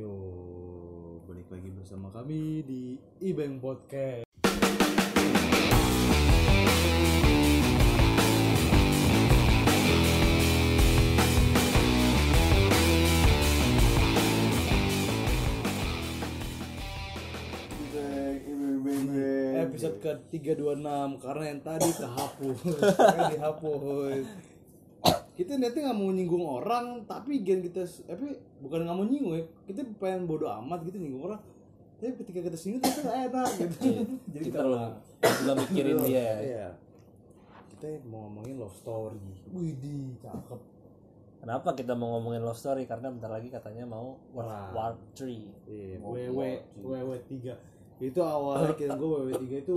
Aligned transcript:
Yo, 0.00 0.16
balik 1.28 1.44
lagi 1.52 1.68
bersama 1.76 2.08
kami 2.08 2.64
di 2.64 2.96
Ibeng 3.20 3.60
Podcast. 3.60 4.24
Episode 19.52 19.96
ke 20.00 20.12
326 20.40 21.20
karena 21.20 21.44
yang 21.44 21.60
tadi 21.60 21.88
kehapus, 21.92 22.58
Kan 22.96 23.24
dihapus. 23.36 24.49
Kita 25.40 25.56
nanti 25.56 25.80
nggak 25.80 25.96
mau 25.96 26.12
nyinggung 26.12 26.44
orang, 26.44 27.08
tapi 27.08 27.40
gen 27.40 27.64
kita, 27.64 27.88
tapi 28.04 28.36
bukan 28.60 28.84
nggak 28.84 28.92
mau 28.92 29.08
nyinggung 29.08 29.40
ya, 29.40 29.44
kita 29.64 29.80
pengen 29.96 30.28
bodo 30.28 30.44
amat 30.52 30.84
gitu 30.84 31.00
nyinggung 31.00 31.32
orang. 31.32 31.40
Tapi 31.96 32.12
ketika 32.20 32.44
kita 32.44 32.56
singgung 32.60 32.84
kita 32.84 33.00
nggak 33.00 33.18
enak 33.32 33.48
gitu. 33.56 33.88
Jadi 34.36 34.44
kita 34.52 34.60
belum 34.60 35.56
mikirin 35.64 35.96
dia 36.04 36.28
Iya. 36.44 36.68
Kita 37.72 38.04
mau 38.04 38.28
ngomongin 38.28 38.60
love 38.60 38.76
story. 38.76 39.16
Wih, 39.56 39.72
di 39.80 40.12
cakep. 40.20 40.60
kenapa 41.40 41.72
kita 41.72 41.96
mau 41.96 42.20
ngomongin 42.20 42.44
love 42.44 42.60
story 42.60 42.84
karena 42.84 43.08
bentar 43.08 43.32
lagi 43.32 43.48
katanya 43.48 43.88
mau 43.88 44.20
World 44.36 44.44
Perang. 44.44 44.72
War 44.76 44.92
3 45.16 45.24
Iya, 45.72 45.96
WW 46.04 46.40
WW 46.84 47.10
3. 47.32 47.56
Itu 47.96 48.20
awalnya 48.20 48.76
kita 48.80 48.92
gue 48.92 49.08
WW 49.08 49.30
3 49.40 49.64
itu 49.64 49.72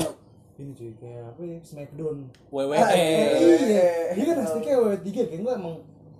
ini 0.54 0.72
cuy 0.78 0.94
kayak 1.02 1.34
apa 1.34 1.42
ya 1.42 1.58
Smackdown. 1.66 2.18
WWE 2.54 2.78
Iya, 2.78 3.90
dia 4.14 4.24
kan 4.30 4.38
hashtagnya 4.46 4.76
WW 4.78 4.96
3 5.02 5.10
kayak 5.10 5.42
gue 5.42 5.54
emang 5.54 5.76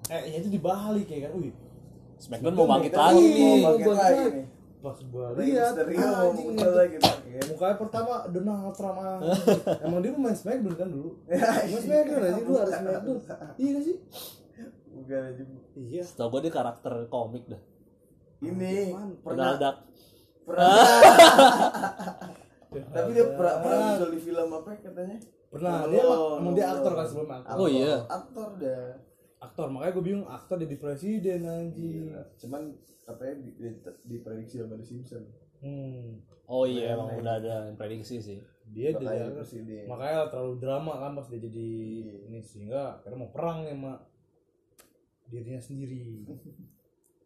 eh 0.10 0.22
ya 0.34 0.38
itu 0.42 0.50
di 0.50 0.58
Bali 0.58 1.02
kayak 1.06 1.30
kan. 1.30 1.32
Wih, 1.38 1.54
Smackdown 2.18 2.54
mau 2.58 2.66
bangkit 2.66 2.92
Iya, 2.92 3.00
lagi 3.00 3.26
nih 3.30 3.54
mau 3.62 3.70
bangkit 3.78 3.94
lagi 3.94 4.24
nih. 4.34 4.46
Pas 4.84 4.98
gue 5.00 5.26
Rey 5.40 5.46
lihat 5.56 5.72
Mysterio 5.80 6.10
anjing 6.12 6.48
lagi 6.60 6.96
ya. 7.00 7.42
Mukanya 7.54 7.76
pertama 7.80 8.14
Donald 8.28 8.76
Trump 8.76 8.98
ah. 9.00 9.20
Emang 9.86 10.00
dia 10.02 10.12
main 10.12 10.36
Smackdown 10.36 10.76
kan 10.76 10.88
dulu. 10.90 11.10
Ya, 11.32 11.40
Main 11.70 11.82
Smackdown 11.82 12.22
aja 12.26 12.42
dulu 12.42 12.58
harus 12.58 12.76
Smackdown. 12.76 13.18
Iya 13.56 13.78
sih? 13.80 13.96
Bukan 14.94 15.22
aja. 15.30 15.44
Iya. 15.78 16.02
Setahu 16.04 16.28
gue 16.36 16.50
dia 16.50 16.54
karakter 16.54 16.94
komik 17.08 17.48
dah 17.48 17.62
Ini 18.44 18.92
pernah 19.24 19.56
Donald 19.56 19.60
Duck 19.62 19.78
pernah 20.44 20.76
tapi 22.82 23.10
dia 23.14 23.26
pernah 23.38 23.56
pernah 23.62 23.78
muncul 23.86 24.10
di 24.10 24.20
film 24.20 24.50
apa 24.50 24.70
katanya? 24.82 25.18
Pernah, 25.54 25.86
dia 25.86 26.02
emang, 26.02 26.54
dia 26.58 26.66
aktor 26.66 26.92
kan 26.98 27.06
sebelumnya 27.06 27.38
aktor. 27.46 27.58
Oh 27.62 27.70
iya. 27.70 27.94
Aktor 28.10 28.50
dah. 28.58 28.90
Aktor, 29.38 29.68
makanya 29.70 29.92
gue 29.94 30.06
bingung 30.08 30.26
aktor 30.26 30.58
jadi 30.58 30.76
presiden 30.82 31.46
anjing. 31.46 32.10
Gila. 32.10 32.24
Cuman 32.42 32.62
katanya 33.06 33.36
di, 33.44 33.50
di, 33.60 33.70
diprediksi 34.08 34.64
sama 34.64 34.80
The 34.80 34.86
Simpsons. 34.88 35.30
Hmm. 35.64 36.20
oh 36.44 36.68
iya 36.68 36.92
emang 36.92 37.24
udah 37.24 37.40
ada 37.40 37.72
prediksi 37.80 38.20
sih 38.20 38.36
Dia 38.76 38.92
jadi 38.92 39.32
makanya 39.88 40.28
terlalu 40.28 40.60
drama 40.60 41.00
kan 41.00 41.16
pas 41.16 41.32
dia 41.32 41.40
jadi 41.40 41.68
Iya. 42.04 42.16
ini 42.28 42.40
sehingga 42.44 43.00
karena 43.00 43.24
mau 43.24 43.32
perang 43.32 43.64
sama 43.64 44.04
dirinya 45.32 45.62
sendiri. 45.64 46.28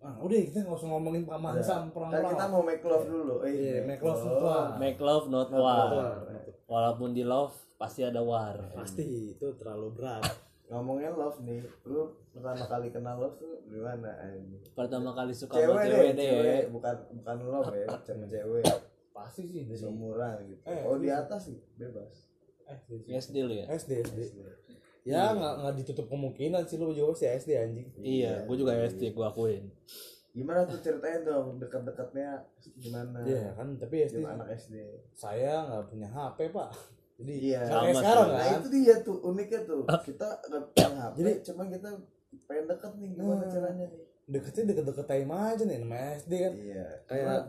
Ah, 0.07 0.15
udah 0.17 0.39
kita 0.39 0.63
nggak 0.63 0.71
usah 0.73 0.87
ngomongin 0.87 1.21
Pak 1.21 1.35
Mansam 1.37 1.91
perang 1.91 2.07
Kan 2.09 2.23
kita 2.31 2.45
mau 2.47 2.63
make 2.63 2.79
love 2.81 3.03
dulu. 3.05 3.35
Eh, 3.43 3.51
Iya, 3.51 3.75
make 3.83 3.99
love 3.99 4.15
semua. 4.17 4.57
make 4.77 4.99
love 4.99 5.25
not 5.27 5.51
Not 5.51 5.59
war 5.59 5.87
war. 5.91 6.15
walaupun 6.63 7.11
di 7.11 7.23
love 7.23 7.51
pasti 7.75 8.01
ada 8.01 8.19
war 8.19 8.55
Pasti 8.71 9.03
itu 9.33 9.47
terlalu 9.53 9.91
berat. 9.93 10.23
Ngomongin 10.67 11.11
love 11.11 11.39
nih, 11.41 11.59
lu 11.83 12.07
pertama 12.29 12.59
kali 12.61 12.87
kenal 12.87 13.15
love 13.17 13.35
tuh 13.35 13.63
di 13.65 13.75
mana? 13.77 14.11
anjing? 14.17 14.63
pertama 14.69 15.11
kali 15.11 15.31
suka 15.31 15.55
sama 15.55 15.63
Cewek 15.79 15.83
cewek 15.85 16.03
deh, 16.05 16.11
deh 16.13 16.29
cewek, 16.29 16.63
bukan 16.71 16.95
bukan 17.13 17.37
love 17.45 17.71
ya, 17.73 17.87
sama 18.01 18.25
cewek. 18.25 18.63
Pasti 19.09 19.41
sih 19.43 19.63
Seumuran 19.69 20.39
gitu. 20.45 20.59
Eh, 20.63 20.83
Oh 20.83 20.95
di 20.95 21.07
atas 21.07 21.47
sih, 21.47 21.59
bebas. 21.73 22.31
SD 22.65 22.91
sih. 23.01 23.11
SD 23.13 23.35
lu 23.41 23.53
ya 23.53 23.65
SD 23.69 23.91
SD. 24.05 24.19
Ya 25.07 25.31
nggak 25.31 25.53
nggak 25.57 25.73
ditutup 25.77 26.05
kemungkinan 26.05 26.61
sih 26.63 26.75
lu 26.75 26.91
jawab 26.91 27.15
sih 27.15 27.25
SD 27.25 27.55
anjing. 27.55 27.87
iya 27.97 28.43
gue 28.43 28.55
juga 28.55 28.75
SD 28.75 29.09
gue 29.09 29.23
akuin 29.23 29.71
Gimana 30.29 30.61
tuh 30.63 30.77
ceritain 30.77 31.23
dong 31.23 31.57
dekat-dekatnya 31.57 32.43
gimana? 32.75 33.23
Iya 33.23 33.55
kan, 33.55 33.73
tapi 33.73 34.03
SD 34.03 34.19
Gimana 34.19 34.43
anak 34.43 34.53
SD? 34.53 34.75
saya 35.11 35.65
nggak 35.65 35.85
punya 35.87 36.07
HP 36.07 36.39
pak. 36.51 36.69
Jadi 37.17 37.33
Iya. 37.47 37.61
Sama 37.65 37.89
sekarang 37.91 38.27
Nah 38.27 38.37
kan. 38.37 38.53
itu 38.55 38.67
dia 38.69 38.95
tuh 39.01 39.17
uniknya 39.23 39.61
tuh. 39.63 39.81
Kita 39.81 40.27
nggak 40.43 40.63
punya 40.69 40.87
HP, 41.01 41.15
Jadi- 41.17 41.39
cuman 41.43 41.65
kita 41.71 41.89
pengen 42.45 42.65
deket 42.67 42.91
nih 42.93 43.09
gimana 43.11 43.41
Hmm. 43.41 43.49
caranya 43.49 43.85
nih? 43.87 44.03
Deketnya 44.27 44.63
deket-deket 44.67 45.05
time 45.07 45.31
aja 45.31 45.63
nih 45.63 45.77
namanya 45.79 46.09
SD 46.19 46.33
kan. 46.37 46.53
Iya. 46.53 46.85
Kayak- 47.07 47.45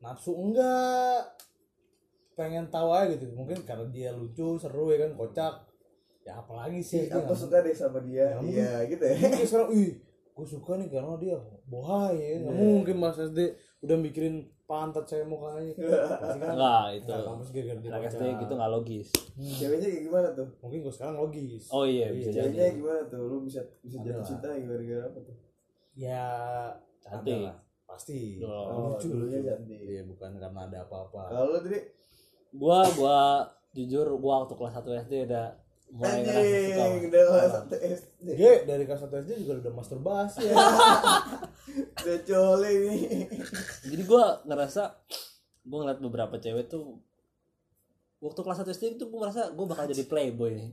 nafsu 0.00 0.32
enggak 0.34 1.20
pengen 2.34 2.64
tahu 2.68 2.88
aja 2.90 3.14
gitu 3.14 3.28
mungkin 3.30 3.60
karena 3.62 3.84
dia 3.86 4.10
lucu 4.10 4.56
seru 4.56 4.88
ya 4.88 5.04
kan 5.04 5.12
kocak 5.14 5.54
ya 6.30 6.38
apalagi 6.38 6.78
sih 6.80 7.10
aku 7.10 7.34
suka 7.34 7.58
deh 7.60 7.74
sama 7.74 7.98
dia. 8.00 8.38
Iya 8.38 8.86
gitu 8.86 9.02
ya. 9.02 9.18
mungkin 9.18 9.42
sekarang 9.44 9.70
ih 9.74 9.90
gue 10.30 10.46
suka 10.46 10.72
nih 10.74 10.88
karena 10.88 11.18
dia 11.18 11.36
bohai 11.66 12.14
ya 12.14 12.34
nggak 12.40 12.54
Iya. 12.54 12.64
mungkin 12.72 12.96
mas 12.96 13.18
SD 13.18 13.38
udah 13.80 13.96
mikirin 13.98 14.36
pantat 14.64 15.04
saya 15.04 15.26
mukanya 15.26 15.74
kan 15.74 15.84
itu 16.88 17.10
nggak 17.10 17.42
dia 17.76 17.90
anak 17.90 18.08
SD 18.08 18.22
gitu 18.38 18.52
nggak 18.54 18.70
logis 18.70 19.08
Ceweknya 19.36 19.88
kayak 19.90 20.02
gimana 20.02 20.28
tuh? 20.32 20.48
mungkin 20.60 20.78
gue 20.80 20.92
sekarang 20.94 21.16
logis 21.18 21.64
oh 21.68 21.84
iya 21.84 22.08
bisa 22.08 22.30
Iya. 22.30 22.36
jadi 22.38 22.46
Ceweknya 22.46 22.68
gimana 22.72 23.00
tuh? 23.04 23.20
Lu 23.20 23.36
bisa 23.42 23.60
bisa 23.80 23.96
Ada 23.98 24.06
jatuh 24.06 24.24
cinta 24.24 24.48
gara-gara 24.54 25.04
apa 25.04 25.18
tuh? 25.20 25.36
ya 25.92 26.24
Cantik. 27.00 27.34
ada 27.34 27.44
lah. 27.44 27.56
pasti 27.84 28.18
Oh, 28.40 28.94
lucu 28.94 29.06
dulunya 29.10 29.40
cantik. 29.42 29.80
iya 29.82 30.02
bukan 30.04 30.30
karena 30.32 30.60
ada 30.62 30.78
apa-apa 30.80 31.20
Kalau 31.28 31.46
lu 31.48 31.58
tadi 31.58 31.80
gua 32.52 32.80
gua 32.94 33.18
jujur 33.70 34.06
gua 34.16 34.34
waktu 34.40 34.54
kelas 34.54 34.74
1 34.78 35.04
SD 35.04 35.14
udah 35.26 35.46
mulai 35.90 36.22
ngerasa 36.22 36.84
udah 37.02 37.22
kelas 37.26 37.50
satu 37.52 37.74
SD. 37.76 38.26
G 38.30 38.42
dari 38.62 38.84
kelas 38.84 39.02
1 39.02 39.20
SD 39.20 39.30
juga 39.40 39.52
udah 39.58 39.72
masturbasi 39.74 40.40
ya 40.44 40.54
Udah 42.00 42.18
cole 42.22 42.70
nih. 42.80 43.26
jadi 43.84 44.02
gua 44.04 44.24
ngerasa 44.42 44.82
gua 45.62 45.78
ngeliat 45.80 46.00
beberapa 46.00 46.34
cewek 46.36 46.66
tuh 46.66 46.98
waktu 48.18 48.38
kelas 48.38 48.60
1 48.60 48.70
SD 48.70 48.84
itu 48.94 49.04
gua 49.06 49.20
merasa 49.24 49.50
gua 49.50 49.66
bakal 49.66 49.84
jadi 49.86 50.04
playboy 50.04 50.50
nih 50.52 50.70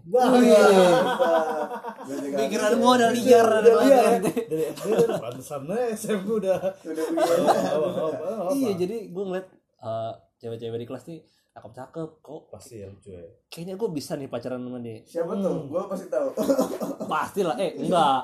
pikiran 2.36 2.72
gua 2.76 2.92
udah 2.96 3.10
liar 3.12 3.46
udah 3.46 3.60
dari 3.60 3.76
liar 3.80 3.90
ya. 3.90 4.12
SD. 4.18 4.28
dari 4.46 4.64
SD 4.68 4.86
udah 5.00 5.20
pantesan 5.20 5.62
SMP 5.94 6.28
udah 6.36 6.58
Udah 6.62 7.06
begini. 7.08 8.56
iya 8.56 8.72
jadi 8.76 8.98
gua 9.10 9.24
ngeliat 9.26 9.48
eh, 9.80 10.14
cewek-cewek 10.38 10.78
di 10.78 10.86
kelas 10.86 11.06
nih 11.06 11.20
cakep-cakep 11.52 12.10
kok 12.20 12.42
pasti 12.48 12.78
ya 12.78 12.88
lucu 12.88 13.10
ya 13.10 13.26
kayaknya 13.50 13.74
gua 13.76 13.90
bisa 13.90 14.14
nih 14.14 14.28
pacaran 14.28 14.62
sama 14.62 14.78
dia 14.78 15.02
Siapa 15.02 15.34
tuh? 15.34 15.66
Gua 15.66 15.90
pasti 15.90 16.06
tahu. 16.08 16.28
pasti 17.14 17.42
lah 17.42 17.58
eh 17.58 17.74
enggak 17.76 18.22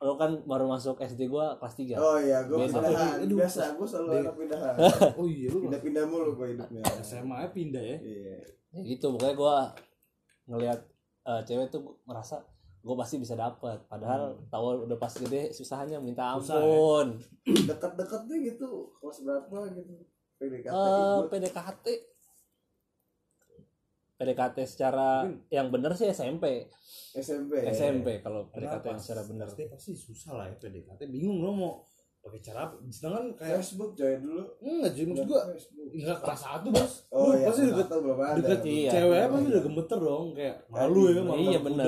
lo 0.00 0.16
kan 0.16 0.36
baru 0.42 0.64
masuk 0.66 0.96
SD 0.98 1.28
gua 1.28 1.56
kelas 1.56 1.76
3 1.76 1.96
Oh 1.96 2.16
iya, 2.16 2.44
gua 2.44 2.60
Beda. 2.60 2.76
pindahan. 2.76 3.16
Aduh. 3.20 3.36
Biasa, 3.36 3.62
gua 3.72 3.86
selalu 3.86 4.10
anak 4.18 4.34
pindahan. 4.34 4.74
oh 5.20 5.24
iya 5.24 5.48
lu 5.48 5.58
Pindah-pindah 5.62 6.04
mulu 6.04 6.30
gua 6.34 6.46
hidupnya. 6.46 6.82
SMA 7.06 7.36
nya 7.38 7.48
pindah 7.50 7.84
ya 7.84 7.96
Iya. 8.00 8.36
ya 8.70 8.80
gitu 8.82 9.06
pokoknya 9.10 9.34
gua 9.34 9.56
ngelihat 10.46 10.80
eh, 11.24 11.40
cewek 11.44 11.68
tuh 11.68 12.00
merasa 12.04 12.40
gue 12.80 12.92
pasti 12.94 13.16
bisa 13.16 13.32
dapat 13.32 13.80
padahal 13.84 14.36
tahu 14.46 14.84
udah 14.84 14.98
pas 14.98 15.08
gede 15.10 15.48
susahnya 15.50 15.96
minta 15.96 16.36
Susah, 16.36 16.52
ya. 16.52 16.60
ampun 16.60 17.06
Dekat-dekatnya 17.64 18.36
gitu. 18.44 18.92
Kelas 18.94 19.18
berapa 19.20 19.72
gitu? 19.72 20.04
PDKT 20.36 20.66
Eh, 20.66 20.80
ikut. 21.16 21.24
PDKT 21.28 21.86
PDKT 24.14 24.56
secara 24.64 25.08
Mungkin- 25.22 25.42
yang 25.48 25.66
bener 25.68 25.92
sih 25.92 26.06
SMP 26.08 26.70
SMP. 27.12 27.52
SMP 27.68 28.08
kalau 28.20 28.46
Karena 28.48 28.70
PDKT 28.72 28.84
yang 28.88 29.00
secara 29.00 29.22
bener 29.24 29.46
SD 29.48 29.60
pasti 29.66 29.90
susah 29.92 30.30
lah 30.32 30.46
ya 30.46 30.54
PDKT 30.56 31.00
bingung 31.08 31.38
lo 31.40 31.50
mau 31.52 31.72
pakai 32.20 32.40
cara 32.40 32.64
apa 32.64 32.80
sedangkan 32.88 33.36
kayak 33.36 33.60
Facebook 33.60 33.92
coy 33.92 34.16
dulu. 34.16 34.42
enggak 34.58 34.90
sih 34.90 35.04
maksud 35.04 35.26
gua 35.26 35.42
enggak 35.92 36.18
kelas 36.18 36.40
satu 36.40 36.68
bos 36.70 36.92
Oh 37.10 37.36
iya, 37.36 37.46
pasti 37.46 37.62
deket 37.66 37.84
atau 37.84 38.00
belum 38.00 38.16
ada. 38.18 38.36
deket 38.40 38.60
Iya. 38.64 38.90
cewek 38.90 39.20
apa 39.20 39.36
sih 39.36 39.48
udah 39.50 39.62
gemeter 39.62 39.98
dong 40.00 40.26
kayak 40.32 40.56
malu 40.66 41.00
ya 41.04 41.12
kan 41.12 41.24
malu 41.26 41.42
Iya, 41.44 41.58
muda. 41.60 41.84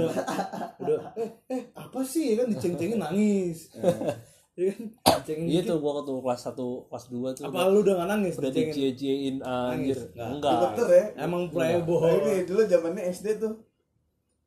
udah 0.76 0.98
eh 1.16 1.30
eh 1.48 1.62
apa 1.72 2.00
sih 2.04 2.24
ya 2.26 2.34
kan 2.36 2.46
diceng-cengin 2.48 2.98
nangis 3.00 3.58
ya 3.70 3.80
dicengin 3.80 4.12
iya 4.56 4.72
dikit. 5.28 5.68
tuh 5.68 5.76
gua 5.78 6.00
waktu 6.00 6.12
kelas 6.16 6.40
1 6.48 6.88
kelas 6.88 7.04
2 7.12 7.36
tuh 7.36 7.42
apa 7.44 7.56
udah, 7.60 7.66
lu 7.68 7.78
udah 7.84 7.94
gak 8.00 8.08
nangis 8.08 8.34
udah 8.40 8.52
dicie-ciein 8.52 9.36
anjir 9.44 9.96
Nangis? 9.96 9.98
Nggak. 10.16 10.28
enggak 10.32 10.88
ya. 10.88 11.04
emang 11.22 11.42
Nah, 11.46 11.52
playboy 11.52 12.12
ini 12.16 12.34
dulu 12.48 12.60
zamannya 12.64 13.02
SD 13.12 13.26
tuh. 13.36 13.54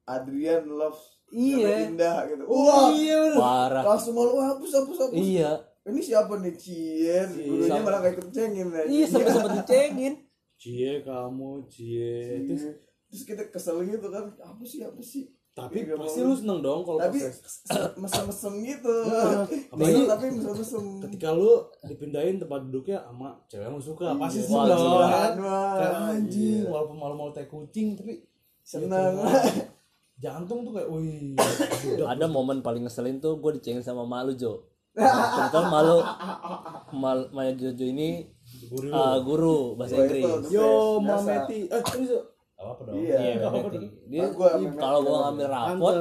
Adrian 0.10 0.66
Love. 0.66 0.98
Iya. 1.30 1.94
Indah 1.94 2.26
gitu. 2.26 2.42
Wah, 2.50 2.90
iya 2.90 3.38
parah 3.38 3.84
langsung 3.86 4.18
malu 4.18 4.42
hapus 4.42 4.82
hapus 4.82 4.98
hapus. 5.06 5.18
iya 5.22 5.62
Ini 5.86 6.02
siapa 6.02 6.34
nih 6.42 6.54
Cien? 6.58 7.30
Gurunya 7.38 7.82
malah 7.82 8.02
gak 8.02 8.18
ikut 8.18 8.28
cengin 8.34 8.68
ya. 8.70 8.84
iya 8.90 9.06
sampai 9.06 9.30
sempet 9.30 9.54
dicengin 9.62 10.14
cie 10.60 11.00
kamu 11.02 11.64
cie 11.72 12.44
terus 12.44 12.62
Terus, 12.68 12.76
terus 13.08 13.24
kita 13.24 13.44
kesel 13.48 13.86
gitu 13.86 14.10
kan. 14.10 14.34
Apa 14.38 14.64
sih 14.66 14.82
apa 14.82 15.00
sih? 15.00 15.30
Tapi 15.60 15.78
Iya, 15.82 15.96
pasti 15.96 16.20
lu 16.20 16.34
seneng 16.34 16.60
dong 16.60 16.82
kalau 16.82 16.98
tapi 16.98 17.20
mesem-mesem 17.96 18.54
gitu. 18.64 18.96
Apalagi 19.72 19.76
Bingung 19.76 20.08
tapi 20.08 20.26
mesem-mesem. 20.32 20.84
ketika 21.04 21.30
lu 21.32 21.52
dipindahin 21.84 22.38
tempat 22.38 22.60
duduknya 22.64 23.04
sama 23.04 23.30
cewek 23.46 23.64
yang 23.64 23.74
lu 23.74 23.84
suka 23.84 24.06
pasti 24.16 24.40
Iya, 24.40 24.48
seneng 24.48 24.60
wah, 24.62 24.70
dong. 24.70 25.38
kan? 25.38 25.92
anjing 26.14 26.62
iya. 26.62 26.68
walaupun 26.68 26.96
malu-malu 26.96 27.32
teh 27.32 27.46
kucing 27.46 27.94
tapi 27.94 28.24
seneng. 28.62 29.20
jantung 30.20 30.62
tuh 30.62 30.74
kayak 30.74 30.90
wih 30.90 31.40
ada 32.12 32.26
momen 32.26 32.60
paling 32.60 32.84
ngeselin 32.84 33.18
tuh 33.18 33.36
gue 33.36 33.56
dicengin 33.56 33.80
sama 33.80 34.04
malu 34.04 34.32
Jo. 34.34 34.68
Kebetulan 35.00 35.68
malu 35.70 35.98
mal 36.92 37.32
Maya 37.32 37.54
Jojo 37.54 37.86
ini 37.86 38.28
guru 38.68 38.90
uh, 38.90 39.16
guru 39.22 39.58
bahasa 39.74 39.96
Inggris. 39.96 40.50
yo 40.50 41.00
mameti 41.00 41.70
eh 41.70 41.80
terus 41.80 42.10
Apa 42.60 42.70
apa 42.70 42.82
dong 42.84 42.96
Iya. 43.00 43.16
Iya, 43.16 43.32
Mbak 43.34 43.48
apa-apa 43.48 43.70
dong. 43.72 43.88
Dia 44.06 44.20
Kan 44.20 44.32
gua 44.36 44.48
kalau 44.76 45.00
sama 45.02 45.18
ngambil 45.24 45.48
rapot, 45.48 45.94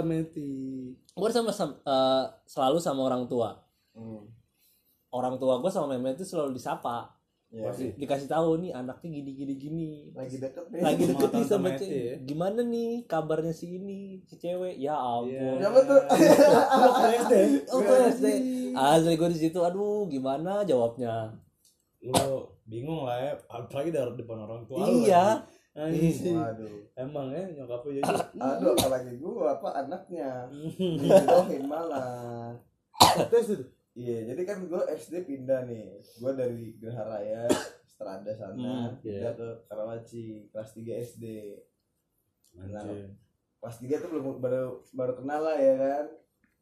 gua 1.15 1.31
sama, 1.31 1.51
sama 1.51 1.73
eh, 1.81 2.25
selalu 2.45 2.79
sama 2.79 3.01
orang 3.05 3.23
tua. 3.25 3.51
Hmm. 3.95 4.27
Orang 5.09 5.39
tua 5.39 5.55
gua 5.57 5.71
sama 5.71 5.95
Meme 5.95 6.13
itu 6.13 6.27
selalu 6.27 6.53
disapa. 6.53 7.15
Iya. 7.49 7.65
Pasti. 7.65 7.97
Dikasih 7.97 8.29
tahu 8.29 8.61
nih 8.61 8.77
anaknya 8.77 9.09
gini 9.15 9.31
gini 9.33 9.55
gini. 9.57 9.91
lagi 10.13 10.37
deket 10.37 10.69
nih 10.69 10.83
Lagi 10.85 11.03
deket 11.07 11.31
nih 11.33 11.45
sama 11.47 11.69
cewek. 11.73 11.89
ya. 11.89 12.15
Gimana 12.21 12.61
nih 12.61 12.91
kabarnya 13.07 13.55
si 13.55 13.67
ini, 13.73 14.21
si 14.23 14.37
cewek? 14.37 14.77
Ya 14.77 14.93
ampun. 14.93 15.33
Iya. 15.33 15.57
Siapa 15.57 15.81
tuh? 15.81 16.01
SD 17.23 17.35
Oh, 17.73 17.81
SD. 18.11 18.27
Asli 18.75 19.15
gue 19.15 19.29
di 19.33 19.41
situ, 19.41 19.59
aduh 19.59 20.05
gimana 20.07 20.61
jawabnya? 20.63 21.33
lu 21.99 22.15
bingung 22.63 23.03
lah 23.03 23.19
ya 23.19 23.33
apalagi 23.51 23.91
dari 23.91 24.15
depan 24.15 24.39
orang 24.39 24.63
tua 24.65 24.87
lu 24.87 25.03
Iya. 25.03 25.43
lagi. 25.43 25.58
Anjing. 25.77 26.37
waduh. 26.37 26.79
Emang 26.99 27.31
ya 27.31 27.45
nyokapnya 27.55 28.03
jadi 28.03 28.15
aduh 28.41 28.75
apalagi 28.75 29.13
gua 29.21 29.57
apa 29.57 29.69
anaknya. 29.85 30.49
Dijodohin 30.79 31.65
malah. 31.69 32.57
Tes 33.31 33.47
itu 33.55 33.65
iya 33.99 34.27
jadi 34.31 34.43
kan 34.47 34.67
gua 34.67 34.87
SD 34.91 35.27
pindah 35.27 35.67
nih. 35.67 36.03
Gua 36.19 36.35
dari 36.35 36.75
Geraha 36.79 37.05
Raya 37.19 37.47
Strada 37.87 38.31
sana 38.35 38.55
Hmm, 38.55 38.89
pindah 39.03 39.35
ke 39.35 39.49
Karawaci 39.67 40.51
kelas 40.55 40.71
3 40.75 41.03
SD 41.03 41.25
Nah, 42.59 42.83
kelas 43.63 43.77
3 43.79 44.03
tuh 44.03 44.09
belum 44.11 44.43
baru 44.43 44.83
baru 44.91 45.13
kenal 45.19 45.47
lah 45.47 45.59
ya 45.59 45.75
kan. 45.79 46.05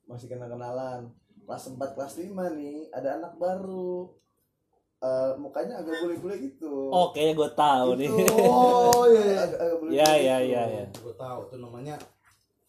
Masih 0.07 0.29
kenal 0.29 0.53
kenalan 0.53 1.09
kelas 1.47 1.73
4 1.73 1.95
kelas 1.95 2.15
5 2.19 2.59
nih 2.59 2.91
ada 2.91 3.23
anak 3.23 3.39
baru 3.39 4.11
Eh, 4.97 5.33
mukanya 5.37 5.77
agak 5.77 6.01
bule-bule 6.01 6.35
gitu 6.41 6.89
Oh, 6.89 7.13
kayaknya 7.13 7.35
gue 7.37 7.51
tahu 7.53 7.89
nih. 7.95 8.09
Itu. 8.09 8.33
Oh, 8.41 9.05
iya, 9.07 9.23
iya. 9.23 9.39
agak, 9.43 9.59
agak 9.61 9.77
bule-bule 9.77 9.93
Iya, 9.93 10.11
iya, 10.17 10.37
gitu. 10.39 10.49
iya, 10.49 10.63
iya. 10.67 10.85
gue 10.91 11.15
tahu 11.15 11.41
tuh 11.47 11.59
namanya 11.59 11.95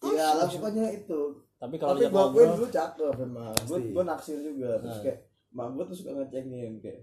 iya 0.00 0.26
lah 0.32 0.46
pokoknya 0.46 0.84
itu 0.94 1.20
Tapi 1.56 1.74
kalau 1.74 1.90
tapi 1.90 2.00
dia 2.00 2.08
gua 2.08 2.22
ngobrol, 2.24 2.54
dulu 2.54 2.68
cakep 2.68 3.14
emang 3.18 3.50
gua 3.66 3.74
Pasti. 3.74 3.90
gua 3.90 4.04
naksir 4.06 4.38
juga 4.38 4.70
terus 4.78 4.94
Nah. 4.94 5.02
kayak 5.02 5.18
mak 5.50 5.66
gua 5.72 5.84
tuh 5.84 5.96
suka 5.96 6.10
ngecengin 6.14 6.72
kayak 6.78 7.02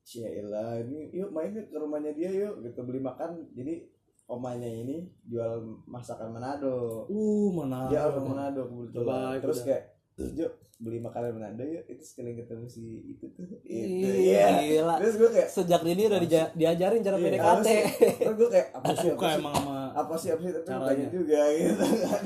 Cielah 0.00 0.80
ini 0.80 1.12
yuk 1.12 1.28
main 1.28 1.52
yuk 1.52 1.68
ke 1.68 1.76
rumahnya 1.76 2.10
dia 2.10 2.30
yuk 2.32 2.64
gitu 2.64 2.80
beli 2.82 2.98
makan 2.98 3.44
jadi 3.52 3.84
omanya 4.26 4.66
ini 4.66 4.96
jual 5.22 5.60
masakan 5.84 6.32
Manado 6.32 7.04
uh 7.06 7.48
mana 7.50 7.86
dia 7.86 8.02
orang 8.02 8.24
Manado 8.26 8.64
Coba, 8.64 8.72
kebetulan 8.88 9.36
terus 9.38 9.58
udah. 9.58 9.66
kayak 9.68 9.84
yuk 10.18 10.50
beli 10.78 10.98
makanan 10.98 11.34
Manado 11.34 11.62
yuk 11.62 11.82
itu 11.86 12.02
sekali 12.02 12.34
ketemu 12.34 12.66
si 12.66 12.82
itu 13.10 13.26
tuh. 13.30 13.46
Itu 13.62 13.66
Iya, 13.66 14.14
iya. 14.14 14.46
gila. 14.78 14.94
terus 14.98 15.14
gua 15.16 15.30
kayak 15.30 15.48
Sejak 15.50 15.80
dini 15.82 16.02
udah 16.06 16.20
dija- 16.20 16.52
diajarin 16.54 17.02
cara 17.02 17.16
iya, 17.16 17.24
PDKT. 17.24 17.66
apa 17.68 18.14
terus 18.18 18.36
gua 18.36 18.48
kayak 18.48 18.68
apa 18.72 18.90
sih 18.92 19.08
apa 19.10 19.22
sih? 19.22 19.38
emang 19.38 19.54
sama 19.54 19.78
apa 19.92 20.14
sih 20.14 20.28
apa 20.30 20.40
sih? 20.40 20.52
Tapi 20.52 20.64
Caranya. 20.64 20.78
bukannya 20.80 21.08
juga 21.08 21.40
gitu 21.50 21.84
kan. 22.00 22.22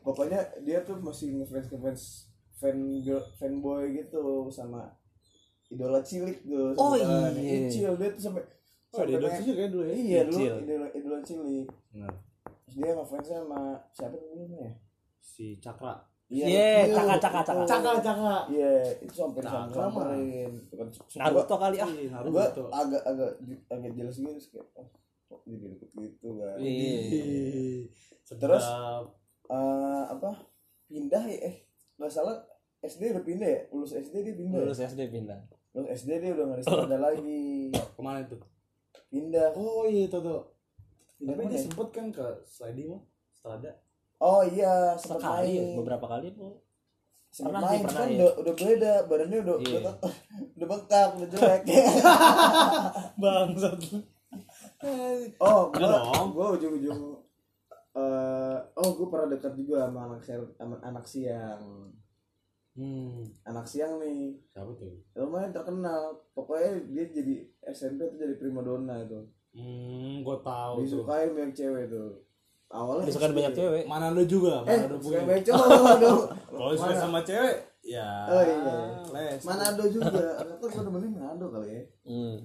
Pokoknya 0.00 0.40
dia 0.60 0.78
tuh 0.80 0.96
masih 1.00 1.28
ngefans 1.34 1.66
ngefans 1.68 2.02
fan 2.54 2.76
girl 3.00 3.24
fanboy 3.34 3.88
gitu 3.90 4.24
sama 4.48 4.92
idola 5.68 6.00
cilik 6.00 6.44
tuh. 6.44 6.76
Oh, 6.76 6.92
iya. 6.92 7.32
Icil 7.32 7.96
dia 7.96 8.08
tuh 8.12 8.22
sampai 8.22 8.44
oh 8.94 9.02
dia 9.02 9.16
sampai 9.18 9.40
sih 9.40 9.52
kayak 9.52 9.70
dulu 9.72 9.82
ya? 9.84 9.94
Iya 9.96 10.20
dulu 10.28 10.44
idola 10.60 10.86
idola 10.92 11.18
cilik. 11.20 11.66
Nah, 11.96 12.12
terus 12.64 12.74
dia 12.76 12.90
ngefans 12.92 13.24
sama 13.26 13.60
siapa 13.90 14.16
namanya? 14.16 14.56
Ya 14.60 14.72
si 15.24 15.56
Cakra 15.56 16.04
Iya, 16.24 16.88
itu, 16.88 16.96
Caka, 16.96 17.14
Caka, 17.20 17.40
itu. 17.40 17.46
Caka. 17.46 17.62
Cakra 17.68 17.92
Cakra 18.00 18.36
iya 18.48 18.70
itu 18.96 19.12
sampai 19.12 19.40
Caka 19.40 19.56
sampai 19.60 19.76
samperin 19.76 20.52
Bukan- 20.72 20.90
Naruto 21.14 21.54
kali 21.54 21.76
ah. 21.78 21.88
Iya, 21.88 22.08
Naruto 22.10 22.62
agak 22.72 23.02
agak 23.04 23.30
agak 23.68 23.90
jelas 23.92 24.16
gitu 24.16 24.30
terus 24.30 24.46
kayak 24.48 24.66
oh, 24.74 24.88
kok 25.30 25.40
jadi 25.44 25.66
gitu 25.92 26.28
kan 26.40 26.56
Iya. 26.58 26.96
Terus? 28.40 28.64
Eh, 29.44 30.04
apa 30.08 30.30
pindah 30.86 31.24
ya 31.24 31.38
eh 31.44 31.54
nggak 31.94 32.08
salah 32.08 32.40
SD 32.80 33.12
udah 33.12 33.22
pindah 33.22 33.44
ya 33.46 33.60
lulus 33.70 33.92
SD 33.92 34.14
dia 34.22 34.34
pindah 34.34 34.58
ya? 34.58 34.64
Lulus 34.64 34.80
SD 34.80 35.00
pindah. 35.06 35.38
lulus 35.72 35.88
SD 35.94 36.10
dia 36.18 36.30
udah 36.32 36.44
nggak 36.46 36.58
di 36.58 36.64
Strada 36.64 36.98
lagi 37.06 37.42
ke 37.70 38.00
mana 38.00 38.18
itu 38.20 38.36
pindah 39.06 39.52
oh 39.52 39.84
iya 39.84 40.08
tuh 40.08 40.20
tuh 40.20 40.40
pindah 41.14 41.36
tapi 41.36 41.44
dia 41.46 41.56
ya? 41.56 41.62
sempet 41.62 41.88
kan 41.90 42.06
ke 42.08 42.26
sliding 42.42 42.88
mah 42.90 43.02
Strada 43.30 43.70
oh 44.24 44.40
iya 44.42 44.96
Sekali, 44.96 45.20
main. 45.52 45.76
beberapa 45.76 46.06
kali 46.08 46.32
sempat 47.28 47.50
Pernah 47.50 47.60
sih, 47.60 47.68
main 47.68 47.80
pernah 47.82 47.98
kan 47.98 48.08
ya. 48.08 48.14
udah 48.16 48.30
udah 48.38 48.54
beda 48.56 48.92
badannya 49.04 49.38
udah 49.40 49.56
Iya. 49.60 49.76
udah, 49.76 49.94
udah 50.54 50.66
bengkak 50.66 51.08
udah 51.12 51.28
jelek. 51.28 51.62
Bangsat. 53.20 53.78
Oh 55.38 55.60
Enggak 55.68 55.80
gua 55.82 55.98
dong. 56.00 56.28
gua 56.30 56.46
ujung 56.54 56.74
ujung 56.74 57.00
eh 57.94 58.58
oh 58.74 58.88
gua 58.92 59.06
pernah 59.08 59.28
dekat 59.30 59.54
juga 59.54 59.86
sama 59.86 60.00
anak 60.08 60.20
sama 60.22 60.74
anak 60.80 61.04
siang. 61.04 61.62
Hmm. 62.72 63.22
Anak 63.44 63.62
siang 63.64 63.98
nih. 63.98 64.34
Siapa 64.48 64.70
tuh? 64.72 64.98
Lumayan 65.14 65.50
terkenal. 65.50 66.10
Pokoknya 66.32 66.82
dia 66.88 67.06
jadi 67.08 67.34
SMP 67.64 68.02
tuh 68.04 68.18
jadi 68.18 68.34
primadona 68.34 68.98
itu. 69.00 69.22
Hmm 69.52 70.20
gue 70.20 70.36
tahu 70.40 70.82
disukai 70.82 71.30
banyak 71.30 71.50
cewek 71.52 71.86
tuh 71.86 72.18
awalnya 72.74 73.06
Disukai 73.06 73.30
SD. 73.30 73.36
banyak 73.36 73.52
cewek. 73.54 73.84
mana 73.86 74.06
lu 74.10 74.22
juga? 74.24 74.54
Eh 74.64 74.74
mana 74.76 74.90
lu 74.90 74.98
punya 74.98 75.20
banyak 75.22 75.44
cowok. 75.44 76.18
kalau 76.50 76.72
suka 76.74 76.90
Mana- 76.90 76.98
sama 77.00 77.20
cewek 77.22 77.54
ya 77.80 78.08
Oh, 78.26 78.40
iya. 78.40 78.74
les. 79.12 79.40
Manado 79.44 79.84
juga? 79.86 80.10
Atau 80.34 80.56
gue 80.58 80.82
nemenin 80.82 81.10
Manado 81.14 81.46
kali 81.48 81.68
ya. 81.70 81.82
Hmm. 82.02 82.36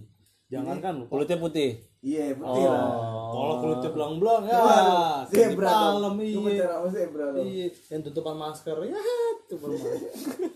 jangan 0.46 0.78
kan 0.80 0.96
Kulitnya 1.06 1.38
putih. 1.38 1.78
iya 2.00 2.34
putih 2.34 2.66
lah. 2.66 2.90
Kalau 3.30 3.56
kulitnya 3.60 3.90
belang-belang 3.90 4.44
ya. 4.44 4.58
Waduh, 4.58 5.18
kayak 5.28 5.50
di 5.50 5.54
zebra 5.54 5.70
Gue 6.10 6.52
iya. 6.52 6.66
Zebra 6.90 7.26
iya 7.40 7.68
yang 7.88 8.02
tutupan 8.02 8.36
masker 8.36 8.78
ya 8.84 8.98
tuh 9.46 9.58
bermain 9.58 9.98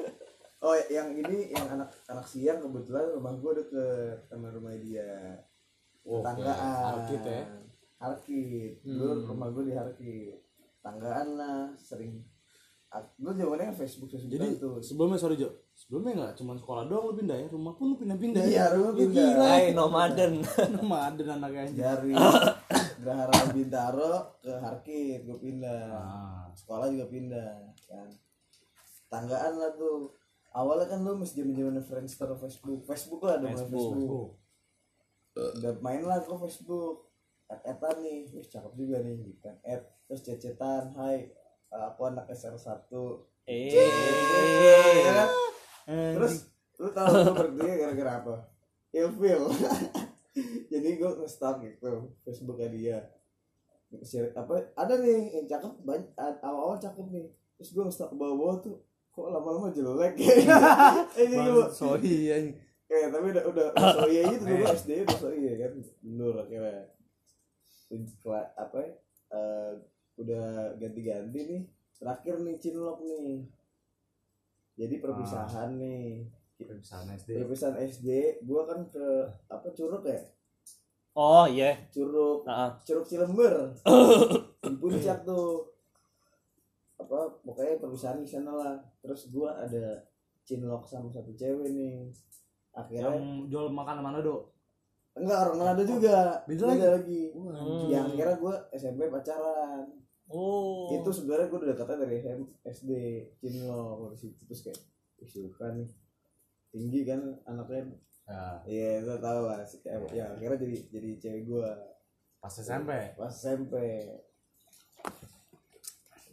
oh 0.65 0.73
yang 0.87 1.11
ini 1.11 1.51
yang 1.51 1.65
anak 1.69 1.89
anak 2.07 2.23
siang 2.23 2.57
kebetulan 2.57 3.05
rumah 3.11 3.33
gue 3.33 3.51
deket 3.55 4.17
sama 4.25 4.49
rumah 4.49 4.73
dia. 4.75 5.37
Tanggaan 6.03 6.99
Arkit 6.99 7.23
ya 7.23 7.41
Arkit 7.97 8.81
dulu 8.81 9.27
rumah 9.27 9.47
gue 9.49 9.63
di 9.65 9.73
Arkit 9.73 10.37
tanggaan 10.79 11.27
lah 11.33 11.71
sering 11.75 12.19
gue 12.93 13.33
zamannya 13.33 13.73
kan 13.73 13.75
Facebook 13.75 14.05
Facebook 14.07 14.29
jadi 14.31 14.53
tuh 14.55 14.77
sebelumnya 14.77 15.17
sorry 15.17 15.33
Jo. 15.33 15.49
Sebelumnya 15.73 16.13
nggak 16.13 16.33
cuma 16.37 16.53
sekolah 16.53 16.85
doang 16.85 17.09
lu 17.09 17.13
pindah 17.17 17.33
ya 17.35 17.47
rumah 17.49 17.73
pun 17.73 17.89
lu 17.89 17.97
pindah-pindah 17.97 18.45
Iya, 18.45 18.53
ya. 18.53 18.65
rumah 18.69 18.91
Lu 18.93 18.99
pindah. 19.01 19.25
gila. 19.33 19.45
Hai, 19.49 19.65
nomaden. 19.73 20.33
nama 20.77 20.97
ada 21.09 21.23
anaknya 21.33 21.61
aja 21.65 21.73
dari 21.97 22.13
Gerahara 23.01 23.49
Bintaro 23.49 24.13
ke 24.37 24.53
Harkit 24.53 25.25
gue 25.25 25.37
pindah. 25.41 25.89
Nah 25.89 26.45
sekolah 26.53 26.93
juga 26.93 27.09
pindah 27.09 27.49
kan. 27.83 28.07
Tanggaan 29.09 29.53
lah 29.57 29.73
tuh. 29.73 30.13
Awalnya 30.53 30.85
kan 30.85 31.01
lu 31.01 31.17
masih 31.17 31.41
zaman 31.41 31.57
zaman 31.57 31.75
Friendster 31.81 32.29
Facebook. 32.37 32.85
Facebook 32.85 33.21
lah 33.25 33.41
ada 33.41 33.49
Facebook. 33.49 33.89
Facebook. 33.89 34.29
Udah 35.33 35.73
main 35.81 36.05
lah 36.05 36.21
ke 36.21 36.29
Facebook 36.29 37.09
addan 37.61 37.95
nih 37.99 38.25
wih 38.29 38.41
cakep 38.43 38.73
juga 38.73 38.97
nih 38.99 39.13
gitu 39.21 39.39
kan 39.39 39.55
add 39.61 39.85
terus 40.03 40.21
cecetan 40.21 40.89
hai 40.93 41.29
aku 41.69 42.01
anak 42.05 42.25
SR1 42.27 42.89
Eh. 43.43 43.75
ya 45.03 45.11
kan? 45.11 45.29
terus 46.15 46.47
lu 46.79 46.87
tahu 46.89 47.11
gue 47.11 47.33
berhenti 47.33 47.69
gara-gara 47.75 48.11
apa? 48.17 48.35
Ilfil. 48.89 49.43
Jadi 50.71 50.89
gue 50.95 51.11
nge-stalk 51.19 51.59
gitu 51.59 52.07
Facebooknya 52.21 52.69
dia. 52.69 52.97
Share- 53.99 54.31
apa 54.31 54.73
ada 54.73 54.95
nih 54.95 55.33
yang 55.33 55.45
cakep 55.45 55.75
banyak 55.81 56.07
awal-awal 56.39 56.79
cakep 56.79 57.03
nih. 57.09 57.27
Terus 57.59 57.69
gue 57.71 57.83
nge-stalk 57.83 58.09
ke 58.09 58.17
bawah-bawah 58.17 58.57
tuh 58.59 58.77
kok 59.11 59.27
lama-lama 59.27 59.69
jelek 59.69 60.15
ya? 60.17 60.33
Eh 61.13 61.25
jadi 61.27 61.43
gue 61.45 61.67
sorry 61.69 62.13
ya 62.25 62.37
kayak 62.83 63.09
tapi 63.11 63.27
udah 63.27 63.43
udah 63.43 63.65
udah 63.75 63.91
so 63.91 64.05
iya 64.07 64.21
gitu 64.29 64.43
gue 64.45 64.67
SD 64.71 64.89
udah 65.03 65.17
so 65.19 65.29
iya 65.29 65.53
kan? 65.59 65.71
Mundur 65.99 66.35
akhirnya 66.39 66.83
apa 68.57 68.77
ya? 68.79 68.91
Eh, 69.33 69.73
udah 70.17 70.77
ganti-ganti 70.77 71.39
nih. 71.49 71.61
Terakhir 71.97 72.35
nih 72.43 72.55
cinlok 72.61 73.01
nih. 73.01 73.45
Jadi 74.77 74.95
perpisahan 75.01 75.77
nih. 75.77 76.25
Perpisahan 76.63 77.07
SD 77.17 77.29
perpisahan 77.43 77.77
SD 77.81 78.07
gua 78.45 78.63
kan 78.69 78.79
ke 78.87 79.05
apa 79.49 79.67
curug 79.73 80.05
ya? 80.05 80.21
Oh 81.13 81.45
iya. 81.45 81.77
Curug. 81.93 82.45
Nah, 82.45 82.77
curug 82.81 83.05
Cilember. 83.05 83.73
Di 84.63 84.75
puncak 84.79 85.25
tuh. 85.27 85.69
Apa 86.97 87.29
pokoknya 87.43 87.77
perpisahan 87.81 88.23
di 88.23 88.29
sana 88.29 88.53
lah. 88.53 88.75
Terus 89.03 89.29
gua 89.29 89.59
ada 89.59 90.01
cinlok 90.47 90.87
sama 90.87 91.11
satu 91.11 91.33
cewek 91.35 91.69
nih. 91.73 92.09
Akhirnya 92.73 93.13
yang 93.13 93.45
jual 93.49 93.69
makanan 93.69 94.01
Manado 94.01 94.52
enggak 95.13 95.37
orang 95.45 95.57
Manado 95.61 95.83
juga. 95.85 96.41
Beda 96.49 96.65
lagi, 96.73 97.29
Hmm. 97.31 97.85
yang 97.87 98.05
akhirnya 98.09 98.37
gua 98.37 98.55
SMP 98.73 99.07
pacaran. 99.07 99.85
Oh. 100.31 100.89
Itu 100.89 101.13
sebenarnya 101.13 101.51
gue 101.51 101.59
udah 101.61 101.69
dekatnya 101.75 101.97
dari 102.07 102.15
SM, 102.17 102.41
SD 102.65 102.91
cinlok 103.37 104.09
dari 104.09 104.17
situ. 104.17 104.41
Terus 104.49 104.61
kayak 104.65 104.79
"Ih, 105.21 105.29
suka 105.29 105.65
nih. 105.75 105.87
Tinggi 106.73 107.01
kan 107.05 107.21
anaknya. 107.45 107.93
Ya. 108.25 108.43
Iya 108.65 108.89
lo 109.03 109.19
tau 109.19 109.45
lah. 109.45 109.61
Si- 109.61 109.83
ya 109.83 109.99
ya, 110.09 110.25
akhirnya 110.33 110.57
jadi 110.57 110.77
jadi 110.89 111.09
cewek 111.19 111.43
gua. 111.45 111.69
Pas 112.39 112.49
SMP 112.51 112.89
pas 113.13 113.29
SMP 113.29 113.75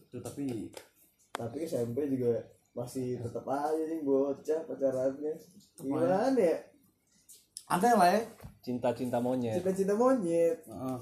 itu 0.00 0.18
tapi 0.18 0.46
tapi 1.30 1.56
SMP 1.64 2.08
juga 2.10 2.42
masih 2.72 3.18
tetap 3.18 3.46
aja 3.46 3.82
nih 3.84 4.00
bocah 4.02 4.60
pacarannya. 4.64 5.34
Gimana 5.76 6.30
ya? 6.34 6.56
Ada 7.70 7.90
lah 7.94 8.08
ya 8.10 8.22
cinta-cinta 8.60 9.18
monyet. 9.18 9.60
Cinta-cinta 9.60 9.94
monyet. 9.96 10.64
Heeh. 10.64 10.98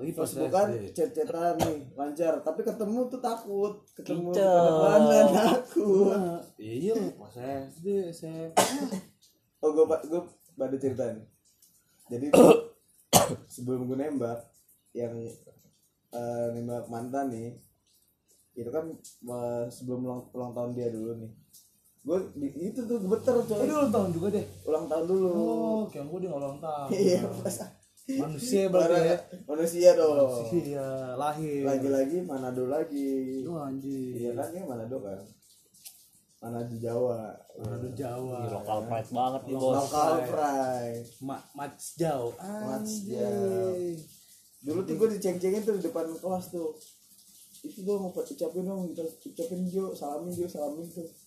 lagi 0.00 0.16
pas 0.16 0.32
bukan 0.32 0.68
chat-chatan 0.96 1.54
nih 1.60 1.78
lancar. 1.92 2.40
Tapi 2.40 2.60
ketemu 2.64 3.12
tuh 3.12 3.20
takut. 3.20 3.84
Ketemu 3.92 4.32
Kicau. 4.32 4.80
kadang 4.88 5.28
takut. 5.36 6.16
Iya 6.56 6.96
loh 6.96 7.12
pas 7.20 7.34
SD 7.36 8.08
SMP 8.08 8.56
oh 9.60 9.70
gue 9.76 9.84
gue 10.08 10.22
pada 10.56 10.76
cerita 10.80 11.04
nih. 11.12 11.26
Jadi 12.08 12.26
sebelum 13.54 13.86
gue 13.86 13.96
nembak 14.00 14.40
yang 14.96 15.14
eh, 16.16 16.46
nembak 16.56 16.88
mantan 16.88 17.28
nih 17.28 17.60
itu 18.56 18.70
kan 18.72 18.88
eh, 19.28 19.64
sebelum 19.68 20.00
ulang, 20.08 20.22
ulang 20.32 20.52
tahun 20.56 20.70
dia 20.72 20.88
dulu 20.88 21.12
nih 21.20 21.32
gue 22.00 22.18
itu 22.56 22.80
tuh 22.88 22.96
gemeter 22.96 23.34
oh 23.36 23.44
coy 23.44 23.60
dia 23.68 23.76
ulang 23.76 23.92
tahun 23.92 24.08
juga 24.16 24.28
deh? 24.32 24.46
Ulang 24.64 24.86
tahun 24.88 25.04
dulu. 25.04 25.28
Oh 25.36 25.82
kayak 25.92 26.08
gue 26.08 26.18
dia 26.24 26.28
nggak 26.32 26.40
ulang 26.40 26.58
tahun. 26.58 26.88
Iya 26.96 27.20
pas. 27.44 27.56
Manusia 28.10 28.62
berarti 28.72 29.00
ya. 29.06 29.16
manusia 29.44 29.90
dong. 29.94 30.32
Iya 30.48 30.88
lahir. 31.20 31.62
Lagi-lagi 31.68 32.16
Manado 32.24 32.64
lagi. 32.72 33.44
Itu 33.44 33.52
anjing. 33.52 34.16
Iya 34.16 34.30
kan 34.32 34.48
ini 34.56 34.64
Manado 34.64 34.96
kan? 35.04 35.20
Manado 36.40 36.74
Jawa. 36.80 37.36
Manado 37.60 37.88
Jawa. 37.92 38.38
Ini 38.48 38.50
lokal 38.56 38.78
pride 38.88 39.10
banget 39.12 39.42
nih 39.44 39.54
bos. 39.60 39.76
Lokal 39.76 40.12
pride. 40.24 41.06
Ma 41.20 41.36
Mat 41.52 41.72
jauh 42.00 42.32
Jauh. 43.04 43.94
dulu 44.60 44.84
tuh 44.84 44.92
gue 44.92 45.08
diceng-cengin 45.16 45.64
tuh 45.64 45.76
di 45.76 45.84
depan 45.84 46.08
kelas 46.16 46.48
tuh. 46.48 46.72
Itu 47.60 47.84
dong 47.84 48.08
mau 48.08 48.12
ucapin 48.16 48.64
dong 48.64 48.88
kita 48.96 49.04
ucapin 49.04 49.68
Jo 49.68 49.92
salamin 49.92 50.32
Jo 50.32 50.48
salamin 50.48 50.88
tuh 50.88 51.19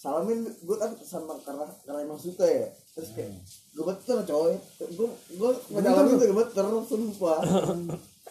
salamin 0.00 0.48
gue 0.48 0.76
kan 0.80 0.96
sama 1.04 1.36
karena 1.44 1.68
karena 1.84 2.00
emang 2.00 2.16
suka 2.16 2.48
ya. 2.48 2.72
Terus 2.96 3.12
kayak 3.12 3.36
gue 3.76 3.84
beter 3.84 4.18
coy 4.24 4.56
gue 4.80 5.08
gue 5.36 5.50
ngejalanin 5.76 6.16
tuh 6.16 6.26
gue 6.32 6.38
beter 6.40 6.64
sumpah. 6.88 7.40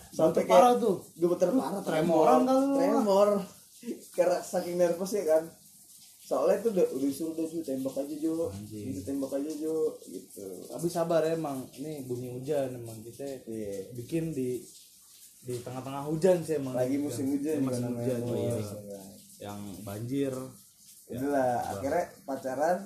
Sampai 0.09 0.41
Beter 0.41 0.49
parah 0.49 0.73
kayak 0.73 0.81
tuh. 0.81 0.95
gue 1.13 1.29
beter 1.29 1.49
parah 1.53 1.81
Tremoran 1.85 2.39
lu. 2.49 2.77
tremor. 2.81 3.29
Karena 4.17 4.41
saking 4.41 4.81
nervous 4.81 5.13
ya 5.13 5.23
kan. 5.29 5.43
Soalnya 6.25 6.61
itu 6.61 6.67
udah 6.73 6.85
udah 6.97 7.07
disuruh 7.09 7.33
deh 7.37 7.45
Jo 7.45 7.61
tembak 7.61 7.95
aja 8.01 8.15
Jo. 8.17 8.49
Gitu 8.65 8.99
tembak 9.05 9.31
aja 9.37 9.51
Jo 9.53 9.93
gitu. 10.09 10.47
Tapi 10.65 10.87
sabar 10.89 11.21
ya 11.21 11.37
emang. 11.37 11.69
Ini 11.77 12.09
bunyi 12.09 12.33
hujan 12.33 12.73
emang 12.73 12.97
kita 13.05 13.45
iya. 13.45 13.85
bikin 13.93 14.33
di 14.33 14.57
di 15.45 15.55
tengah-tengah 15.61 16.09
hujan 16.09 16.41
sih 16.41 16.57
emang. 16.57 16.73
Lagi 16.73 16.97
musim 16.97 17.29
hujan 17.29 17.61
musim 17.61 17.93
juga 17.93 18.17
hujan. 18.17 18.21
Iya. 18.33 19.01
yang 19.39 19.61
banjir 19.87 20.33
Itulah 21.09 21.57
akhirnya 21.67 22.05
pacaran 22.21 22.77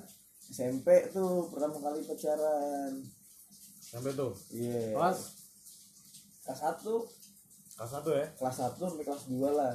SMP 0.44 0.88
tuh 1.10 1.48
pertama 1.48 1.78
kali 1.78 2.00
pacaran. 2.02 2.92
sampai 3.84 4.12
tuh 4.14 4.34
Iya. 4.50 4.96
kelas 4.96 5.20
Kelas 6.42 6.60
satu, 6.60 7.06
kelas 7.74 7.92
satu 7.94 8.10
ya 8.12 8.26
kelas 8.34 8.56
satu 8.58 8.84
sampai 8.86 9.06
kelas 9.06 9.24
dua 9.28 9.50
lah. 9.52 9.74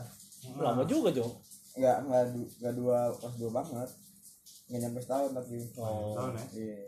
lama 0.54 0.82
juga 0.82 1.08
Jo 1.10 1.24
Enggak 1.72 1.96
enggak 2.02 2.24
du, 2.28 2.42
enggak 2.58 2.74
dua 2.74 2.98
kelas 3.14 3.34
dua 3.36 3.50
banget. 3.52 3.90
Enggak 4.66 4.80
nyampe 4.82 4.98
setahun 5.00 5.30
tapi. 5.32 5.56
oh. 5.76 6.12
tahun 6.12 6.32
ya 6.34 6.44
Iya. 6.52 6.78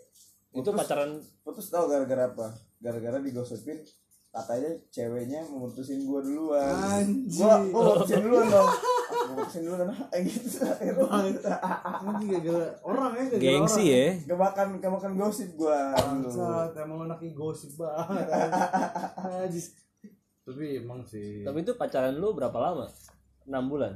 itu 0.52 0.70
pacaran 0.70 1.10
Putus 1.40 1.68
tahu 1.68 1.84
gara-gara 1.86 2.24
apa? 2.26 2.46
Gara-gara 2.78 3.18
digosipin 3.18 3.78
katanya 4.30 4.70
ceweknya 4.94 5.40
memutusin 5.50 6.06
gua 6.06 6.22
duluan. 6.22 6.70
Anjing. 6.70 7.34
Gua 7.34 7.54
gua 7.68 7.82
memutusin 7.82 8.20
duluan 8.22 8.46
dong. 8.46 8.70
Gua 8.70 9.22
memutusin 9.34 9.62
duluan 9.66 9.88
eh 9.90 10.20
gitu. 10.30 10.58
ini 12.00 12.24
gara-gara 12.30 12.68
orang 12.86 13.10
ya 13.18 13.24
gara-gara 13.26 13.42
gengsi 13.42 13.82
orang. 13.82 13.90
ya 13.90 14.06
Kemakan 14.30 14.68
kemakan 14.78 15.12
gosip 15.18 15.50
gua 15.58 15.78
dulu. 15.98 16.30
Bangsat, 16.30 16.72
emang 16.78 16.98
anaknya 17.10 17.30
gosip 17.34 17.72
banget 17.74 18.26
tapi 20.50 20.82
emang 20.82 21.06
sih 21.06 21.46
tapi 21.46 21.62
itu 21.62 21.78
pacaran 21.78 22.16
lu 22.18 22.34
berapa 22.34 22.58
lama 22.58 22.90
enam 23.46 23.70
bulan 23.70 23.94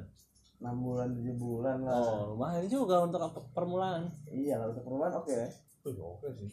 6 0.63 0.71
bulan 0.81 1.09
7 1.13 1.35
bulan 1.35 1.79
lah. 1.83 1.99
oh 1.99 2.39
lumayan 2.39 2.65
juga 2.71 3.03
untuk 3.05 3.21
permulaan 3.53 4.07
Iya 4.31 4.63
lah 4.63 4.71
untuk 4.71 4.87
perubahan 4.87 5.13
oke 5.19 5.29
ya. 5.35 5.49
Tuh, 5.83 5.93
oke 5.93 6.31
sih 6.39 6.49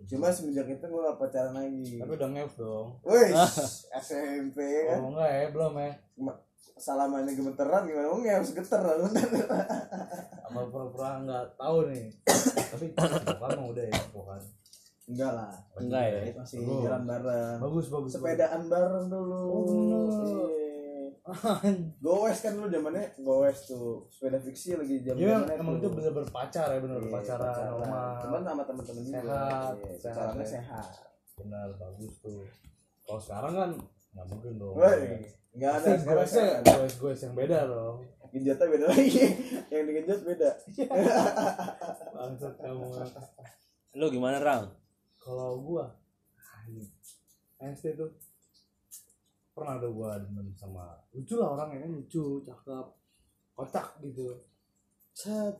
Cuma 0.00 0.28
semenjak 0.28 0.68
itu 0.68 0.78
gue 0.80 1.00
gak 1.02 1.16
pacaran 1.16 1.52
lagi. 1.52 1.98
tapi 1.98 2.12
udah 2.12 2.28
ngev 2.30 2.52
dong 2.54 2.86
Wih, 3.02 3.34
SMP 3.98 4.58
kan. 4.86 5.00
oh 5.00 5.10
enggak 5.10 5.26
ya 5.28 5.44
belum 5.50 5.72
ya 5.74 5.90
Ma- 6.16 6.40
Salamannya 6.74 7.32
gemeteran 7.32 7.82
gimana? 7.84 8.06
Oh 8.06 8.22
harus 8.36 8.52
geter 8.52 8.78
lah 8.78 8.94
bentar. 8.96 9.18
apa 10.40 10.60
pura-pura 10.64 11.18
nggak 11.20 11.44
tahu 11.54 11.90
nih 11.90 12.06
tapi 12.68 12.86
mah 13.52 13.66
udah 13.66 13.84
ya 13.84 13.98
bukan 14.08 14.40
Enggak 15.04 15.32
lah. 15.32 15.50
enggak 15.74 16.04
ya 16.06 16.20
Masih 16.32 16.60
Oh. 16.62 16.80
jalan 16.80 17.02
bareng. 17.02 17.58
bagus 17.58 17.86
bagus 17.88 18.10
Sepedaan 18.12 18.62
bareng 18.64 19.06
dulu. 19.08 19.40
Oh, 19.42 19.62
bener. 19.64 20.67
Gowes 22.00 22.38
kan 22.40 22.56
dulu 22.56 22.66
zamannya 22.66 23.04
gowes 23.18 23.58
tuh. 23.64 24.08
Sepeda 24.08 24.38
fiksi 24.38 24.74
lagi 24.74 25.02
zaman 25.02 25.18
Iya, 25.18 25.36
emang 25.54 25.76
itu 25.76 25.88
bener 25.88 26.12
berpacar 26.12 26.66
ya 26.68 26.78
bener 26.78 26.98
Iya, 26.98 27.12
pacaran 27.12 27.52
normal 27.70 28.04
Cuman 28.22 28.40
sama 28.42 28.62
temen-temen 28.64 29.02
juga. 29.04 29.20
Sehat, 29.20 29.74
Iya, 29.74 29.94
sehat 29.94 30.16
pacarannya 30.16 30.40
ya. 30.40 30.48
sehat. 30.48 30.86
benar 31.36 31.68
bagus 31.72 32.12
tuh 32.18 32.42
kalau 33.00 33.20
sekarang 33.20 33.52
kan 33.54 33.70
nggak 34.10 34.26
mungkin 34.26 34.52
dong 34.56 34.74
Woi, 34.74 35.00
enggak 35.52 35.72
ada 35.78 35.88
sehat. 36.26 36.66
gue 36.66 36.88
gue 36.90 37.12
yang 37.14 37.34
beda 37.34 37.58
dong 37.64 37.96
Genjotnya 38.28 38.66
beda 38.68 38.86
lagi. 38.86 39.24
Yang 39.72 39.82
digenjot 39.86 40.20
beda. 40.22 40.50
bangsat 42.14 42.54
kamu 42.58 42.84
lu 43.94 44.06
gimana 44.08 44.36
Rang 44.36 44.64
kalau 45.16 45.56
gua 45.58 45.96
SD 47.58 47.96
tuh 47.96 48.12
pernah 49.58 49.74
ada 49.76 49.88
gua 49.90 50.16
demen 50.22 50.54
sama 50.54 50.94
lucu 51.10 51.34
lah 51.36 51.58
orangnya 51.58 51.84
kan 51.84 51.92
lucu 51.98 52.24
cakep 52.46 52.86
kocak 53.58 53.86
gitu. 54.06 54.38
Set. 55.12 55.56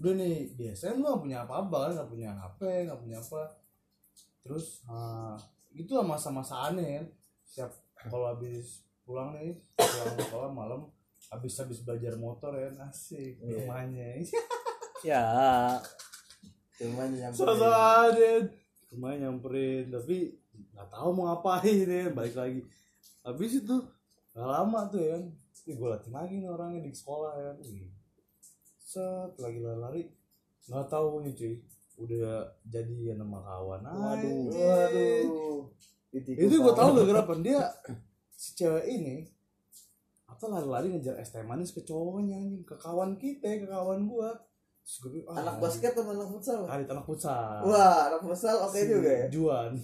Udah 0.00 0.12
nih 0.16 0.52
biasanya 0.56 0.96
lu 0.96 1.04
gak 1.08 1.22
punya 1.24 1.38
apa-apa 1.44 1.78
kan 1.88 1.92
gak 2.04 2.10
punya 2.12 2.30
HP 2.36 2.60
gak 2.88 3.00
punya 3.00 3.18
apa. 3.20 3.42
Terus 4.44 4.84
ah, 4.88 5.36
gitu 5.72 5.96
lah 5.96 6.04
masa-masa 6.04 6.68
aneh 6.68 7.00
kan. 7.00 7.06
Siap 7.48 7.72
kalau 8.12 8.28
habis 8.32 8.84
pulang 9.02 9.36
nih 9.36 9.56
pulang 9.76 10.14
sekolah 10.18 10.50
malam 10.52 10.80
habis 11.32 11.54
habis 11.58 11.80
belajar 11.80 12.14
motor 12.20 12.52
ya 12.54 12.68
asik 12.88 13.40
Iya. 13.40 13.64
rumahnya. 13.64 14.08
Ya. 15.02 15.26
Cuman 16.78 17.10
yang 17.14 17.34
Sosokan 17.34 18.46
Rumahnya 18.92 19.28
nyamperin 19.28 19.90
Tapi 19.90 20.41
nggak 20.82 20.90
tahu 20.98 21.08
mau 21.14 21.30
ngapain 21.30 21.86
ya 21.86 22.10
Balik 22.10 22.34
lagi 22.34 22.60
Habis 23.22 23.62
itu 23.62 23.76
Gak 24.34 24.48
lama 24.50 24.90
tuh 24.90 24.98
ya 24.98 25.14
kan 25.14 25.24
gue 25.62 25.88
latih 25.94 26.10
lagi 26.10 26.42
nih 26.42 26.50
orangnya 26.50 26.82
di 26.82 26.90
sekolah 26.90 27.38
ya 27.38 27.54
kan. 27.54 27.56
Set 28.82 29.32
lagi 29.38 29.62
lari-lari 29.62 30.02
Gak 30.66 30.90
tahu 30.90 31.22
nih 31.22 31.32
cuy 31.38 31.54
Udah 32.02 32.50
jadi 32.66 33.14
sama 33.14 33.38
kawan 33.46 33.80
Waduh. 33.86 34.10
Anjing. 34.10 34.42
Waduh. 34.50 35.60
Ditikung 36.10 36.42
Itu 36.50 36.54
gue 36.66 36.74
tahu 36.74 36.88
gak 36.98 37.08
kenapa 37.14 37.32
Dia 37.38 37.62
Si 38.34 38.58
cewek 38.58 38.86
ini 38.90 39.30
Apa 40.26 40.50
lari-lari 40.50 40.98
ngejar 40.98 41.14
es 41.22 41.30
teh 41.30 41.46
manis 41.46 41.70
ke 41.70 41.86
cowoknya 41.86 42.42
anjing 42.42 42.66
Ke 42.66 42.74
kawan 42.74 43.14
kita 43.22 43.62
Ke 43.62 43.70
kawan 43.70 44.10
gue 44.10 44.28
gue 44.82 45.22
ah, 45.24 45.38
Anak 45.38 45.56
anjing. 45.56 45.62
basket 45.62 45.92
atau 45.94 46.02
anak 46.04 46.28
futsal? 46.28 46.60
Kali 46.66 46.84
anak 46.84 47.06
futsal. 47.06 47.58
Wah, 47.64 47.98
anak 48.10 48.20
futsal 48.20 48.56
oke 48.60 48.76
Si 48.76 48.90
juga 48.90 49.10
ya. 49.14 49.26
Juan. 49.30 49.70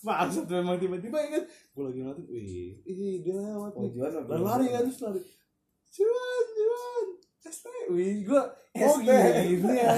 Maksud 0.00 0.44
memang 0.48 0.76
tiba-tiba 0.80 1.18
kan 1.18 1.44
Gue 1.76 1.82
lagi 1.86 1.98
ngeliatin 2.00 2.26
Wih 2.26 2.72
Ih 2.84 3.14
dia 3.20 3.34
lewat 3.36 3.72
Oh, 3.76 3.88
Juan 3.90 4.10
Lari 4.16 4.42
lari 4.42 4.66
kan 4.70 4.82
terus 4.88 5.00
lari. 5.02 5.20
Juan 5.92 6.44
Juan. 6.56 7.06
ST 7.46 7.66
Wih 7.92 8.24
gue 8.24 8.42
Oh 8.76 9.00
gini 9.00 9.80
ya 9.80 9.88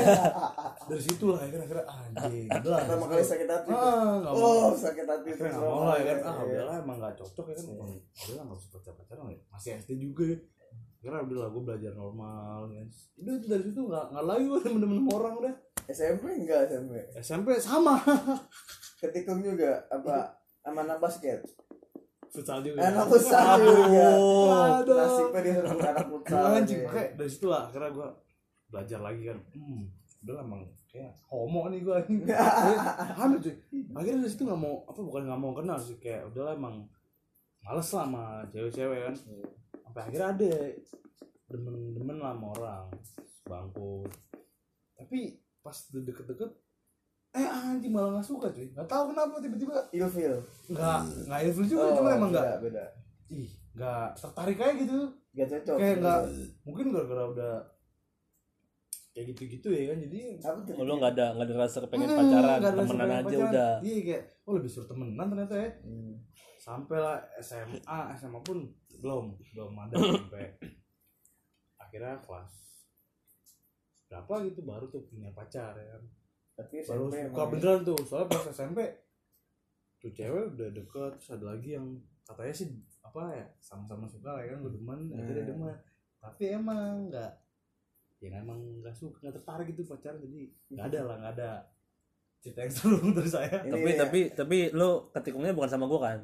dari 0.89 1.03
situ 1.03 1.35
lah 1.35 1.43
akhirnya 1.43 1.83
anjing 1.83 2.47
lah 2.71 2.79
pertama 2.79 3.11
kali 3.11 3.27
sakit 3.27 3.49
hati. 3.51 3.75
Ah 3.75 4.23
oh 4.31 4.71
sakit 4.71 5.03
hati 5.03 5.35
mau 5.59 5.91
lah 5.91 5.99
ya 5.99 6.15
kan. 6.15 6.31
Ah 6.31 6.47
udahlah 6.47 6.77
emang 6.79 7.03
nggak 7.03 7.19
cocok 7.19 7.51
ya 7.51 7.55
kan. 7.59 7.65
Udahlah 7.67 8.45
nggak 8.47 8.55
usah 8.55 8.71
pacar 8.71 8.95
pacaran 8.95 9.35
ya. 9.35 9.39
Masih 9.51 9.83
SD 9.83 9.99
juga 9.99 10.31
ya 10.31 10.39
karena 11.09 11.25
udah 11.25 11.39
lah 11.41 11.49
gue 11.49 11.63
belajar 11.65 11.93
normal 11.97 12.61
ya. 12.69 12.85
Udah 13.17 13.33
itu 13.41 13.47
dari 13.49 13.65
situ 13.65 13.81
nggak 13.81 14.05
nggak 14.13 14.27
lagi 14.29 14.45
gue 14.53 14.61
temen-temen 14.61 15.09
orang 15.09 15.35
udah. 15.41 15.55
SMP 15.89 16.25
enggak 16.37 16.69
SMP 16.69 16.93
SMP 17.17 17.49
sama. 17.57 17.97
Ketikung 19.01 19.41
juga 19.41 19.89
apa 19.89 20.37
sama 20.61 20.85
anak 20.85 21.01
basket? 21.01 21.41
Futsal 22.29 22.61
juga. 22.61 22.85
Anak 22.85 23.09
futsal 23.09 23.57
juga. 23.57 24.09
Aduh. 24.85 24.97
nasibnya 25.01 25.41
dia 25.41 25.55
anak 25.65 26.07
futsal 26.13 26.45
anjing 26.53 26.81
ya. 26.85 26.91
kayak 26.93 27.11
dari 27.17 27.31
situ 27.33 27.47
lah 27.49 27.73
akhirnya 27.73 27.91
gue 27.97 28.09
belajar 28.69 29.01
lagi 29.01 29.23
kan. 29.33 29.39
Hmm. 29.57 29.83
Udah 30.21 30.33
lah 30.37 30.45
emang 30.45 30.63
kayak 30.93 31.13
homo 31.33 31.73
nih 31.73 31.81
gue 31.81 31.95
anjing 31.97 32.21
hamil 33.17 33.39
cuy. 33.41 33.55
Akhirnya 33.97 34.21
dari 34.21 34.33
situ 34.37 34.45
nggak 34.45 34.61
mau 34.61 34.85
apa 34.85 35.01
bukan 35.01 35.23
nggak 35.25 35.41
mau 35.41 35.53
kenal 35.57 35.81
sih 35.81 35.97
kayak 35.97 36.29
udahlah 36.29 36.53
emang 36.53 36.85
males 37.65 37.89
lah 37.97 38.05
sama 38.05 38.45
cewek-cewek 38.53 39.09
kan 39.09 39.17
sampai 39.89 40.03
akhirnya 40.05 40.29
ada 40.31 40.51
demen-demen 41.49 42.21
lah 42.21 42.37
sama 42.37 42.47
orang 42.53 42.85
bangku 43.43 44.05
tapi 44.93 45.19
pas 45.59 45.73
udah 45.89 46.03
deket-deket 46.05 46.51
eh 47.31 47.45
anjing 47.45 47.93
malah 47.93 48.19
nggak 48.19 48.25
suka 48.25 48.49
cuy. 48.49 48.73
Nggak 48.73 48.89
tahu 48.89 49.13
kenapa 49.13 49.37
tiba-tiba 49.39 49.77
ilfil. 49.93 50.35
Nggak 50.73 51.01
nggak 51.29 51.41
ilfil 51.45 51.67
juga 51.69 51.85
cuma 51.93 52.17
emang 52.17 52.31
nggak 52.33 52.45
beda, 52.57 52.65
beda. 52.65 52.85
Ih 53.31 53.51
nggak 53.77 54.07
tertarik 54.17 54.59
aja 54.59 54.75
gitu. 54.75 54.99
Gak 55.37 55.49
cocok. 55.53 55.77
Kayak 55.77 55.97
nggak 56.01 56.21
mungkin 56.65 56.85
gara-gara 56.89 57.25
udah 57.29 57.55
kayak 59.13 59.27
gitu-gitu 59.35 59.69
ya 59.71 59.83
kan 59.93 59.99
jadi 60.09 60.21
apa 60.41 60.59
tuh? 60.65 60.73
Oh, 60.73 60.85
lu 60.89 60.95
nggak 60.97 61.13
ada 61.15 61.27
nggak 61.37 61.47
ada 61.47 61.57
rasa 61.59 61.79
kepengen 61.85 62.09
Hmm, 62.09 62.19
pacaran 62.19 62.59
ada 62.59 62.71
temenan 62.73 62.97
rasa 63.07 63.13
aja 63.13 63.27
pacaran. 63.29 63.49
udah. 63.53 63.73
Iya 63.85 63.99
kayak 64.03 64.23
oh 64.43 64.53
lebih 64.57 64.71
suruh 64.73 64.89
temenan 64.89 65.27
ternyata 65.29 65.55
ya. 65.55 65.71
Hmm. 65.85 66.13
sampai 66.59 66.97
lah 66.99 67.17
SMA 67.39 67.99
SMA 68.19 68.41
pun 68.43 68.59
belum 68.99 69.25
belum 69.55 69.73
ada 69.79 69.95
sampai 70.13 70.47
akhirnya 71.79 72.19
kelas 72.21 72.53
berapa 74.09 74.33
gitu 74.45 74.61
baru 74.65 74.89
tuh 74.89 75.05
punya 75.05 75.31
pacar 75.33 75.77
ya 75.77 75.87
kan 75.95 76.03
tapi 76.55 76.83
baru 76.83 77.07
SMP 77.07 77.15
suka 77.15 77.23
emang 77.25 77.39
ya. 77.39 77.51
beneran 77.53 77.81
tuh 77.85 77.99
soalnya 78.03 78.29
pas 78.29 78.45
SMP 78.49 78.79
tuh 79.99 80.11
cewek 80.11 80.45
udah 80.55 80.69
deket 80.71 81.11
terus 81.15 81.31
ada 81.31 81.47
lagi 81.49 81.71
yang 81.75 81.87
katanya 82.23 82.55
sih 82.55 82.69
apa 83.01 83.23
ya 83.33 83.47
sama-sama 83.59 84.05
suka 84.05 84.31
lah 84.31 84.43
ya 84.43 84.53
kan 84.53 84.59
gue 84.61 84.73
demen 84.75 85.01
akhirnya 85.13 85.45
Hmm. 85.45 85.51
demen 85.55 85.77
tapi 86.19 86.45
emang 86.51 87.09
nggak 87.09 87.33
ya 88.19 88.43
emang 88.43 88.59
nggak 88.83 88.91
suka 88.93 89.23
nggak 89.23 89.37
tertarik 89.39 89.67
gitu 89.71 89.87
pacaran 89.87 90.19
jadi 90.19 90.41
nggak 90.69 90.87
ada 90.89 91.01
lah 91.05 91.17
nggak 91.17 91.35
ada 91.39 91.51
cerita 92.39 92.61
yang 92.63 92.73
seru 92.73 92.99
dari 93.17 93.31
saya 93.31 93.57
Ini 93.63 93.71
tapi 93.71 93.89
ya. 93.89 93.97
tapi 93.97 94.21
tapi 94.35 94.59
lu 94.73 94.91
ketikungnya 95.11 95.55
bukan 95.55 95.71
sama 95.71 95.87
gua 95.87 96.01
kan 96.05 96.19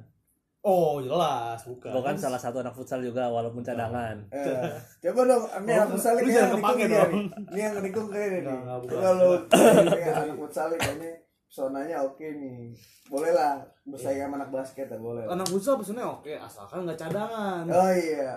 oh 0.64 0.96
jelas 0.98 1.60
bukan 1.62 1.92
gua 1.92 2.02
kan 2.02 2.16
salah 2.16 2.40
satu 2.40 2.58
anak 2.58 2.72
futsal 2.72 2.98
juga 2.98 3.28
walaupun 3.28 3.60
cadangan 3.60 4.16
Eh, 4.28 4.64
coba 5.04 5.20
dong, 5.26 5.44
ini 5.60 5.70
Oh, 5.70 5.76
anak 5.76 5.88
futsal 5.92 6.14
yang 6.16 6.50
dong. 6.50 7.12
nih. 7.12 7.24
Ini 7.46 7.60
yang 7.60 7.74
kayak 8.06 8.28
ini. 8.32 8.40
Nggak, 8.42 8.58
nggak, 8.58 8.78
bukan. 8.80 8.94
Coba 8.94 9.10
lu 9.12 9.30
kayak 9.92 10.14
anak 10.18 10.36
futsal 10.36 10.66
kayaknya 10.72 11.10
pesonanya 11.44 11.96
oke 12.02 12.26
nih. 12.26 12.72
Boleh 13.04 13.30
lah 13.30 13.54
bersaing 13.84 14.16
sama 14.18 14.34
anak 14.34 14.50
basket 14.50 14.86
ya 14.86 14.96
boleh. 14.96 15.22
lah. 15.22 15.36
anak 15.36 15.46
futsal 15.46 15.76
pesannya 15.76 16.02
oke 16.02 16.32
asalkan 16.32 16.78
nggak 16.82 16.96
cadangan 16.98 17.64
Oh 17.68 17.92
iya. 17.92 18.32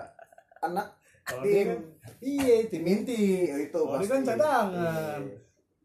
Anak 0.60 0.86
kalau 1.24 1.42
tim. 1.42 1.66
kan 1.66 1.80
iya 2.20 2.56
tim 2.64 2.84
inti 2.84 3.48
oh, 3.48 3.58
itu 3.58 3.72
Kalau 3.74 3.96
pasti. 3.96 4.08
kan 4.10 4.20
cadangan. 4.22 5.20
Iya. 5.24 5.36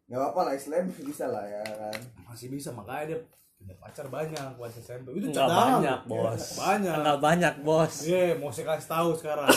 Gak 0.05 0.19
apa-apa 0.19 0.41
lah 0.45 0.53
Islam 0.53 0.83
bisa 0.91 1.25
lah 1.25 1.41
ya 1.41 1.63
kan. 1.63 1.97
masih 2.23 2.47
bisa 2.47 2.69
makanya 2.69 3.03
dia 3.09 3.19
punya 3.63 3.75
pacar 3.79 4.05
banyak 4.12 4.48
buat 4.60 4.67
SMP 4.70 5.15
itu 5.15 5.32
nggak 5.32 5.48
banyak 5.48 6.00
bos 6.03 6.43
banyak 6.60 6.96
nggak 7.00 7.20
banyak 7.24 7.53
bos 7.63 7.93
Iya, 8.03 8.36
mau 8.36 8.51
saya 8.51 8.75
kasih 8.75 8.89
tahu 8.91 9.10
sekarang. 9.15 9.48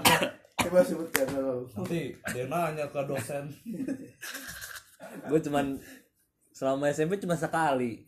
Coba 0.62 0.78
sebutkan. 0.84 1.26
Nanti 1.72 2.14
ada 2.22 2.36
yang 2.36 2.50
nanya 2.52 2.84
ke 2.86 3.00
dosen. 3.08 3.44
gue 5.26 5.40
cuman 5.42 5.74
selama 6.54 6.92
SMP 6.92 7.18
cuma 7.18 7.34
sekali 7.34 8.06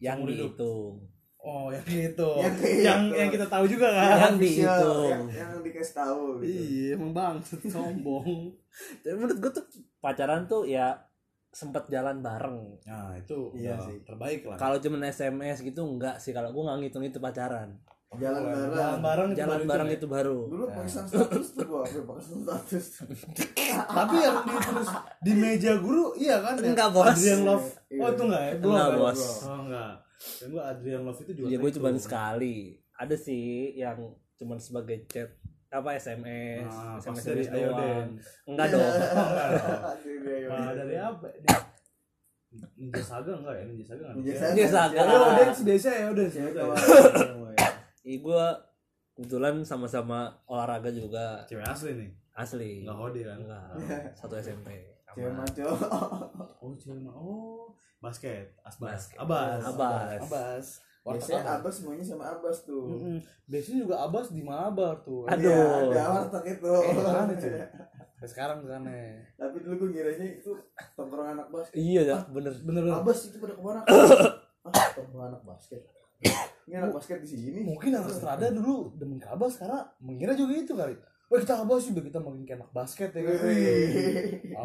yang 0.00 0.24
hidup. 0.24 0.56
dihitung 0.56 1.10
Oh, 1.40 1.72
yang 1.72 1.80
itu. 1.88 2.30
Yang 2.36 2.54
Yang 2.84 3.00
itu. 3.08 3.16
yang, 3.16 3.30
kita 3.32 3.46
tahu 3.48 3.64
juga 3.64 3.88
kan. 3.88 4.04
Yang 4.12 4.36
Official, 4.36 4.76
dihitung. 4.76 5.08
Yang, 5.08 5.24
yang 5.32 5.50
dikasih 5.64 5.94
tahu 5.96 6.20
gitu. 6.36 6.52
Iya, 6.52 6.88
emang 7.00 7.10
bang, 7.16 7.36
sombong. 7.64 8.28
Tapi 9.00 9.14
menurut 9.16 9.38
gue 9.40 9.50
tuh 9.56 9.64
pacaran 10.04 10.44
tuh 10.44 10.68
ya 10.68 11.00
sempet 11.50 11.84
jalan 11.86 12.18
bareng 12.18 12.78
Nah, 12.82 13.14
itu 13.14 13.50
Iya 13.52 13.74
sih. 13.80 13.98
terbaik 14.00 14.44
lah. 14.44 14.56
kalau 14.56 14.76
cuman 14.76 15.02
SMS 15.04 15.60
gitu 15.60 15.82
enggak 15.82 16.16
sih 16.16 16.30
kalau 16.30 16.50
gue 16.50 16.62
nggak 16.62 16.78
ngitung 16.80 17.02
itu 17.02 17.18
pacaran 17.18 17.74
Jalan 18.12 18.42
bareng. 18.42 18.70
Jalan 18.72 18.98
bareng 19.00 19.28
itu 19.28 19.38
jalan 19.38 19.50
baru 19.56 19.68
bareng 19.68 19.88
ya. 19.88 19.94
itu 19.94 20.06
baru 20.08 20.38
Dulu 20.44 20.64
pakisan 20.68 21.04
status 21.06 21.46
tuh 21.52 21.62
gua, 21.64 21.82
apa 21.82 22.02
pakisan 22.08 22.38
status. 22.40 22.84
Tapi 23.70 24.16
yang 24.18 24.36
ditulis 24.42 24.88
di 25.20 25.32
meja 25.32 25.72
guru, 25.76 26.04
iya 26.14 26.36
kan? 26.40 26.54
ya? 26.56 26.68
Enggak, 26.68 26.90
Bos. 26.90 27.06
Adrian 27.08 27.42
Love. 27.44 27.66
Iya. 27.86 28.00
Oh, 28.00 28.08
itu 28.08 28.22
enggak 28.24 28.42
ya? 28.42 28.52
Belum, 28.56 28.74
Enggak, 28.74 28.88
ya? 28.88 28.98
Bos. 28.98 29.20
Oh, 29.40 29.58
enggak. 29.62 29.92
Yang 30.36 30.48
gua 30.50 30.62
Adrian 30.68 31.02
Love 31.02 31.20
itu 31.20 31.32
juga. 31.32 31.46
ya 31.46 31.56
gue 31.56 31.70
itu. 31.70 31.76
cuman 31.78 31.94
sekali 31.96 32.56
ada 32.92 33.16
sih 33.16 33.44
yang 33.74 33.98
cuman 34.34 34.58
sebagai 34.58 34.96
chat 35.06 35.30
apa 35.70 35.88
SMS 35.94 36.66
Nah, 36.66 36.98
SMS 36.98 37.24
dari. 37.24 37.42
Ayo 37.48 37.70
Den. 37.72 38.08
enggak 38.44 38.66
dong 38.68 38.82
Nah, 40.50 40.70
dari 40.72 40.96
apa? 40.96 41.26
Ninja 42.74 42.98
Saga 43.00 43.32
enggak 43.32 43.54
ya? 43.54 43.64
Ninja 43.64 43.84
Saga 43.86 44.02
enggak? 44.04 44.14
Ninja. 44.18 44.34
Saga. 44.34 44.50
Ninja 44.50 44.68
Saga. 44.68 44.98
Ya 44.98 45.04
udah 45.06 45.54
si 45.54 45.62
desa 45.62 45.90
ya 45.92 46.06
udah 46.10 46.26
Cewek 46.26 46.50
cewek 46.50 46.54
kawan. 46.58 47.54
Ih, 48.02 48.18
gue 48.18 48.44
kebetulan 49.14 49.54
sama-sama 49.62 50.18
olahraga 50.44 50.90
juga 50.90 51.46
Cewek 51.46 51.62
asli 51.62 51.90
nih. 51.94 52.10
asli 52.32 52.70
Enggak 52.82 52.96
hode 52.96 53.20
kan? 53.22 53.38
enggak 53.38 53.64
satu 54.18 54.34
SMP 54.36 54.68
Cewek 55.08 55.30
maco. 55.30 55.66
Oh, 56.58 56.74
cewek. 56.74 57.06
Oh, 57.06 57.70
basket. 58.00 58.50
Asbas. 58.60 59.14
Abas. 59.14 59.62
Abas. 59.64 60.18
Abas. 60.20 60.66
Biasanya 61.00 61.40
Warteg 61.40 61.56
Abbas 61.56 61.74
semuanya 61.80 62.04
sama 62.04 62.24
Abbas 62.28 62.56
tuh. 62.68 62.84
Mm-mm. 62.92 63.16
Biasanya 63.48 63.78
juga 63.88 63.96
Abas 64.04 64.26
di 64.28 64.42
Mabar 64.44 65.00
tuh. 65.00 65.24
Aduh. 65.24 65.48
Iya, 65.48 65.64
ada 65.88 66.02
warteg 66.12 66.44
itu. 66.60 66.68
Eh, 66.68 66.94
mana 67.00 67.32
cuy? 67.32 67.52
Sampai 68.20 68.28
sekarang 68.36 68.58
sana. 68.68 68.92
Tapi 69.40 69.56
dulu 69.64 69.74
gue 69.80 69.88
ngiranya 69.96 70.28
itu 70.28 70.52
tongkrong 70.92 71.40
anak 71.40 71.48
basket. 71.48 71.80
iya 71.80 72.04
dah 72.04 72.20
bener 72.28 72.52
Bener 72.60 72.84
bener. 72.84 73.00
Abbas 73.00 73.32
itu 73.32 73.40
pada 73.40 73.56
ke 73.56 73.62
mana? 73.64 73.80
ah, 74.68 74.88
tongkrong 74.92 75.24
anak 75.32 75.42
basket. 75.48 75.80
Ini 76.68 76.84
anak 76.84 77.00
basket 77.00 77.24
di 77.24 77.28
sini. 77.32 77.64
Mungkin 77.64 77.96
anak 77.96 78.12
strada 78.12 78.52
dulu 78.52 78.92
demen 79.00 79.16
ke 79.16 79.24
Abas 79.24 79.56
karena 79.56 79.88
mengira 80.04 80.36
juga 80.36 80.52
itu 80.52 80.76
kali. 80.76 81.00
Wah 81.32 81.40
kita 81.40 81.64
Abas 81.64 81.80
sih 81.80 81.96
biar 81.96 82.04
kita 82.12 82.20
makin 82.20 82.44
kayak 82.44 82.60
anak 82.60 82.72
basket 82.76 83.10
ya 83.16 83.22
kan. 83.24 83.34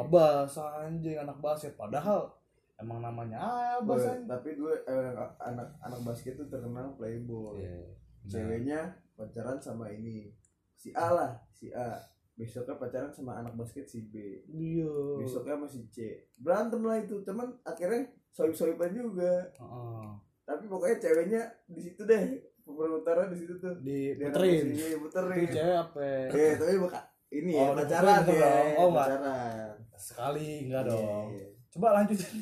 Abas 0.03 0.51
anjing 0.59 1.15
anak 1.15 1.39
basket 1.39 1.79
padahal 1.79 2.35
emang 2.75 2.99
namanya 2.99 3.39
Abas 3.79 4.03
Wih, 4.03 4.11
anjing. 4.11 4.27
Tapi 4.27 4.49
dulu 4.55 4.71
eh, 4.71 5.11
anak 5.39 5.67
anak 5.79 5.99
basket 6.03 6.35
itu 6.35 6.45
terkenal 6.45 6.95
playboy. 6.95 7.59
Iya. 7.59 7.79
Ceweknya 8.25 8.81
pacaran 9.13 9.57
sama 9.57 9.87
ini 9.87 10.33
si 10.75 10.91
A 10.91 11.11
lah, 11.11 11.31
si 11.51 11.71
A. 11.71 11.95
Besoknya 12.35 12.75
pacaran 12.75 13.15
sama 13.15 13.39
anak 13.39 13.55
basket 13.55 13.87
si 13.87 14.11
B. 14.11 14.43
Iya. 14.45 15.23
Besoknya 15.23 15.55
sama 15.55 15.67
si 15.71 15.87
C. 15.87 16.27
Berantem 16.35 16.83
lah 16.83 16.99
itu, 16.99 17.23
cuman 17.23 17.47
akhirnya 17.63 18.11
soip-soipan 18.29 18.91
juga. 18.91 19.47
Heeh. 19.55 20.07
Tapi 20.43 20.67
pokoknya 20.67 20.97
ceweknya 20.99 21.41
di 21.65 21.79
situ 21.79 22.03
deh. 22.03 22.23
Pemeran 22.65 22.97
utara 22.99 23.29
di 23.29 23.37
situ 23.39 23.55
tuh. 23.55 23.77
Di 23.79 24.17
puterin. 24.19 24.73
Iya, 24.73 24.87
Itu 24.93 25.05
puterin. 25.05 25.47
cewek 25.47 25.77
apa? 25.79 26.01
Eh, 26.33 26.53
tapi 26.57 26.75
bukan 26.75 27.03
ini 27.31 27.51
ya, 27.53 27.61
Oh, 27.61 27.71
pacaran 27.71 28.19
betul 28.25 28.35
ya. 28.35 28.53
Oh, 28.75 28.89
pacaran. 28.91 29.73
Sekali 29.95 30.47
enggak 30.67 30.83
dong. 30.89 31.27
Iya. 31.31 31.47
Coba 31.71 31.87
lanjutin. 32.01 32.35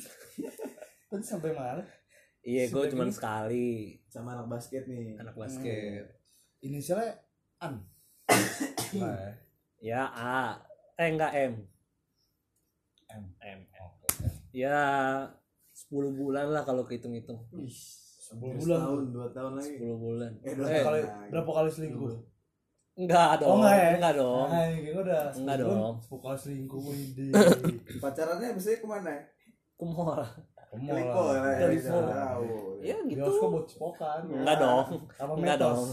Tadi 1.05 1.23
sampai 1.23 1.51
mana? 1.51 1.83
iya 2.41 2.67
gue 2.67 2.83
gini. 2.85 3.07
sekali 3.07 3.71
Sama 4.05 4.33
anak 4.33 4.47
basket 4.49 4.83
nih. 4.83 5.15
anak 5.15 5.31
basket 5.33 6.05
Inisialnya 6.59 7.15
An. 7.57 7.79
Ya? 8.93 9.09
ya 9.79 10.01
A 10.07 10.61
eh 10.95 11.09
enggak 11.09 11.33
M 11.35 11.53
M. 13.09 13.23
M 13.35 13.59
ya 14.51 14.79
10 15.71 15.89
bulan 16.13 16.45
lah 16.47 16.61
kalau 16.61 16.83
kehitung-hitung 16.83 17.41
Sebulan. 18.23 18.55
bulan. 18.55 18.79
Tahun, 18.79 19.01
dua 19.09 19.27
tahun 19.29 19.53
lagi. 19.57 19.75
10 19.75 19.97
bulan 19.97 20.31
Eh, 20.39 20.53
Berapa 20.53 20.69
Eh, 20.71 20.83
kali 20.83 20.99
nah, 21.01 21.25
berapa 21.29 21.51
kali 21.51 21.69
selingkuh? 21.69 22.13
enggak 22.93 23.31
dong 23.39 23.49
Oh, 23.49 23.57
enggak 23.59 23.75
ya? 23.75 23.89
enggak 23.97 24.13
dong 24.15 24.47
Nah, 24.47 24.63
kayaknya 24.63 24.91
udah 24.99 25.21
Enggak 25.33 25.57
dong. 25.59 25.93
sepuluh 25.99 26.21
kali 26.21 26.37
selingkuh 26.37 26.81
ini. 26.91 27.27
Pacarannya 27.97 28.47
biasanya 28.53 28.77
ke 28.77 28.87
mana? 28.87 29.13
Ke 29.85 29.95
mall 29.95 30.23
Ke 30.73 30.89
ya. 30.89 31.05
Ke 31.45 31.53
ya, 31.53 31.67
Lipo. 31.67 31.97
tahu. 32.01 32.45
ya 32.81 32.97
gitu 33.03 33.19
Bioskop 33.19 33.49
buat 33.51 33.65
cipokan. 33.65 34.19
enggak 34.27 34.57
dong 34.57 34.85
enggak 35.35 35.57
dong 35.57 35.81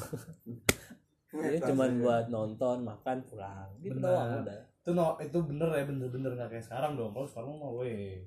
ya 1.30 1.46
Metas 1.52 1.62
cuman 1.64 1.90
aja. 1.90 2.00
buat 2.00 2.24
nonton 2.28 2.76
makan 2.82 3.16
pulang 3.22 3.68
gitu 3.78 3.94
Benar. 3.94 4.10
doang 4.10 4.30
udah 4.42 4.60
Itu 4.80 4.90
no, 4.90 5.06
itu 5.18 5.38
bener 5.40 5.68
ya 5.70 5.84
bener-bener 5.84 6.32
nggak 6.32 6.50
kayak 6.50 6.64
sekarang 6.64 6.92
dong. 6.94 7.12
Kalau 7.12 7.22
sekarang 7.24 7.52
mah 7.54 7.70
weh 7.70 8.24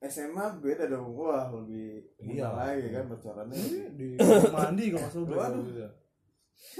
SMA 0.00 0.44
beda 0.58 0.84
dong 0.86 1.10
wah 1.10 1.48
lebih 1.50 2.04
Iya. 2.16 2.44
iya 2.44 2.48
lagi 2.52 2.88
kan 2.90 3.04
bocorannya 3.06 3.56
di 3.90 4.06
kamar 4.14 4.52
mandi 4.52 4.84
kalau 4.92 5.08
Waduh. 5.08 5.24
berapa 5.24 5.58
gitu. 5.64 5.80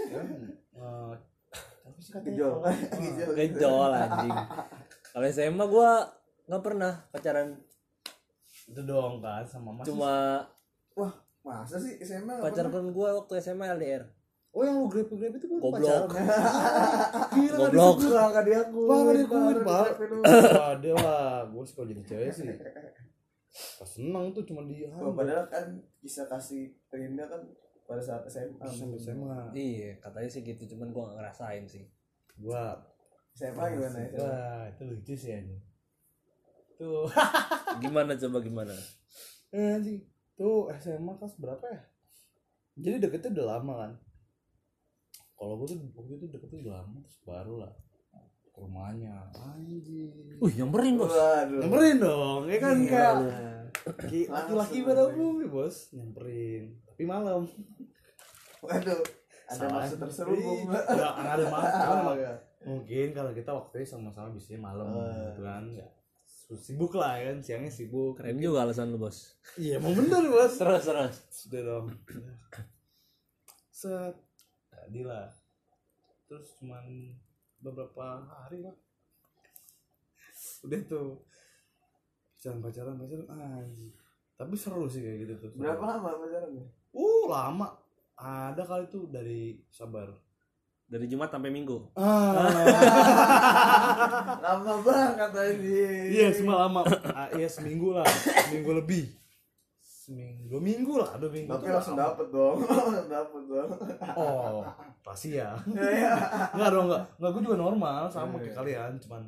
Kan, 0.06 0.26
eh, 0.76 1.12
tapi 1.80 1.98
sih 1.98 2.12
katanya 2.12 2.30
Gejol. 2.30 2.52
kalau- 2.54 2.78
Gejol. 2.94 3.32
Gejol 3.34 3.90
anjing. 3.90 4.36
Kalau 5.08 5.26
SMA 5.26 5.64
gua 5.66 5.90
nggak 6.44 6.62
pernah 6.62 6.92
pacaran, 7.08 7.48
itu 8.64 8.80
doang 8.82 9.18
kan 9.18 9.44
sama 9.44 9.70
mas 9.70 9.84
cuma 9.84 10.40
wah 10.92 11.12
masa 11.40 11.76
sih 11.76 12.00
SMA 12.00 12.40
pacar 12.40 12.66
kan 12.66 12.84
gua 12.88 13.18
waktu 13.18 13.36
SMA 13.38 13.68
LDR. 13.74 14.02
oh 14.50 14.62
yang 14.62 14.76
lu 14.78 14.86
grab 14.86 15.10
grab 15.10 15.32
itu 15.32 15.46
Goblok. 15.50 15.76
pacaran 15.76 16.08
gila 17.34 17.56
Goblok. 17.60 17.96
Wah, 18.06 18.26
nggak 18.30 18.44
diakui 18.44 18.84
Wah, 18.84 18.98
nggak 19.02 19.16
diakui, 19.18 19.36
Baru 19.36 19.60
Pak. 19.62 19.86
lu. 20.00 20.18
ada 20.54 20.90
lah 20.96 21.26
gue 21.44 21.62
sih 21.62 21.74
kalau 21.74 21.88
jadi 21.88 22.02
cewek 22.04 22.30
sih. 22.30 22.48
Pas 23.52 23.86
senang 23.86 24.30
tuh 24.30 24.42
cuma 24.42 24.62
di 24.64 24.86
Wah, 24.86 25.10
padahal 25.10 25.44
kan 25.46 25.64
bisa 25.98 26.24
kasih 26.24 26.70
terindah 26.86 27.26
kan 27.26 27.42
pada 27.84 28.00
saat 28.00 28.24
SMA 28.24 28.64
sampai 28.64 28.96
SMA 28.96 29.38
Iya, 29.52 29.98
katanya 29.98 30.26
sih 30.26 30.40
gitu, 30.40 30.64
cuman 30.70 30.88
gua 30.88 31.02
nggak 31.06 31.16
ngerasain 31.20 31.64
sih. 31.64 31.84
gua 32.34 32.78
SMA 33.30 33.64
gimana 33.68 33.98
ya 34.00 34.10
wah 34.16 34.62
itu 34.66 34.82
lucu 34.84 35.12
sih 35.12 35.34
anjing 35.34 35.60
tuh 36.74 37.06
Gimana 37.76 38.14
coba 38.14 38.38
gimana? 38.40 38.74
eh 39.50 39.70
anjing 39.72 40.02
tuh 40.34 40.66
SMA 40.74 41.14
kelas 41.14 41.34
berapa 41.36 41.62
ya 41.64 41.80
jadi 42.76 42.98
deketnya 43.00 43.30
udah 43.32 43.46
lama 43.52 43.74
kan 43.78 43.92
kalau 45.32 45.54
gue 45.56 45.66
tuh 45.68 45.78
waktu 45.92 46.12
itu 46.16 46.26
deketnya 46.28 46.58
udah 46.60 46.74
lama 46.76 46.96
terus 47.00 47.18
baru 47.22 47.54
lah 47.60 47.72
ke 48.44 48.58
rumahnya 48.58 49.14
anjing 49.32 50.38
Wih, 50.38 50.52
nyamperin 50.54 50.94
bos. 50.94 51.10
Waduh. 51.10 51.58
nyamperin 51.60 51.96
dong 51.98 52.42
ya 52.46 52.58
kan 52.58 52.76
Gila 52.76 52.88
kayak 52.88 53.14
laki-laki 54.26 54.78
pada 54.82 55.02
lagi. 55.04 55.14
umumnya 55.14 55.46
bos 55.48 55.76
nyamperin 55.90 56.64
tapi 56.84 57.02
malam 57.04 57.42
Waduh. 58.60 59.02
Ada 59.44 59.60
Salah. 59.60 59.76
maksud 59.76 59.98
terselubung. 60.00 60.60
Iya, 60.64 60.80
nggak 60.88 61.12
nggak 61.14 61.34
ada 61.36 61.44
maksud 61.46 62.16
iya. 62.16 62.32
mungkin 62.64 63.06
kalau 63.12 63.30
kita 63.30 63.50
waktunya 63.52 63.84
sama-sama 63.84 64.32
bisanya 64.32 64.60
malam 64.64 64.86
Oh. 64.88 65.04
gitu 65.04 65.40
kan 65.42 65.64
ya 65.68 65.84
sibuk 66.58 66.92
lah 66.96 67.18
ya 67.18 67.32
kan? 67.32 67.38
Siangnya 67.42 67.72
sibuk 67.72 68.18
Keren 68.18 68.38
juga 68.38 68.64
alasan 68.66 68.94
lu 68.94 68.98
bos. 68.98 69.36
iya 69.60 69.78
emang 69.78 69.94
bener 69.98 70.24
bos. 70.30 70.54
Terus 70.58 70.84
terus. 70.86 71.16
sudah 71.30 71.60
dong. 71.62 71.86
Set. 73.70 74.16
Jadi 74.70 75.00
lah. 75.06 75.28
Terus 76.30 76.48
cuman 76.60 76.84
beberapa 77.62 78.22
hari 78.24 78.64
lah. 78.64 78.76
Udah 80.66 80.80
tuh. 80.86 81.22
Pacaran 82.36 82.60
pacaran 82.60 82.94
pacaran. 83.00 83.26
Anjing 83.32 84.04
tapi 84.34 84.54
seru 84.58 84.90
sih 84.90 85.02
kayak 85.02 85.18
gitu 85.26 85.34
tuh. 85.46 85.50
Seru. 85.54 85.62
Berapa 85.62 85.84
lama 85.94 86.08
pacarannya? 86.18 86.66
uh 86.94 87.24
lama. 87.30 87.68
Ada 88.14 88.62
kali 88.62 88.84
tuh 88.90 89.10
dari 89.10 89.58
sabar 89.70 90.10
Dari 90.84 91.06
Jumat 91.06 91.28
sampai 91.28 91.48
Minggu. 91.48 91.92
ah 91.96 92.32
Lama 94.44 94.72
banget 94.80 95.30
tadi. 95.30 95.74
iya 96.12 96.28
semua 96.30 96.62
lama 96.62 96.80
ah, 97.08 97.28
iya 97.32 97.46
seminggu 97.46 97.92
lah 97.92 98.04
seminggu 98.44 98.70
lebih 98.74 99.02
seminggu 99.80 100.44
dua 100.46 100.60
minggu 100.60 100.92
lah 101.00 101.10
dua 101.16 101.30
minggu 101.32 101.48
Tapi 101.48 101.64
langsung 101.66 101.96
dapet 101.96 102.26
dong. 102.28 102.56
dapet 103.10 103.40
dong. 103.44 103.68
oh 104.14 104.60
pasti 105.00 105.34
ya 105.34 105.54
Iya. 105.64 106.12
Enggak 106.52 106.68
dong, 106.70 106.84
enggak. 106.86 107.02
Enggak, 107.14 107.30
gue 107.30 107.42
juga 107.42 107.56
normal 107.58 108.00
sama 108.06 108.34
Iya. 108.34 108.38
kayak 108.42 108.54
kalian, 108.54 108.90
cuman 109.00 109.22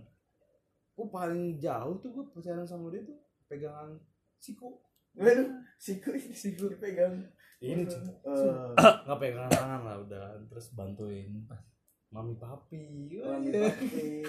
gue 0.93 1.07
paling 1.11 1.43
jauh 1.57 1.95
tuh 1.99 2.09
gue 2.11 2.25
pacaran 2.31 2.65
sama 2.65 2.87
dia 2.89 3.03
tuh 3.03 3.17
pegangan 3.47 3.95
siku. 4.37 4.77
Waduh, 5.13 5.49
siku 5.77 6.13
siku 6.31 6.69
dipegang. 6.69 7.25
Ini 7.57 7.83
cuy. 7.85 7.99
Eh, 7.99 8.67
Enggak 9.05 9.19
pegangan 9.19 9.51
tangan 9.51 9.81
lah 9.83 9.97
udah, 10.01 10.27
terus 10.47 10.73
bantuin 10.73 11.33
mami 12.07 12.33
papi. 12.37 13.13
Wah, 13.21 13.37
Mami 13.37 13.51
iya. 13.51 13.69
papi. 13.69 14.23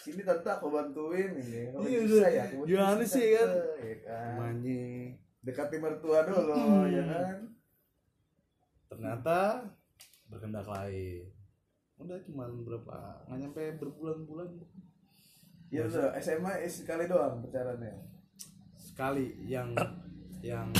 Sini 0.00 0.22
tante 0.24 0.48
aku 0.48 0.72
bantuin 0.72 1.30
ini. 1.36 1.68
Iya, 1.68 1.98
udah. 2.02 2.28
ya, 2.28 2.44
Gimana 2.64 3.02
si 3.04 3.20
sih, 3.20 3.26
kan? 3.36 3.50
ya 3.78 3.96
kan? 4.02 4.28
Namanya. 4.34 4.82
Dekati 5.40 5.76
mertua 5.78 6.24
dulu, 6.24 6.54
Hmm. 6.56 6.88
ya 6.96 7.02
kan? 7.04 7.38
Ternyata 8.88 9.38
berkendak 10.26 10.66
lain. 10.66 11.26
Udah 11.98 12.16
cuman 12.24 12.50
berapa? 12.64 12.96
Nggak 13.28 13.38
nyampe 13.38 13.62
berbulan-bulan. 13.78 14.50
Ya 15.70 15.86
udah, 15.86 16.16
SMA 16.18 16.64
sekali 16.66 17.06
doang 17.06 17.44
pacarannya. 17.44 17.94
Sekali 18.74 19.36
yang 19.44 19.70
yang 20.40 20.72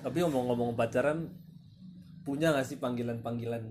Tapi 0.00 0.16
ngomong-ngomong 0.24 0.74
pacaran, 0.74 1.28
punya 2.22 2.52
gak 2.52 2.64
sih 2.64 2.78
panggilan-panggilan 2.78 3.62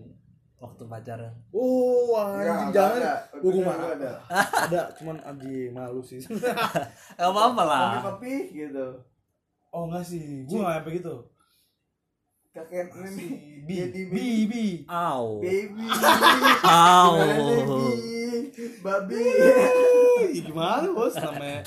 waktu 0.60 0.84
pacaran? 0.86 1.34
Oh, 1.50 2.14
Enggak, 2.14 2.36
anjing 2.36 2.68
enggak 2.70 2.88
jangan. 2.90 3.02
ada. 3.02 3.14
Gue 3.40 3.52
mah 3.64 3.76
enggak 3.76 3.94
ada. 3.96 4.12
ada, 4.68 4.82
cuman 5.00 5.18
anjing 5.24 5.72
malu 5.72 6.02
sih. 6.04 6.20
Gak 7.18 7.30
apa-apa 7.32 7.64
lah. 7.64 7.90
Papi 8.04 8.52
gitu. 8.52 8.88
oh 9.70 9.86
enggak 9.86 10.02
sih, 10.04 10.44
gue 10.50 10.58
nggak 10.58 10.76
sampai 10.82 10.94
gitu. 10.98 11.16
Kakek 12.50 12.90
bi, 12.90 13.76
Jadi 13.78 14.02
bi, 14.10 14.28
bi. 14.50 14.66
Au. 14.90 15.38
baby. 15.38 15.86
Au. 16.66 17.14
Baby. 17.22 17.86
Babi. 18.82 19.24
Gimana 20.42 20.90
bos? 20.90 21.14
Namanya 21.14 21.62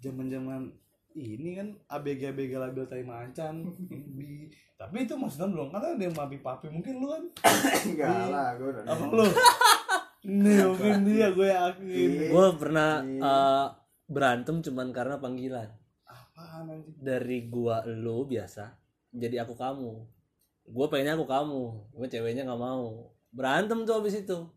zaman-zaman 0.00 0.72
ini 1.16 1.50
kan 1.58 1.68
ABG 1.88 2.32
ABG 2.32 2.52
label 2.56 2.84
tai 2.88 3.04
macan, 3.04 3.68
bi. 4.16 4.48
Tapi 4.76 5.06
itu 5.06 5.14
maksudnya 5.14 5.52
belum 5.52 5.68
karena 5.70 5.94
ada 5.94 6.02
yang 6.02 6.16
mapi 6.16 6.38
papi 6.42 6.66
mungkin 6.72 6.98
lu 6.98 7.06
kan 7.12 7.24
Enggak 7.86 8.26
lah, 8.32 8.48
gue 8.58 8.68
udah. 8.72 8.84
apa 8.88 9.04
lu? 9.08 9.26
Nih 10.26 10.58
mungkin 10.66 10.94
dia 11.06 11.28
gue 11.30 11.48
yakin. 11.50 12.10
Gue 12.30 12.46
pernah 12.58 12.90
eh, 13.02 13.66
berantem 14.10 14.58
cuman 14.62 14.88
karena 14.90 15.16
panggilan. 15.22 15.70
Apaan 16.08 16.72
anjing? 16.72 16.96
Dari 16.98 17.38
gua 17.46 17.82
lu 17.86 18.26
biasa 18.26 18.82
jadi 19.12 19.44
aku 19.44 19.54
kamu. 19.54 19.92
Gue 20.72 20.86
pengennya 20.88 21.20
aku 21.20 21.28
kamu, 21.28 21.62
gue 21.92 22.06
ceweknya 22.08 22.48
nggak 22.48 22.62
mau. 22.62 23.12
Berantem 23.28 23.84
tuh 23.84 24.00
abis 24.00 24.24
itu. 24.24 24.48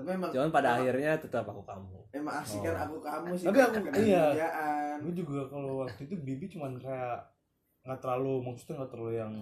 Tapi 0.00 0.08
emang 0.16 0.30
Cuman 0.32 0.48
pada 0.48 0.80
akhirnya 0.80 1.12
tetap 1.20 1.44
aku 1.44 1.62
kamu. 1.68 1.96
emang 2.16 2.34
asik 2.40 2.64
kan 2.64 2.76
aku 2.88 2.96
kamu 3.04 3.30
sih. 3.36 3.46
Tapi 3.52 3.58
aku- 3.60 3.74
kena 3.84 3.98
iya. 4.00 4.24
kerjaan. 4.32 4.96
gue 5.04 5.12
juga 5.20 5.40
kalau 5.52 5.84
waktu 5.84 6.00
itu 6.08 6.14
bibi 6.24 6.46
cuman 6.48 6.72
kayak 6.80 7.20
nggak 7.84 8.00
terlalu 8.00 8.32
maksudnya 8.44 8.74
nggak 8.80 8.90
terlalu 8.92 9.12
yang 9.16 9.32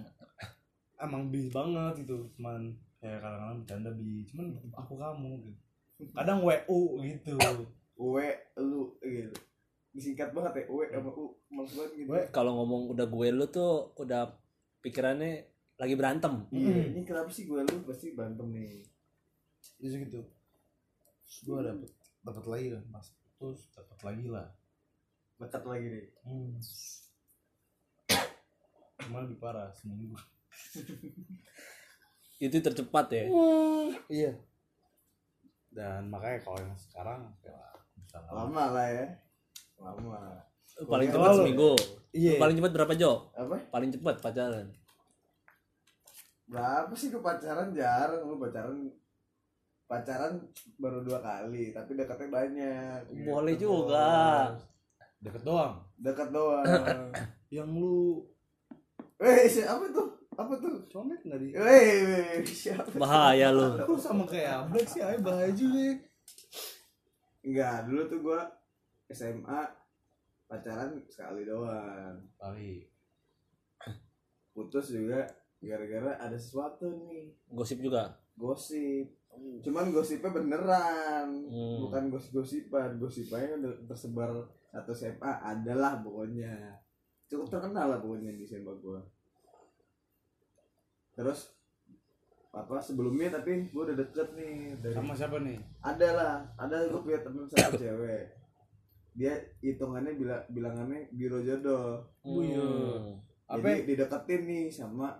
emang 0.99 1.27
bi 1.27 1.51
banget 1.51 2.07
gitu 2.07 2.27
cuman 2.39 2.71
kayak 2.99 3.19
kadang-kadang 3.19 3.59
bercanda 3.63 3.91
bi 3.95 4.23
cuman 4.27 4.45
aku 4.71 4.93
kamu 4.95 5.31
gitu 5.43 5.59
kadang 6.15 6.39
wu 6.43 6.55
gitu 7.03 7.35
Uwe 7.99 8.31
lu 8.55 8.95
gitu. 9.03 9.35
Disingkat 9.91 10.31
banget 10.31 10.63
ya, 10.63 10.65
Uwe 10.71 10.87
sama 10.87 11.11
U 11.11 11.35
maksud 11.51 11.75
banget 11.83 11.91
gitu. 11.99 12.09
We. 12.15 12.21
Kalau 12.31 12.55
ngomong 12.55 12.95
udah 12.95 13.03
gue 13.03 13.27
lu 13.35 13.45
tuh 13.51 13.91
udah 13.99 14.39
pikirannya 14.79 15.43
lagi 15.75 15.99
berantem. 15.99 16.47
Iya, 16.47 16.95
ini 16.95 17.03
kenapa 17.03 17.27
sih 17.27 17.43
gue 17.43 17.59
lu 17.59 17.75
pasti 17.83 18.15
berantem 18.15 18.47
nih. 18.55 18.87
jadi 19.79 20.07
gitu 20.07 20.23
terus 20.23 20.38
gue 21.39 21.59
dapet 21.59 21.91
dapet 22.21 22.45
lagi 22.45 22.67
kan 22.73 22.83
mas 22.89 23.07
terus 23.35 23.61
dapet 23.71 23.99
lagi 24.01 24.27
lah 24.27 24.47
Dekat 25.39 25.63
lagi 25.63 25.87
nih. 25.87 26.05
hmm. 26.25 26.51
cuma 28.99 29.23
lebih 29.23 29.39
parah 29.39 29.71
seminggu 29.71 30.17
Itu 32.39 32.55
tercepat 32.57 33.11
ya. 33.11 33.25
iya 34.07 34.31
dan 35.69 36.09
makanya 36.09 36.39
kalau 36.41 36.57
yang 36.57 36.73
sekarang 36.73 37.29
ya 37.39 37.55
bisa 37.93 38.17
lah. 38.19 38.31
Lama 38.41 38.65
lah 38.73 38.87
ya. 38.89 39.05
Lama. 39.77 40.17
Paling 40.81 41.07
Iya, 41.07 41.15
cepat 41.15 41.31
seminggu. 41.35 41.71
iya 42.09 42.33
Paling 42.35 42.55
cepat 42.57 42.71
berapa 42.73 42.93
Jo? 42.95 43.29
Apa? 43.31 43.55
Paling 43.69 43.91
cepat 43.93 44.17
pacaran. 44.17 44.67
Berapa 46.49 46.89
sih 46.95 47.13
ke 47.13 47.19
pacaran 47.21 47.69
jarang 47.69 48.25
lu 48.25 48.41
pacaran 48.41 48.89
pacaran 49.89 50.37
baru 50.77 51.01
dua 51.01 51.17
kali 51.17 51.73
tapi 51.73 51.97
dekatnya 51.97 52.29
banyak 52.29 52.99
Boleh 53.25 53.57
Gitu, 53.57 53.65
juga. 53.65 54.53
Deket 55.19 55.41
doang 55.41 55.81
dekat 55.97 56.29
doang 56.29 56.63
yang 57.57 57.67
lu 57.73 58.21
Weh, 59.19 59.51
siapa 59.51 59.83
tuh? 59.91 60.15
Apa 60.39 60.55
tuh? 60.55 60.79
comek 60.87 61.19
nggak 61.27 61.39
di 61.43 61.51
siapa? 62.47 62.87
Bahaya 62.95 63.51
lu. 63.51 63.75
Aku 63.83 63.99
sama 63.99 64.23
kayak 64.23 64.63
Ablek 64.63 64.87
sih, 64.87 65.03
ayo 65.03 65.19
bahaya 65.19 65.51
juga. 65.51 65.99
Enggak, 67.43 67.83
dulu 67.91 68.01
tuh 68.07 68.19
gua 68.23 68.47
SMA 69.11 69.59
pacaran 70.47 71.03
sekali 71.11 71.43
doang. 71.43 72.15
Kali. 72.39 72.87
Putus 74.55 74.95
juga 74.95 75.27
gara-gara 75.59 76.15
ada 76.15 76.39
sesuatu 76.39 76.87
nih. 76.87 77.35
Gosip 77.51 77.83
juga. 77.83 78.15
Gosip. 78.39 79.18
Cuman 79.59 79.91
gosipnya 79.91 80.31
beneran. 80.31 81.27
Hmm. 81.49 81.77
bukan 81.87 82.03
gosip-gosipan. 82.13 82.97
Gosipannya 83.01 83.59
udah 83.59 83.73
tersebar 83.91 84.31
satu 84.71 84.91
SMA 84.95 85.31
adalah 85.43 85.99
pokoknya. 85.99 86.79
Cukup 87.29 87.47
terkenal 87.51 87.91
lah 87.93 87.99
pokoknya 87.99 88.33
di 88.33 88.45
SMA 88.47 88.73
gua. 88.79 89.01
Terus 91.13 91.53
apa 92.49 92.81
sebelumnya 92.81 93.29
tapi 93.29 93.69
gua 93.69 93.91
udah 93.91 93.97
deket 94.01 94.33
nih 94.33 94.73
dari 94.81 94.95
Sama 94.97 95.13
siapa 95.13 95.37
nih? 95.43 95.57
ada 95.85 96.09
lah. 96.15 96.35
Ada 96.57 96.89
gue 96.89 97.01
punya 97.03 97.19
temen 97.21 97.45
satu 97.45 97.77
cewek. 97.77 98.23
Dia 99.13 99.35
hitungannya 99.59 100.15
bila, 100.15 100.37
bilangannya 100.49 101.11
biro 101.11 101.43
jodoh. 101.43 102.01
Hmm. 102.23 103.19
Apa? 103.49 103.65
jadi 103.65 103.81
dideketin 103.85 104.41
nih 104.45 104.65
sama 104.69 105.17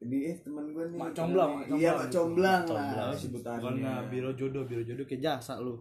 ini 0.00 0.16
eh 0.24 0.36
teman 0.38 0.70
gue 0.70 0.84
nih 0.86 0.96
Mak 0.96 1.10
Comblang, 1.10 1.50
Mak 1.52 1.64
iya 1.74 1.90
Comblang. 1.90 1.98
mak 1.98 2.08
comblang 2.08 2.62
lah 2.64 2.86
Comblang. 2.86 3.10
sebutannya 3.12 3.58
Bukannya 3.60 3.92
biro 4.08 4.30
jodoh, 4.32 4.62
biro 4.62 4.82
jodoh 4.82 5.04
kayak 5.04 5.22
jasa 5.22 5.58
lu. 5.58 5.74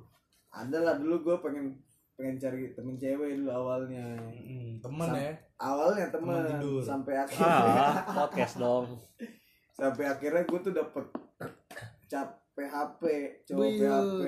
ada 0.49 0.77
lah 0.79 0.95
dulu 0.95 1.21
gue 1.21 1.35
pengen 1.39 1.65
pengen 2.13 2.35
cari 2.35 2.73
temen 2.73 2.95
cewek 2.95 3.29
dulu 3.35 3.51
awalnya 3.51 4.17
Hmm, 4.17 4.79
temen 4.79 5.05
Sam- 5.05 5.19
ya. 5.19 5.31
awalnya 5.55 6.05
temen, 6.09 6.33
Temen 6.33 6.49
tidur. 6.51 6.81
sampai 6.81 7.13
akhirnya 7.15 7.61
Ah, 7.77 7.93
podcast 8.17 8.55
dong. 8.57 8.85
sampai 9.77 10.05
akhirnya 10.07 10.41
gue 10.43 10.59
tuh 10.59 10.73
dapet 10.73 11.05
cap 12.11 12.29
PHP 12.51 13.01
cowok 13.45 13.69
PHP. 13.69 14.23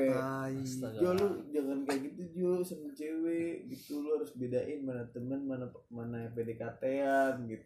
Jo 0.95 1.09
lu 1.11 1.27
jangan 1.49 1.81
kayak 1.81 1.99
gitu 2.05 2.21
Jo 2.31 2.51
sama 2.61 2.93
cewek 2.93 3.65
gitu 3.67 3.99
lu 3.99 4.13
harus 4.13 4.29
bedain 4.33 4.79
mana 4.79 5.01
temen 5.09 5.41
mana 5.41 5.65
mana 5.89 6.29
PDKT-an 6.29 7.41
gitu 7.43 7.65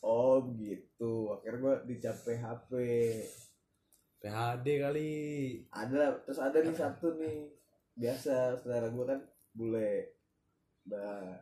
oh 0.00 0.40
gitu 0.52 1.12
akhirnya 1.32 1.58
gua 1.58 1.74
dicap 1.82 2.16
PHP 2.18 2.70
PHD 4.18 4.66
kali. 4.80 5.12
ada 5.70 6.10
terus 6.20 6.38
ada 6.38 6.58
nih 6.58 6.74
satu 6.74 7.14
nih 7.16 7.54
biasa 7.94 8.34
saudara 8.56 8.88
gua 8.88 9.04
kan 9.08 9.20
bule 9.52 10.10
nah 10.84 11.38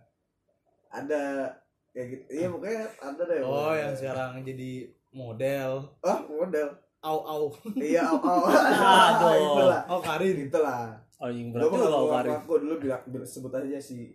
ada 0.89 1.49
kayak 1.91 2.07
gitu 2.11 2.25
iya 2.35 2.47
pokoknya 2.47 2.83
ada 2.99 3.23
deh 3.25 3.41
Oh, 3.41 3.73
yang 3.73 3.93
sekarang 3.93 4.43
jadi 4.43 4.73
model. 5.11 5.89
ah 6.01 6.21
model 6.23 6.69
Au 6.99 7.19
au. 7.23 7.45
iya 7.79 8.03
oh, 8.03 8.19
oh. 8.27 8.45
Aduh. 8.45 9.33
itulah 9.39 9.81
Oh, 9.87 10.01
Karin. 10.01 10.37
itulah 10.43 10.91
Oh, 11.17 11.31
yang 11.31 11.49
Gue 11.49 11.65
mau 11.65 11.81
kau 11.81 12.13
Karin. 12.13 12.35
aku 12.35 12.53
dulu 12.59 12.75
bilang 12.79 13.01
bil- 13.07 13.25
sebut 13.25 13.49
aja 13.51 13.79
si 13.79 14.13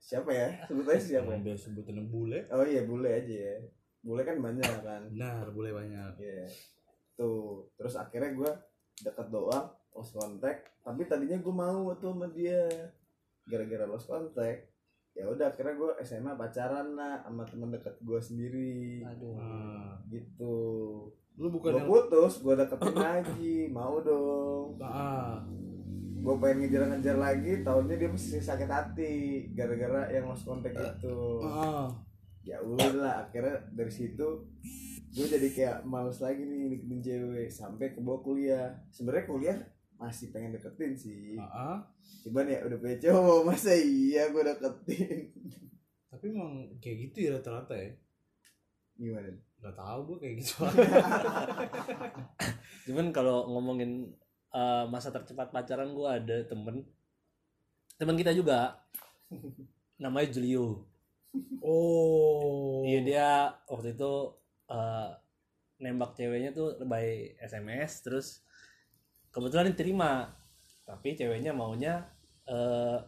siapa 0.00 0.30
ya? 0.32 0.48
Sebut 0.66 0.88
aja 0.88 1.02
siapa 1.04 1.30
ya? 1.36 1.54
Sebutin 1.54 2.08
bule. 2.08 2.48
oh 2.48 2.64
iya 2.64 2.88
bule 2.88 3.12
aja 3.12 3.30
ya. 3.30 3.56
Bule 4.00 4.24
kan 4.24 4.40
banyak 4.40 4.74
kan. 4.80 5.02
Benar, 5.12 5.52
bule 5.52 5.70
banyak. 5.76 6.16
Iya. 6.16 6.48
Tuh 7.14 7.68
terus 7.76 7.94
akhirnya 8.00 8.32
gue 8.32 8.50
deket 9.04 9.28
doang 9.28 9.68
lost 9.92 10.16
contact. 10.16 10.72
Tapi 10.80 11.04
tadinya 11.04 11.36
gue 11.36 11.54
mau 11.54 11.92
tuh 12.00 12.16
sama 12.16 12.26
dia. 12.32 12.64
Gara-gara 13.44 13.84
lost 13.84 14.08
contact 14.08 14.70
ya 15.10 15.26
udah 15.26 15.50
akhirnya 15.50 15.74
gue 15.74 15.90
SMA 16.06 16.32
pacaran 16.38 16.94
lah 16.94 17.18
sama 17.26 17.42
temen 17.42 17.70
deket 17.74 17.94
gue 18.00 18.20
sendiri. 18.22 19.02
Aduh. 19.04 19.34
Nah, 19.36 19.98
gitu. 20.08 20.56
Lu 21.36 21.48
bukan 21.50 21.76
gue 21.76 21.80
yang 21.82 21.88
putus 21.90 22.40
gue 22.40 22.54
deketin 22.54 22.94
lagi. 22.94 23.56
Mau 23.68 23.98
dong. 24.00 24.78
Ah, 24.80 25.42
gue 26.20 26.34
pengen 26.36 26.68
ngejar-ngejar 26.68 27.16
lagi 27.16 27.52
tahunnya 27.64 27.96
dia 27.96 28.08
masih 28.12 28.44
sakit 28.44 28.68
hati 28.68 29.12
gara-gara 29.56 30.12
yang 30.12 30.28
lost 30.28 30.44
contact 30.44 30.76
itu 30.76 31.40
ah. 31.40 31.88
ya 32.44 32.60
udah 32.60 33.24
akhirnya 33.24 33.56
dari 33.72 33.88
situ 33.88 34.44
gue 35.10 35.26
jadi 35.26 35.48
kayak 35.50 35.78
males 35.88 36.20
lagi 36.20 36.44
nih 36.44 36.76
deketin 36.76 37.00
cewek 37.00 37.48
sampai 37.48 37.96
ke 37.96 37.98
bawah 38.04 38.20
kuliah 38.20 38.68
sebenarnya 38.92 39.26
kuliah 39.26 39.58
masih 39.96 40.28
pengen 40.30 40.54
deketin 40.54 40.92
sih 40.92 41.40
ah. 41.40 41.80
cuman 42.28 42.52
ya 42.52 42.68
udah 42.68 42.78
punya 42.78 42.96
cowok 43.00 43.40
masa 43.48 43.72
iya 43.72 44.28
gue 44.28 44.42
deketin 44.44 45.32
Tapi 46.10 46.36
emang 46.36 46.68
kayak 46.82 47.08
gitu 47.08 47.30
ya 47.30 47.38
rata-rata 47.38 47.78
ya. 47.78 47.94
gimana 48.98 49.30
Gak 49.60 49.76
tau 49.76 50.08
gue 50.08 50.16
kayak 50.16 50.40
gitu. 50.40 50.64
Cuman 52.88 53.12
kalau 53.12 53.44
ngomongin 53.52 54.08
eh, 54.54 54.84
masa 54.90 55.14
tercepat 55.14 55.54
pacaran 55.54 55.94
gue 55.94 56.08
ada 56.08 56.36
temen. 56.46 56.82
Temen 57.98 58.16
kita 58.18 58.34
juga. 58.34 58.80
Namanya 60.02 60.28
Julio. 60.32 60.86
oh. 61.62 62.82
Iya 62.82 63.00
dia 63.06 63.28
waktu 63.70 63.94
itu 63.94 64.12
eh, 64.70 65.10
nembak 65.80 66.12
ceweknya 66.18 66.50
tuh 66.52 66.76
by 66.84 67.38
SMS 67.40 68.02
terus 68.02 68.26
kebetulan 69.30 69.70
diterima. 69.70 70.34
Tapi 70.84 71.14
ceweknya 71.14 71.54
maunya 71.54 72.02
eh, 72.50 72.98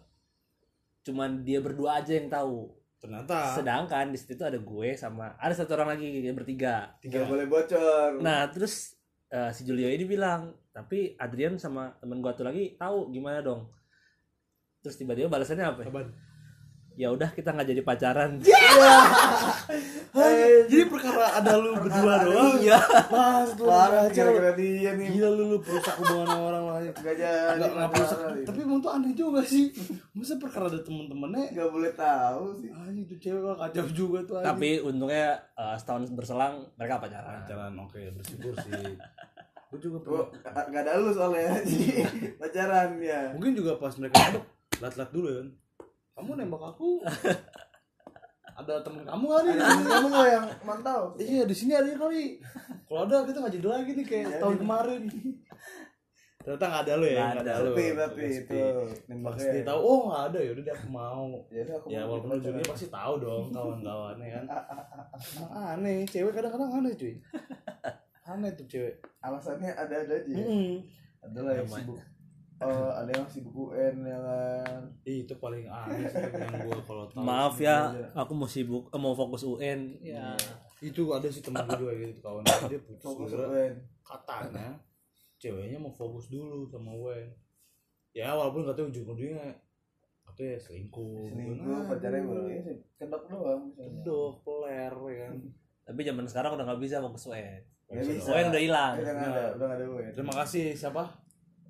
cuman 1.02 1.42
dia 1.42 1.58
berdua 1.58 1.98
aja 1.98 2.14
yang 2.14 2.30
tahu. 2.30 2.70
Ternyata. 3.02 3.58
Sedangkan 3.58 4.14
di 4.14 4.18
situ 4.20 4.38
ada 4.46 4.62
gue 4.62 4.88
sama 4.94 5.34
ada 5.34 5.50
satu 5.50 5.74
orang 5.74 5.98
lagi 5.98 6.22
bertiga. 6.30 6.94
Nggak 7.02 7.26
boleh 7.26 7.46
bocor. 7.50 8.22
Nah 8.22 8.46
terus 8.54 9.01
eh, 9.32 9.50
si 9.56 9.64
Julio 9.64 9.88
ini 9.88 10.04
bilang 10.04 10.52
tapi 10.72 11.16
Adrian 11.16 11.56
sama 11.56 11.96
temen 12.00 12.20
gue 12.20 12.32
tuh 12.36 12.44
lagi 12.44 12.76
tahu 12.76 13.08
gimana 13.08 13.40
dong 13.40 13.68
terus 14.84 14.98
tiba-tiba 15.00 15.32
balasannya 15.32 15.66
apa 15.66 15.80
ya? 15.84 15.90
Ya 16.94 17.08
udah 17.08 17.30
kita 17.30 17.50
nggak 17.50 17.68
jadi 17.68 17.82
pacaran 17.82 18.30
Eh, 20.12 20.68
Jadi 20.68 20.84
perkara 20.86 21.40
ada 21.40 21.56
lu 21.56 21.72
berdua 21.74 22.20
doang. 22.20 22.60
iya. 22.60 22.76
Pas 23.08 23.48
lu 23.48 23.64
parah 23.64 24.04
gara-gara 24.06 24.52
dia 24.52 24.92
nih 24.92 25.08
Gila 25.10 25.30
lu 25.30 25.44
lu 25.46 25.58
perusak 25.58 25.96
hubungan 25.98 26.28
orang 26.28 26.64
lain. 26.68 26.90
nggak 26.92 27.14
jadi 27.16 27.48
Enggak 27.50 27.70
enggak 27.72 27.90
perusak. 27.90 28.18
Tapi 28.44 28.58
emang 28.60 28.78
tuh 28.78 28.92
aneh 28.92 29.12
juga 29.12 29.40
sih. 29.42 29.72
Masa 30.12 30.36
perkara 30.36 30.68
ada 30.68 30.78
temen-temennya 30.78 31.44
nggak 31.50 31.70
boleh 31.70 31.92
tahu 31.92 32.44
sih 32.54 32.68
Anjing 32.68 33.04
tuh 33.06 33.18
cewek 33.18 33.40
kok 33.42 33.56
kacau 33.58 33.86
juga 33.90 34.18
tuh 34.22 34.34
anjing. 34.36 34.48
tapi 34.50 34.68
untungnya 34.82 35.26
eh, 35.54 35.74
setahun 35.74 36.12
berselang 36.12 36.54
mereka 36.76 37.00
pacaran 37.00 37.40
pacaran 37.42 37.72
oke 37.78 37.98
bersyukur 38.12 38.52
sih. 38.60 38.72
Gue 39.66 39.78
juga 39.80 39.98
pernah. 39.98 40.28
nggak 40.68 40.82
ada 40.82 40.92
lu 40.98 41.08
soalnya 41.08 41.56
jadi 41.64 41.88
pacaran 42.36 43.00
ya 43.00 43.32
Mungkin 43.32 43.56
juga 43.56 43.80
pas 43.80 43.96
mereka 43.96 44.20
lat-lat 44.76 45.08
dulu 45.08 45.26
ya 45.26 45.36
kan. 45.40 45.48
Kamu 46.12 46.30
nembak 46.34 46.62
aku. 46.68 47.00
ada 48.52 48.78
temen 48.78 49.00
kamu 49.00 49.24
kali 49.26 49.48
ada 49.50 49.64
temen 49.64 49.86
kamu 49.88 50.06
nggak 50.08 50.28
yang 50.28 50.46
mantau 50.62 51.02
Iya 51.16 51.42
di 51.42 51.54
sini 51.54 51.72
ada 51.72 51.88
kali. 51.94 52.36
Kalau 52.84 53.00
ada 53.02 53.24
kita 53.24 53.38
nggak 53.38 53.54
jadi 53.54 53.68
lagi 53.70 53.90
nih 53.92 54.06
kayak 54.06 54.26
tahun 54.38 54.56
kemarin. 54.58 55.02
Ternyata 56.38 56.64
nggak 56.66 56.82
ada 56.82 56.92
lo 56.94 57.06
ya, 57.06 57.22
Nggak 57.32 57.32
ada. 57.38 57.52
ada 57.54 57.64
lo. 57.64 57.70
Oke, 57.72 57.84
itu 58.28 58.60
Pasti 59.24 59.58
tahu. 59.62 59.78
Oh 59.80 59.98
nggak 60.04 60.22
ada 60.26 60.38
ya 60.38 60.50
udah 60.52 60.64
deh 60.64 60.74
aku 60.74 60.88
mau. 60.90 61.26
ya 61.48 61.62
aku 61.64 61.86
Ya 61.88 62.00
mau 62.00 62.08
walaupun 62.12 62.28
pacaran. 62.28 62.42
ujungnya 62.44 62.64
pasti 62.68 62.86
tahu 62.88 63.14
dong 63.18 63.44
kawan-kawannya 63.48 64.26
kan. 64.28 64.44
Emang 65.32 65.52
aneh, 65.72 65.98
cewek 66.04 66.32
kadang-kadang 66.32 66.70
aneh 66.74 66.92
cuy. 66.92 67.14
Aneh 68.28 68.50
tuh 68.52 68.66
cewek. 68.68 68.94
alasannya 69.18 69.70
ada-ada 69.72 70.14
aja 70.14 70.28
ya. 70.28 70.38
Mm-mm. 70.40 70.70
ada 71.20 71.38
lah 71.40 71.52
yang 71.54 71.64
Namanya. 71.64 71.78
sibuk 71.80 71.98
oh 72.62 72.90
ada 72.90 73.10
yang 73.10 73.26
sibuk 73.26 73.54
UN 73.68 73.94
ya 74.02 74.18
kan 74.18 74.80
Ih, 75.02 75.22
itu 75.22 75.34
paling 75.36 75.66
aneh 75.66 76.06
sih 76.06 76.22
yang 76.22 76.54
gue 76.62 76.78
kalau 76.82 77.04
tahu. 77.06 77.20
maaf 77.20 77.56
ya 77.56 77.90
aku 78.12 78.32
mau 78.32 78.46
sibuk 78.46 78.88
eh, 78.88 78.96
mau 78.96 79.12
fokus 79.12 79.42
UN 79.42 79.98
ya 79.98 80.32
Itu 80.78 81.10
ada 81.10 81.26
sih 81.26 81.40
temen 81.40 81.62
gue 81.62 81.76
juga 81.76 81.92
gitu 81.96 82.18
kawan 82.18 82.42
gue 82.42 82.70
dia 82.70 82.80
putus 82.80 83.04
fokus 83.04 83.30
gara 83.30 83.46
UN 83.48 83.74
katanya 84.00 84.68
ceweknya 85.36 85.74
mau 85.76 85.90
fokus 85.90 86.26
dulu 86.26 86.62
sama 86.64 86.94
Wen. 86.94 87.26
Ya 88.12 88.30
walaupun 88.30 88.62
katanya 88.62 88.90
ujung-ujungnya 88.90 89.42
katanya 90.22 90.54
selingkuh. 90.56 91.26
selingkuh 91.26 91.66
Aduh. 91.66 91.82
pacarnya 91.90 92.22
baru 92.22 92.46
ya 92.46 92.62
kedok 92.94 93.22
doang. 93.26 93.62
Kedok, 93.74 94.34
peler 94.42 94.94
ya 95.10 95.16
kan. 95.26 95.34
tapi 95.82 96.00
zaman 96.02 96.24
sekarang 96.24 96.54
udah 96.54 96.64
nggak 96.64 96.78
bisa 96.78 97.02
fokus 97.02 97.26
UN. 97.26 97.58
UN 97.90 98.46
udah 98.48 98.62
hilang 98.62 98.94
udah 98.96 99.12
nggak 99.12 99.28
ada 99.28 99.44
udah 99.52 99.66
nggak 99.66 99.78
ada 99.78 99.86
UN 99.90 100.10
Terima 100.14 100.34
kasih 100.38 100.66
siapa? 100.72 101.02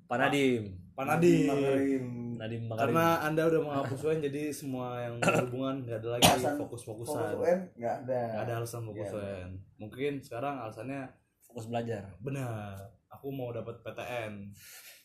Pak 0.05 0.17
Nadim 0.19 0.63
Pak 0.93 1.05
Nadi. 1.09 1.49
Makarim. 1.49 2.05
Nadim 2.37 2.61
Makarim 2.69 2.77
Karena 2.77 3.05
Anda 3.25 3.41
udah 3.49 3.61
menghapus 3.65 3.99
Wen 4.05 4.19
jadi 4.21 4.53
semua 4.53 5.01
yang 5.01 5.17
berhubungan 5.17 5.81
nggak 5.81 5.97
ada 6.01 6.09
lagi 6.17 6.29
fokus-fokusan. 6.57 7.33
fokus 7.33 7.41
UN 7.41 7.59
nggak 7.77 7.95
ada 8.05 8.19
Nggak 8.29 8.43
ada 8.45 8.53
alasan 8.61 8.81
fokus 8.85 9.09
ada. 9.09 9.17
Wen. 9.17 9.49
Mungkin 9.81 10.13
sekarang 10.21 10.55
alasannya 10.61 11.01
fokus 11.41 11.65
belajar 11.65 12.13
benar. 12.21 12.77
Aku 13.09 13.33
mau 13.33 13.49
dapat 13.49 13.81
PTN 13.81 14.53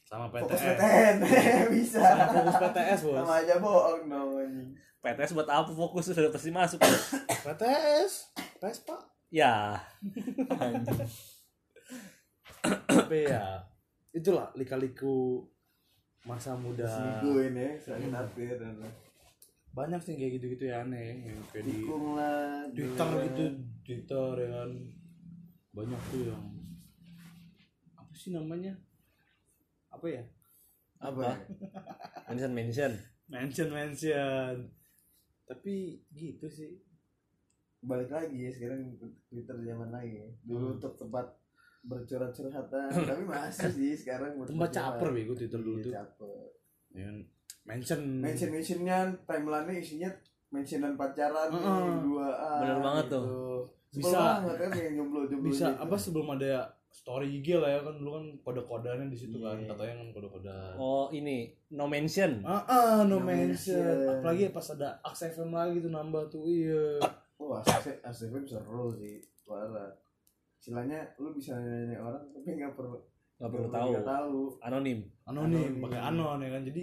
sama 0.05 0.29
fokus 0.29 0.61
PTN. 0.61 1.16
PTN 1.24 1.64
bisa 1.77 2.01
Sama 2.01 2.24
fokus 2.33 2.57
PTS, 2.57 3.01
Bos. 3.05 3.16
sama 3.20 3.35
aja 3.40 3.55
bohong 3.61 4.03
dong 4.09 4.31
anjing. 4.40 4.68
PTS 4.98 5.33
buat 5.37 5.48
apa 5.48 5.70
fokus 5.72 6.05
sudah 6.12 6.33
pasti 6.33 6.51
masuk 6.53 6.79
PTS. 6.81 8.12
PTS, 8.61 8.77
Pak. 8.85 9.01
ya 9.29 9.77
Tapi 12.88 13.29
ya 13.29 13.61
itulah 14.12 14.48
lika-liku 14.57 15.44
masa 16.29 16.53
muda. 16.61 16.85
selingkuh 16.85 17.41
ini 17.49 17.81
sakit 17.81 18.12
hati 18.12 18.45
dan 18.61 18.77
Banyak 19.73 20.01
sih 20.05 20.21
kayak 20.21 20.37
gitu-gitu 20.37 20.69
ya 20.69 20.85
aneh. 20.85 21.25
Yang 21.25 21.41
kayak 21.49 21.64
di 21.64 21.77
lah 21.88 22.69
Twitter 22.77 23.09
gitu, 23.25 23.45
Twitter 23.81 24.31
ya 24.45 24.49
kan. 24.53 24.71
Banyak 25.73 26.01
tuh 26.12 26.23
yang 26.29 26.59
sih 28.19 28.35
namanya? 28.35 28.75
Apa 29.95 30.07
ya? 30.11 30.23
Apa? 30.99 31.38
Mention 32.29 32.53
mention. 32.53 32.93
Mention 33.31 33.71
mention. 33.71 34.75
Tapi 35.47 36.03
gitu 36.11 36.51
sih. 36.51 36.83
Balik 37.79 38.11
lagi 38.11 38.35
ya 38.43 38.51
sekarang 38.51 38.99
Twitter 39.31 39.55
zaman 39.62 39.95
lagi. 39.95 40.35
Dulu 40.43 40.83
untuk 40.83 40.99
tempat 40.99 41.38
bercurhat-curhatan 41.83 42.88
tapi 43.09 43.23
masih 43.23 43.71
sih 43.71 43.93
sekarang 43.95 44.35
tempat 44.41 44.71
caper 44.71 45.09
bego 45.11 45.33
Twitter 45.33 45.59
dulu 45.59 45.79
Iya, 45.79 45.85
tuh 45.85 45.93
caper 45.95 46.47
Ya 46.88 47.05
kan? 47.05 47.17
mention 47.64 48.01
mention 48.19 48.49
mentionnya 48.49 48.99
timeline 49.23 49.69
isinya 49.75 50.09
mentionan 50.49 50.95
pacaran 50.95 51.47
nih, 51.47 51.61
Heeh. 51.61 52.01
dua 52.03 52.29
Bener 52.59 52.79
banget 52.81 53.07
tuh. 53.11 53.61
bisa 53.91 54.09
Bisa. 54.09 54.21
banget 54.38 54.57
kan 54.59 54.71
yang 54.75 54.95
jomblo 54.97 55.21
jomblo 55.25 55.47
bisa 55.47 55.67
gitu. 55.67 55.81
apa 55.81 55.95
sebelum 55.95 56.29
ada 56.33 56.53
story 56.91 57.29
IG 57.35 57.53
lah 57.55 57.69
ya 57.71 57.81
kan 57.83 57.95
dulu 57.95 58.11
kan 58.11 58.25
kode 58.43 58.62
kodannya 58.62 59.07
di 59.07 59.17
situ 59.17 59.37
kan 59.38 59.57
Iya. 59.57 59.69
katanya 59.71 59.95
kan 59.95 60.09
kode 60.11 60.29
kodan 60.31 60.73
oh 60.75 61.09
ini 61.11 61.49
no 61.71 61.85
mention 61.85 62.41
ah 62.43 62.64
ah 62.64 63.01
no, 63.03 63.17
No 63.17 63.19
mention. 63.23 63.77
mention. 63.77 64.17
apalagi 64.19 64.49
pas 64.49 64.67
ada 64.71 64.88
FM 65.05 65.51
lagi 65.51 65.77
tuh 65.79 65.88
nambah 65.91 66.23
tuh 66.27 66.43
iya 66.43 66.97
oh 67.38 67.53
ACV 67.55 68.01
ACV 68.03 68.33
seru 68.43 68.88
sih 68.91 69.21
parah 69.43 69.93
istilahnya 70.59 71.01
lu 71.23 71.31
bisa 71.33 71.55
nanya 71.55 71.99
orang 72.03 72.25
tapi 72.35 72.49
nggak 72.59 72.75
perlu 72.75 72.99
nggak 73.38 73.51
perlu 73.55 73.68
tahu. 73.71 73.90
tahu. 74.03 74.38
Anonim. 74.66 74.99
Anonim 75.23 75.62
Anonim. 75.62 75.83
pakai 75.87 76.01
anon 76.03 76.38
ya 76.42 76.51
kan? 76.51 76.62
Jadi 76.66 76.83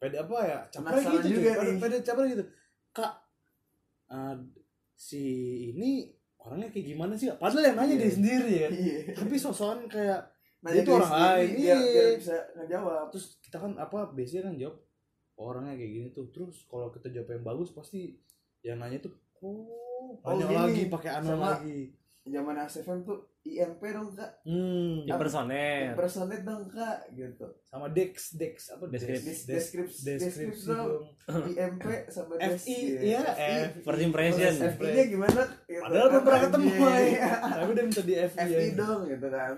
pede 0.00 0.16
apa 0.18 0.36
ya? 0.40 0.58
Capek 0.72 1.00
gitu 1.20 1.28
juga 1.36 1.50
juga 1.60 1.80
pede, 1.84 1.96
capek 2.00 2.24
gitu. 2.32 2.44
Kak 2.96 3.12
ah, 4.08 4.34
si 4.96 5.22
ini 5.68 6.08
orangnya 6.40 6.72
kayak 6.72 6.86
gimana 6.96 7.12
sih? 7.14 7.28
Padahal 7.36 7.68
yang 7.70 7.76
nanya 7.76 7.94
Iya. 7.94 8.02
dia 8.02 8.12
sendiri 8.12 8.52
ya. 8.56 8.68
Iya. 8.72 8.98
Tapi 9.12 9.34
sosokan 9.36 9.84
kayak 9.86 10.20
tuh 10.62 10.72
diri 10.72 10.90
orang 10.94 11.12
lain, 11.12 11.48
iya. 11.58 11.76
bisa 12.16 12.36
ngejawab. 12.56 13.06
Terus 13.12 13.26
kita 13.44 13.56
kan 13.60 13.72
apa 13.76 13.98
biasanya 14.16 14.42
kan 14.48 14.54
jawab 14.56 14.76
"Oh, 15.36 15.44
orangnya 15.52 15.74
kayak 15.76 15.92
gini 15.92 16.08
tuh. 16.16 16.26
Terus 16.32 16.64
kalau 16.70 16.88
kita 16.88 17.12
jawab 17.12 17.28
yang 17.36 17.44
bagus 17.44 17.68
pasti 17.76 18.16
yang 18.64 18.78
nanya 18.80 18.96
tuh 19.02 19.12
oh 19.42 20.16
nanya 20.24 20.46
gini. 20.46 20.56
lagi 20.56 20.82
pakai 20.88 21.10
anon 21.20 21.38
lagi 21.40 21.90
zaman 22.22 22.54
ACV 22.54 22.86
tuh 23.02 23.18
IMP 23.42 23.82
dong 23.90 24.14
kak. 24.14 24.30
Hmm 24.46 25.02
impersonate 25.02 25.90
impersonate 25.90 26.46
dong 26.46 26.70
kak 26.70 27.10
gitu. 27.10 27.46
Sama 27.66 27.90
dex 27.90 28.38
dex 28.38 28.70
apa 28.70 28.86
Deskripsi. 28.86 29.26
Des- 29.26 29.26
Dex- 29.26 29.46
deskripsi 29.50 29.98
deskripsi 30.06 30.38
deskripsi 30.54 30.66
dong. 30.70 31.02
dong. 31.26 31.44
IMP 31.58 31.86
sama 32.06 32.38
FI, 32.38 32.76
des 32.94 33.02
iya, 33.02 33.20
FI. 33.26 33.42
F. 33.42 33.70
first 33.82 34.02
impression. 34.06 34.52
FI 34.54 34.86
nya 34.86 35.04
gimana? 35.10 35.42
Gitu. 35.66 35.82
Padahal 35.82 36.06
belum 36.06 36.14
kan, 36.14 36.22
pernah 36.22 36.40
ketemu 36.46 36.70
ya 37.10 37.30
tapi 37.42 37.70
udah 37.74 37.84
minta 37.90 38.02
di 38.06 38.14
FI 38.14 38.38
FI 38.38 38.52
ya 38.54 38.62
dong 38.78 39.00
gitu 39.10 39.26
kan. 39.26 39.54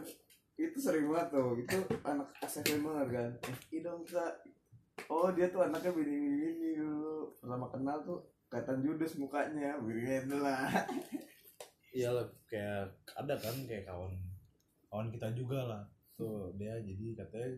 Itu 0.55 0.77
sering 0.81 1.07
banget 1.13 1.29
tuh. 1.35 1.51
Itu 1.61 1.79
anak 2.01 2.29
ACV 2.41 2.69
banget 2.81 3.09
kan. 3.13 3.31
FI 3.69 3.77
dong 3.85 4.01
kak. 4.09 4.33
Oh 5.13 5.29
dia 5.37 5.53
tuh 5.53 5.61
anaknya 5.61 5.93
begini 5.93 6.17
begini 6.33 6.69
dulu. 6.81 7.37
Pertama 7.37 7.67
kenal 7.69 8.01
tuh 8.01 8.19
kelihatan 8.49 8.81
judes 8.81 9.13
mukanya. 9.21 9.77
Begini 9.77 10.33
lah 10.41 10.65
iya 11.95 12.11
lah 12.11 12.27
kayak 12.51 12.91
ada 13.15 13.35
kan 13.39 13.55
kayak 13.71 13.87
kawan 13.87 14.13
kawan 14.91 15.09
kita 15.15 15.31
juga 15.33 15.63
lah. 15.65 15.83
Tuh 16.19 16.51
dia 16.59 16.75
jadi 16.83 17.15
katanya 17.15 17.55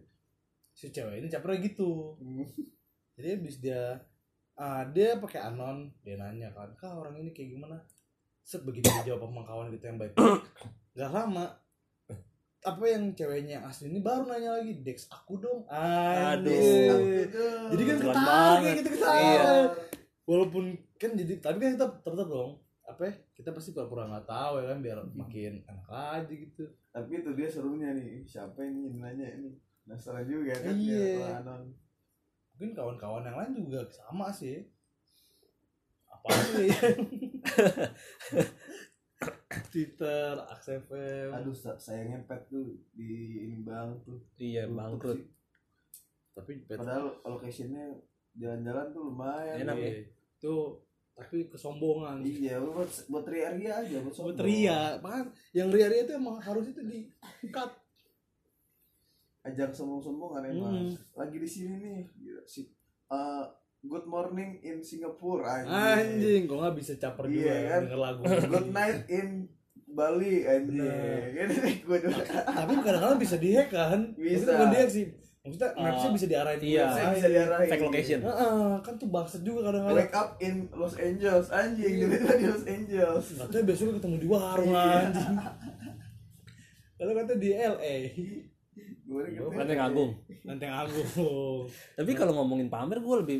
si 0.77 0.92
cewek 0.92 1.25
ini 1.25 1.33
capernya 1.33 1.64
gitu. 1.64 2.14
Jadi 3.16 3.29
habis 3.33 3.57
dia 3.64 3.96
ah 4.57 4.85
dia 4.88 5.16
pakai 5.16 5.40
anon 5.53 5.88
dia 6.05 6.20
nanya 6.20 6.53
kan 6.53 6.68
kak 6.77 6.92
orang 6.92 7.16
ini 7.16 7.33
kayak 7.33 7.57
gimana? 7.57 7.81
Set 8.44 8.62
begitu 8.62 8.87
dijawab 9.03 9.27
sama 9.27 9.42
kawan 9.42 9.68
kita 9.72 9.88
yang 9.90 9.99
baik 9.99 10.12
nggak 10.96 11.12
lama 11.12 11.46
apa 12.66 12.83
yang 12.88 13.14
ceweknya 13.14 13.61
yang 13.61 13.64
asli 13.68 13.92
ini 13.92 14.01
baru 14.01 14.27
nanya 14.27 14.59
lagi 14.59 14.81
Dex 14.81 15.07
aku 15.12 15.38
dong. 15.38 15.68
Aduh. 15.68 16.51
Anjir. 16.51 17.31
jadi 17.70 17.83
kan 17.85 17.96
kayak 18.01 18.75
gitu 18.81 18.90
ketawa 18.96 19.16
Iya. 19.20 19.53
walaupun 20.27 20.64
kan 20.99 21.11
jadi 21.14 21.38
tapi 21.38 21.57
kan 21.62 21.70
kita 21.79 21.87
tetap 22.03 22.27
dong 22.27 22.59
apa 22.87 23.03
ya, 23.03 23.12
kita 23.33 23.51
pasti 23.51 23.70
pura-pura 23.70 24.07
nggak 24.07 24.25
tahu 24.25 24.53
ya 24.57 24.70
kan 24.70 24.79
biar 24.79 24.99
makin 25.12 25.59
enak 25.61 25.88
aja 25.88 26.31
gitu. 26.31 26.62
Tapi 26.88 27.11
itu 27.16 27.31
dia 27.33 27.49
serunya 27.49 27.90
nih 27.90 28.22
siapa 28.22 28.62
ini 28.62 28.87
yang 28.87 28.96
nanya 29.01 29.27
ini? 29.33 29.51
Penasaran 29.83 30.22
juga 30.25 30.55
kan 30.57 30.72
Iya. 30.72 31.42
mungkin 32.53 32.70
kawan-kawan 32.72 33.22
yang 33.22 33.37
lain 33.37 33.53
juga 33.61 33.85
sama 33.87 34.31
sih. 34.31 34.64
Apa 36.07 36.31
sih 36.49 36.70
Twitter, 39.66 40.37
AXFM 40.38 41.29
aduh 41.33 41.53
sa- 41.53 41.77
sayangnya 41.77 42.20
pet 42.22 42.46
tuh 42.46 42.64
di 42.92 43.11
ini 43.42 43.61
bang 43.61 43.96
tuh. 44.03 44.20
Iya 44.37 44.68
bangkrut. 44.68 45.20
tapi 46.33 46.61
pet- 46.62 46.77
padahal 46.77 47.16
locationnya 47.22 47.96
jalan-jalan 48.35 48.87
tuh 48.90 49.03
lumayan. 49.07 49.64
Enak 49.64 49.77
ya. 49.77 49.88
iya. 49.90 50.03
Tapi 51.16 51.48
kesombongan. 51.48 52.20
Iya 52.20 52.61
lu 52.61 52.70
buat 52.72 52.92
buat 53.09 53.24
ria-ria 53.24 53.72
aja 53.79 53.96
buat 53.98 54.12
buat 54.12 54.37
sombong. 54.37 54.44
ria. 54.44 55.00
Bahkan 55.00 55.24
yang 55.50 55.68
ria-ria 55.68 56.05
itu 56.05 56.12
emang 56.12 56.37
harus 56.38 56.68
itu 56.68 56.81
di 56.83 57.09
cut. 57.48 57.72
Ajang 59.42 59.70
sombong-sombongan 59.70 60.42
emang 60.46 60.74
Hmm. 60.85 60.94
lagi 61.14 61.38
di 61.38 61.46
sini 61.46 61.74
nih 61.79 61.98
si 62.44 62.66
eh, 63.07 63.44
good 63.81 64.05
morning 64.05 64.59
in 64.61 64.83
Singapore 64.83 65.40
anjing, 65.40 65.70
anjing 65.70 66.42
kok 66.44 66.59
nggak 66.59 66.76
bisa 66.76 66.92
caper 66.96 67.24
Iya, 67.24 67.33
juga 67.33 67.55
kan? 67.64 67.81
denger 67.81 68.00
lagu 68.02 68.22
good 68.50 68.70
night 68.70 69.00
in 69.09 69.29
Bali 69.88 70.42
anjing. 70.42 71.31
Kan 71.33 71.48
gue 71.81 71.98
dulu 72.02 72.20
tapi 72.26 72.72
kadang-kadang 72.76 73.16
bisa 73.16 73.37
dihack 73.38 73.70
kan? 73.70 74.00
Bisa. 74.12 74.50
Bukan 74.50 74.68
dihack 74.68 74.90
sih 74.90 75.05
maksudnya 75.46 75.70
Oh, 75.72 75.80
mapsnya 75.80 76.11
bisa 76.11 76.26
diarahin 76.26 76.61
iya. 76.61 76.85
saya 76.88 77.06
bisa 77.14 77.28
diarahin. 77.30 77.68
Fake 77.68 77.85
location. 77.85 78.18
Heeh, 78.20 78.66
kan 78.82 78.94
tuh 78.96 79.09
bangsat 79.09 79.40
juga 79.40 79.61
kadang-kadang. 79.64 79.98
Wake 80.02 80.12
up 80.12 80.30
in 80.38 80.54
Los 80.72 80.94
Angeles 80.96 81.46
anjing 81.48 81.92
tiba-tiba 81.96 82.35
di 82.35 82.46
Los 82.46 82.64
Angeles. 82.66 83.24
Tahu 83.40 83.62
besok 83.62 83.94
ketemu 83.96 84.16
di 84.18 84.26
warung 84.26 84.68
Iya. 84.68 84.82
anjing. 85.06 85.37
Lalu 86.96 87.12
kata 87.14 87.32
di 87.37 87.50
LA 87.52 87.96
gue 89.06 89.22
Lenteng 89.54 89.78
Agung 89.80 90.11
Lenteng 90.42 90.74
Agung 90.74 91.06
tapi 91.94 92.11
kalau 92.12 92.35
ngomongin 92.35 92.66
pamer 92.66 92.98
gue 92.98 93.16
lebih 93.22 93.38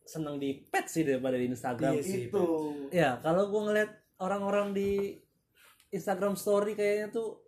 seneng 0.00 0.36
di 0.36 0.64
pet 0.64 0.84
sih 0.84 1.00
daripada 1.00 1.36
di 1.36 1.44
Instagram. 1.46 1.92
Iya 1.92 2.02
sih, 2.02 2.20
itu. 2.28 2.44
ya 2.88 3.20
kalau 3.20 3.48
gue 3.48 3.60
ngeliat 3.62 3.90
orang-orang 4.16 4.72
di 4.72 5.16
Instagram 5.88 6.34
story 6.34 6.72
kayaknya 6.72 7.08
tuh 7.10 7.44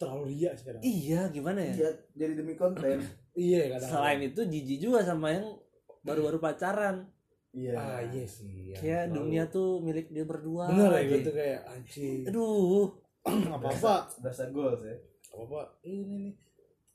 terlalu 0.00 0.32
ria 0.32 0.50
sekarang. 0.54 0.80
Iya 0.80 1.28
gimana 1.28 1.60
ya? 1.62 1.72
Iya 1.76 1.90
jadi 2.16 2.32
demi 2.34 2.54
konten. 2.54 2.98
Iya 3.32 3.70
kadang 3.70 3.90
selain 3.90 4.20
itu 4.24 4.40
jijik 4.42 4.78
juga 4.82 5.00
sama 5.02 5.30
yang 5.30 5.54
baru-baru 6.02 6.40
pacaran. 6.40 7.06
Iya. 7.50 7.72
Ah 7.72 8.00
iya 8.00 8.24
sih 8.24 8.48
yang 8.68 8.76
kayak 8.76 9.04
terlalu- 9.04 9.16
dunia 9.22 9.42
tuh 9.46 9.68
milik 9.78 10.06
dia 10.08 10.24
berdua 10.24 10.66
Bener 10.66 10.90
ya 10.98 11.18
tuh 11.20 11.34
kayak 11.34 11.60
anjing. 11.64 12.26
Aduh. 12.26 12.90
Apa-apa. 13.54 13.94
Berasa 14.18 14.48
goals 14.48 14.82
ya. 14.82 14.96
Apa-apa 15.30 15.78
Ini 15.82 16.00
nih. 16.02 16.28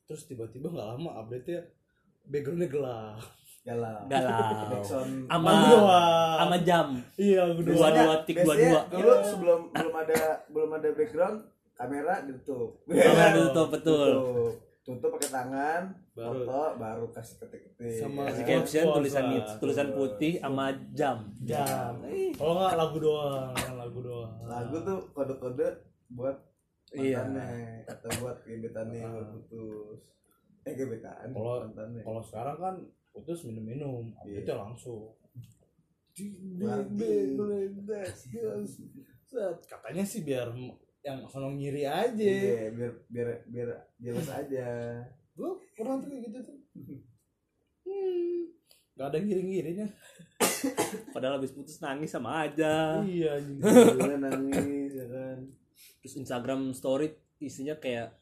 Terus 0.05 0.25
tiba-tiba 0.25 0.69
gak 0.69 0.87
lama 0.91 1.09
update-nya 1.19 1.61
Backgroundnya 2.25 2.67
gelap. 2.67 3.21
Galau 3.63 4.05
galau 4.05 4.69
Backsound 4.69 5.25
ama 5.25 5.49
Lagu 5.49 5.65
doang. 5.71 6.37
ama 6.37 6.57
jam. 6.61 6.87
Iya 7.15 7.39
lagu 7.47 7.61
Dua, 7.63 7.89
doang. 7.89 7.95
Dua, 7.97 8.15
tik, 8.21 8.37
dua, 8.37 8.53
dua. 8.53 8.81
dulu 8.91 9.11
sebelum 9.23 9.59
belum 9.71 9.93
ada 9.95 10.19
belum 10.47 10.69
ada 10.71 10.89
background 10.91 11.37
kamera 11.75 12.23
ditutup 12.23 12.79
Kamera 12.87 13.27
ditutup, 13.31 13.67
betul. 13.69 14.09
tutup 14.11 14.53
tutup 14.81 15.09
pakai 15.17 15.29
tangan 15.29 15.81
Baru. 16.13 16.45
foto 16.45 16.61
baru 16.77 17.05
kasih 17.09 17.35
ketik-ketik 17.41 17.99
Sama 17.99 18.21
kasih 18.25 18.41
Ya. 18.41 18.47
caption 18.55 18.85
tulisan 18.93 19.25
tulisan 19.57 19.87
putih 19.91 20.33
sama 20.37 20.65
jam 20.91 21.17
Jam 21.41 21.93
Kalau 22.33 22.53
nggak 22.55 22.75
lagu 22.75 22.97
doang 22.97 23.51
Lagu 23.75 23.99
doang 23.99 24.33
lagu 24.45 24.75
tuh 24.79 24.99
kode-kode 25.11 25.67
buat 26.09 26.37
Iya. 26.95 27.27
atau 27.83 28.09
buat 28.23 28.37
gebetannya 28.41 29.03
yang 29.03 29.27
putus 29.27 29.99
eh 30.63 30.73
gebetan 30.73 31.27
Kalau- 31.29 31.67
Kalau 31.75 32.21
sekarang 32.21 32.55
kan 32.55 32.75
putus 33.11 33.43
minum-minum, 33.43 34.11
Iya. 34.23 34.43
update 34.43 34.55
langsung. 34.55 35.15
Katanya 39.65 40.03
sih 40.03 40.21
biar 40.21 40.51
yang 41.05 41.21
sono 41.29 41.53
ngiri 41.53 41.85
aja. 41.85 42.17
iya 42.17 42.73
biar 42.73 42.91
biar 43.13 43.27
biar 43.45 43.69
jelas 44.01 44.27
aja 44.33 44.67
Gue 45.35 45.51
pernah 45.77 45.99
tuh 46.01 46.09
kayak 46.09 46.21
gitu 46.31 46.39
tuh. 46.41 46.57
Hmm. 47.85 48.49
Gak 48.97 49.07
ada 49.13 49.17
ngiring-ngiringnya. 49.21 49.87
padahal 51.13 51.37
habis 51.37 51.53
putus 51.53 51.77
nangis 51.77 52.09
sama 52.09 52.49
aja 52.49 52.97
Iya 53.05 53.37
anjing. 53.37 53.59
Dia 53.61 54.17
nangis 54.17 54.91
ya 54.97 55.05
kan 55.05 55.37
terus 56.01 56.21
Instagram 56.21 56.73
story 56.73 57.13
isinya 57.41 57.77
kayak 57.77 58.13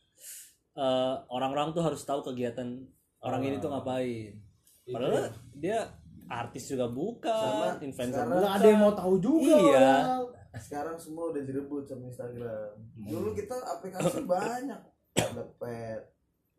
eh, 0.76 1.16
orang-orang 1.28 1.72
tuh 1.72 1.84
harus 1.84 2.04
tahu 2.04 2.24
kegiatan 2.24 2.84
orang 3.24 3.42
ini 3.44 3.60
tuh 3.60 3.72
ngapain 3.72 4.40
padahal 4.88 5.32
dia 5.56 5.88
artis 6.28 6.68
juga 6.68 6.88
bukan 6.88 7.32
Sama 7.32 7.68
influencer 7.84 8.24
Gak 8.24 8.56
ada 8.60 8.68
yang 8.68 8.82
mau 8.84 8.96
tahu 8.96 9.16
juga. 9.20 9.56
Iya. 9.60 9.60
orang. 9.60 10.33
Sekarang 10.60 10.98
semua 10.98 11.30
udah 11.30 11.42
direbut 11.42 11.84
sama 11.84 12.06
Instagram. 12.06 12.78
Dulu 12.96 13.34
kita 13.34 13.56
aplikasi 13.58 14.22
banyak. 14.30 14.82
Ada 15.14 15.44
pet 15.58 16.02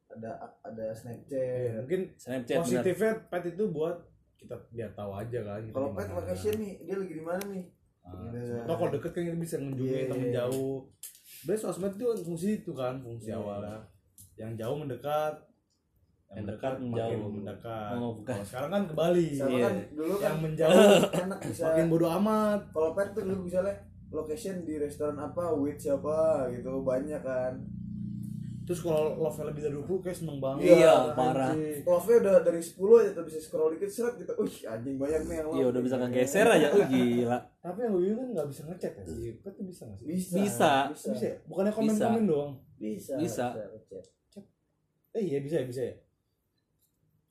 ada 0.07 0.31
ada 0.63 0.83
Ya, 0.85 0.95
snapchat 0.95 1.81
mungkin 1.81 2.01
Snapchat 2.15 2.59
positifnya 2.61 3.13
pet 3.27 3.45
itu 3.51 3.65
buat 3.67 3.99
kita 4.37 4.55
biar 4.71 4.91
tahu 4.93 5.11
aja 5.11 5.39
kan 5.43 5.61
kita 5.63 5.73
kalau 5.73 5.91
pet 5.91 6.09
location 6.09 6.55
nih 6.61 6.73
dia 6.85 6.97
lagi 6.97 7.15
di 7.15 7.25
mana 7.25 7.43
nih? 7.49 7.65
Ah, 8.05 8.13
Gitu. 8.31 8.53
atau 8.61 8.75
kalau 8.77 8.91
deket 8.93 9.11
kan 9.11 9.23
kita 9.25 9.39
bisa 9.41 9.57
ngunjungin 9.59 9.97
Iya, 9.97 10.09
temen 10.13 10.29
iya. 10.29 10.35
jauh. 10.39 10.77
Sebenarnya 11.25 11.61
sosmed 11.65 11.93
itu 11.95 12.05
fungsi 12.21 12.49
itu 12.61 12.73
kan 12.73 12.95
fungsi 13.01 13.33
Iya. 13.33 13.41
awalnya. 13.41 13.79
Yang 14.37 14.53
jauh 14.61 14.77
mendekat 14.77 15.35
Yang 16.31 16.45
dekat 16.51 16.73
makin 16.75 16.85
menjauh. 16.87 17.31
mendekat 17.31 17.93
Oh, 17.95 18.13
bukan. 18.15 18.33
Kalau 18.33 18.45
sekarang 18.45 18.71
kan 18.71 18.83
kebalik 18.87 19.31
sama 19.33 19.51
Iya. 19.51 19.63
kan 19.63 19.75
dulu 19.93 20.15
kan 20.15 20.25
yang 20.25 20.39
menjauh 20.41 20.73
enak 21.23 21.39
bisa 21.43 21.63
makin 21.69 21.87
bodoh 21.87 22.11
amat 22.17 22.61
kalau 22.71 22.91
pet 22.93 23.09
tuh 23.11 23.23
dulu 23.23 23.39
misalnya 23.43 23.75
location 24.09 24.57
di 24.63 24.75
restoran 24.77 25.17
apa 25.17 25.45
with 25.53 25.77
siapa 25.77 26.17
gitu 26.51 26.71
banyak 26.81 27.19
kan 27.21 27.55
terus 28.65 28.81
kalau 28.81 29.13
love 29.15 29.37
lebih 29.45 29.61
dari 29.61 29.77
20 29.77 30.01
kayak 30.01 30.17
seneng 30.17 30.39
banget 30.39 30.73
Iya, 30.73 31.13
parah. 31.13 31.53
anjing. 31.53 31.85
love-nya 31.85 32.17
udah 32.19 32.35
dari 32.41 32.59
10 32.59 32.81
aja 32.97 33.11
tuh 33.13 33.25
bisa 33.25 33.39
scroll 33.39 33.71
dikit 33.71 33.91
seret 33.93 34.15
gitu 34.17 34.33
wih 34.35 34.57
anjing 34.65 34.97
banyak 34.97 35.21
nih 35.23 35.37
yang 35.37 35.47
love 35.47 35.55
Iya 35.55 35.67
udah 35.69 35.83
bisa 35.83 35.97
kegeser 36.01 36.47
aja. 36.49 36.67
Oh 36.73 36.81
gila. 36.83 37.39
tapi 37.61 37.79
yang 37.79 37.93
gue 37.93 38.15
kan 38.15 38.29
nggak 38.33 38.49
bisa 38.49 38.63
ngecek 38.65 38.93
ya 38.95 39.05
sih 39.05 39.33
pet 39.37 39.53
tuh 39.53 39.65
bisa 39.65 39.83
nggak 39.85 39.99
sih 39.99 40.07
bisa 40.09 40.35
Bisa. 40.35 40.73
bisa 40.89 41.07
bisa 41.13 41.25
ya? 41.27 41.37
bukannya 41.45 41.73
komen-komen 41.73 42.25
doang 42.25 42.53
bisa 42.75 43.13
Bisa. 43.15 43.47
ngecek. 43.53 44.05
eh 45.13 45.23
iya 45.23 45.39
bisa 45.39 45.55
ya 45.57 45.65
bisa 45.65 45.83
ya 45.85 45.95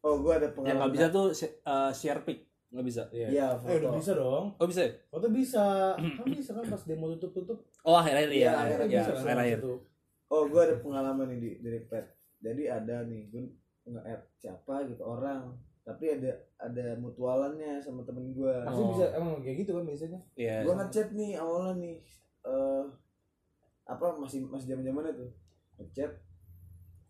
oh 0.04 0.16
gua 0.20 0.34
ada 0.36 0.46
Yang 0.46 0.54
pengalaman 0.54 0.78
nggak 0.78 0.94
bisa 0.94 1.08
tuh 1.10 1.26
uh, 1.64 1.92
share 1.92 2.22
pic 2.22 2.40
nggak 2.70 2.86
bisa. 2.86 3.04
iya 3.10 3.28
Iya, 3.30 3.48
eh 3.62 3.76
udah 3.78 3.92
bisa 3.94 4.12
dong 4.14 4.46
Oh 4.52 4.66
bisa. 4.66 4.82
ya? 4.82 4.92
foto 5.08 5.28
bisa 5.30 5.64
kan 5.94 6.26
bisa 6.28 6.52
kan 6.52 6.66
pas 6.66 6.82
mau 6.92 7.10
tutup 7.14 7.32
tutup 7.36 7.58
Oh 7.82 7.96
akhir-akhir 7.96 8.30
Iya, 8.30 8.50
ya. 8.50 8.86
bisa 9.00 9.12
akhir-akhir. 9.16 9.60
tutup. 9.62 9.82
oh 10.28 10.44
gua 10.46 10.62
ada 10.64 10.76
pengalaman 10.78 11.26
nih 11.30 11.40
di 11.40 11.52
dari 11.60 11.80
pet 11.84 12.06
jadi 12.40 12.64
ada 12.74 13.06
nih 13.06 13.30
gue 13.30 13.42
nge-add 13.86 14.22
siapa 14.34 14.84
gitu 14.86 15.00
orang 15.02 15.54
tapi 15.82 16.06
ada 16.10 16.32
ada 16.58 16.96
mutualannya 16.96 17.78
sama 17.78 18.02
temen 18.02 18.32
gua 18.32 18.64
pasti 18.64 18.80
Oh. 18.80 18.90
bisa 18.90 19.06
emang 19.14 19.38
kayak 19.40 19.58
gitu 19.62 19.72
kan 19.72 19.84
biasanya 19.86 20.20
Iya. 20.34 20.56
gua 20.64 20.74
ngechat 20.78 21.08
nih 21.12 21.32
awalnya 21.36 21.74
nih 21.78 21.96
eh 22.42 22.84
apa 23.86 24.06
masih 24.16 24.44
masih 24.44 24.68
zaman 24.70 24.82
zamannya 24.82 25.14
tuh 25.14 25.30
ngechat 25.78 26.12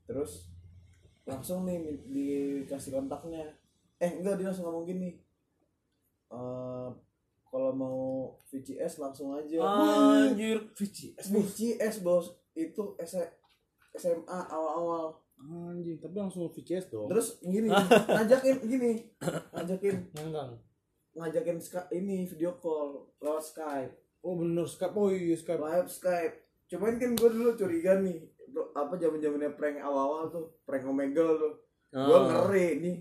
terus 0.04 0.52
langsung 1.24 1.64
nih 1.64 1.80
dikasih 2.04 2.92
kontaknya. 2.94 3.48
Eh 3.98 4.20
enggak 4.20 4.38
dia 4.38 4.50
langsung 4.50 4.68
ngomong 4.68 4.86
gini. 4.86 5.10
Eh 6.30 6.90
kalau 7.46 7.72
mau 7.72 8.02
VCS 8.50 8.98
langsung 8.98 9.32
aja. 9.32 9.62
Anjir. 9.62 10.74
VCS 10.74 11.30
VCS 11.30 11.96
bos. 12.02 12.34
Itu 12.52 12.98
S- 12.98 13.34
SMA 13.94 14.40
awal-awal. 14.50 15.22
Anjing 15.40 15.98
tapi 15.98 16.16
langsung 16.16 16.50
VCS 16.50 16.90
dong. 16.90 17.08
Terus 17.08 17.40
gini 17.40 17.70
ngajakin 18.10 18.58
gini. 18.64 18.92
Ngajakin. 19.54 19.96
Nganggang 20.12 20.52
ngajakin 21.14 21.58
Sky- 21.62 21.94
ini 21.94 22.26
video 22.26 22.58
call 22.58 23.06
lewat 23.22 23.46
Skype. 23.46 23.94
Oh 24.20 24.34
bener 24.34 24.66
Skype. 24.66 24.94
Oh 24.94 25.08
iya 25.08 25.38
Skype. 25.38 25.62
Live 25.62 25.88
Skype. 25.88 26.36
Cuman 26.66 26.98
kan 26.98 27.14
gue 27.14 27.30
dulu 27.30 27.54
curiga 27.54 28.02
nih 28.02 28.33
apa 28.74 28.94
zaman 28.96 29.18
zamannya 29.18 29.52
prank 29.58 29.78
awal-awal 29.80 30.30
tuh? 30.30 30.46
Prank 30.64 30.86
omegle 30.86 31.34
tuh. 31.40 31.54
Gue 31.90 32.18
Oh. 32.18 32.26
ngeri 32.26 32.68
nih. 32.82 32.98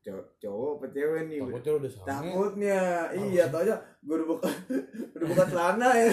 Cowok 0.00 0.26
cowok 0.40 0.70
apa 0.80 0.86
cewek 0.96 1.22
nih? 1.28 1.38
Takutnya 1.44 1.72
udah 1.76 1.90
sange. 1.92 2.06
Takutnya. 2.08 2.80
Iya 3.12 3.44
tau 3.52 3.60
aja 3.60 3.76
gue 4.00 4.14
udah 4.16 4.28
buka 4.32 4.48
udah 5.16 5.26
buka 5.28 5.44
celana 5.44 5.88
ya. 5.92 6.08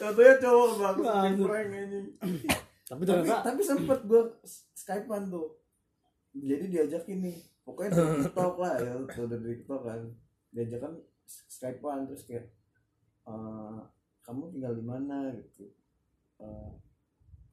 Tau-taunya 0.00 0.34
cowok 0.40 0.68
anjir. 1.04 1.44
prank 1.44 1.68
anjing 1.72 2.06
tapi 2.84 3.00
tapi 3.08 3.24
tapi 3.24 3.60
sempet 3.64 4.00
gue 4.04 4.22
skypean 4.76 5.28
tuh. 5.28 5.56
Jadi 6.32 6.64
diajakin 6.68 7.18
nih. 7.24 7.38
Pokoknya 7.64 7.96
dari 7.96 8.16
tiktok 8.28 8.56
lah 8.60 8.74
ya 8.76 8.92
tuh 9.08 9.24
dari 9.28 9.44
tiktok 9.56 9.80
kan. 9.84 10.00
Diajakan 10.52 10.92
skypean 11.28 12.08
terus 12.08 12.24
kayak 12.24 12.48
eh, 13.24 13.78
kamu 14.20 14.52
tinggal 14.52 14.72
di 14.76 14.84
mana? 14.84 15.32
Gitu. 15.32 15.68
Eh, 16.40 16.70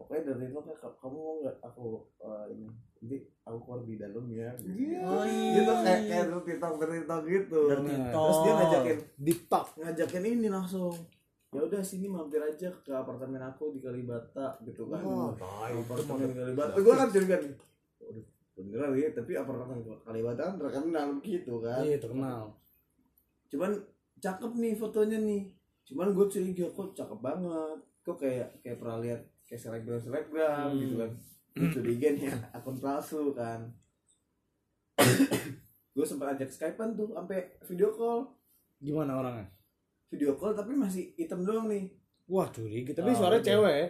pokoknya 0.01 0.33
dari 0.33 0.49
tiktok 0.49 0.63
kayak 0.65 0.93
kamu 0.97 1.17
mau 1.21 1.35
nggak 1.45 1.55
aku 1.61 1.85
eh, 2.25 2.45
ini 2.57 2.65
nanti 2.97 3.17
aku 3.45 3.57
keluar 3.61 3.81
di 3.85 3.95
dalam 4.01 4.25
ya. 4.33 4.49
Gitu. 4.57 5.05
Oh, 5.05 5.25
iya. 5.25 5.53
gitu 5.61 5.71
kayak 5.85 6.01
kayak 6.09 6.25
tiktok 6.41 6.73
tiktok 6.81 7.21
gitu. 7.29 7.61
Nah, 7.69 7.77
TikTok. 7.85 8.25
terus 8.25 8.37
dia 8.41 8.53
ngajakin 8.57 8.97
di 9.21 9.33
tak 9.45 9.65
ngajakin 9.77 10.23
ini 10.25 10.47
langsung. 10.49 10.95
Ya 11.51 11.61
udah 11.67 11.81
sini 11.85 12.07
mampir 12.09 12.41
aja 12.41 12.71
ke 12.81 12.91
apartemen 12.95 13.43
aku 13.45 13.75
di 13.75 13.79
Kalibata 13.83 14.57
gitu 14.65 14.89
kan. 14.89 15.03
Oh, 15.05 15.35
tai. 15.37 15.77
apartemen 15.77 16.33
di 16.33 16.37
Kalibata. 16.41 16.73
gue 16.81 16.93
kan 16.97 17.07
curiga 17.13 17.37
nih. 17.37 17.55
Beneran 18.57 18.89
ya 18.97 19.09
tapi 19.13 19.31
apartemen 19.37 19.77
Kalibata 20.01 20.41
kan 20.49 20.55
terkenal 20.57 21.07
gitu 21.21 21.53
kan. 21.61 21.85
Iya 21.85 21.97
terkenal. 22.01 22.57
Cuman 23.53 23.71
cakep 24.17 24.51
nih 24.57 24.73
fotonya 24.73 25.17
nih. 25.21 25.43
Cuman 25.85 26.09
gue 26.15 26.25
curiga 26.25 26.65
kok 26.73 26.89
cakep 26.97 27.19
banget? 27.21 27.77
Kok 28.01 28.17
kayak 28.17 28.49
kayak 28.65 28.77
pernah 28.81 28.97
lihat 29.03 29.21
kayak 29.51 29.59
selebgram 29.59 29.99
selebgram 29.99 30.67
Hmm. 30.69 30.79
gitu 30.79 30.95
kan. 30.97 31.11
Gue 31.51 31.67
curiga 31.69 32.07
nih 32.09 32.31
akun 32.49 32.77
palsu 32.77 33.35
kan. 33.35 33.59
Gue 35.91 36.05
sempat 36.07 36.33
ajak 36.33 36.47
skypean 36.49 36.95
tuh 36.95 37.11
sampai 37.11 37.39
video 37.61 37.91
call. 37.91 38.23
Gimana 38.79 39.19
orangnya? 39.19 39.47
Video 40.07 40.33
call 40.33 40.53
tapi 40.53 40.71
masih 40.73 41.11
hitam 41.13 41.43
doang 41.43 41.67
nih. 41.67 41.91
Wah 42.25 42.47
curiga 42.47 42.91
tapi 42.93 43.11
Oh, 43.11 43.17
suaranya 43.17 43.37
iya. 43.37 43.47
cewek 43.49 43.87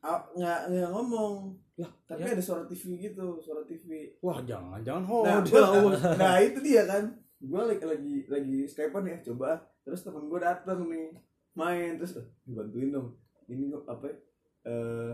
Ah, 0.00 0.18
nggak 0.32 0.60
nggak 0.68 0.90
ngomong. 0.92 1.34
Lah, 1.74 1.90
tapi 2.04 2.22
ya. 2.22 2.34
ada 2.34 2.42
suara 2.42 2.62
TV 2.62 2.82
gitu 3.00 3.38
suara 3.38 3.62
TV 3.62 4.12
wah 4.18 4.38
jangan 4.42 4.82
jangan 4.82 5.02
nah, 5.24 5.38
oh 5.40 5.42
gua, 5.42 5.94
nah 6.20 6.38
itu 6.38 6.58
dia 6.60 6.82
kan. 6.84 7.06
Gue 7.38 7.58
lagi 7.60 7.82
lagi 7.82 8.14
lagi 8.28 8.56
skypean 8.64 9.02
ya 9.04 9.18
coba. 9.24 9.58
Terus 9.82 10.02
temen 10.02 10.26
gue 10.26 10.38
datang 10.38 10.86
nih 10.86 11.10
main 11.52 11.98
terus 11.98 12.14
"Eh, 12.14 12.26
dibantuin 12.44 12.90
dong. 12.90 13.18
Ini 13.46 13.66
apa 13.80 14.06
eh 14.66 15.12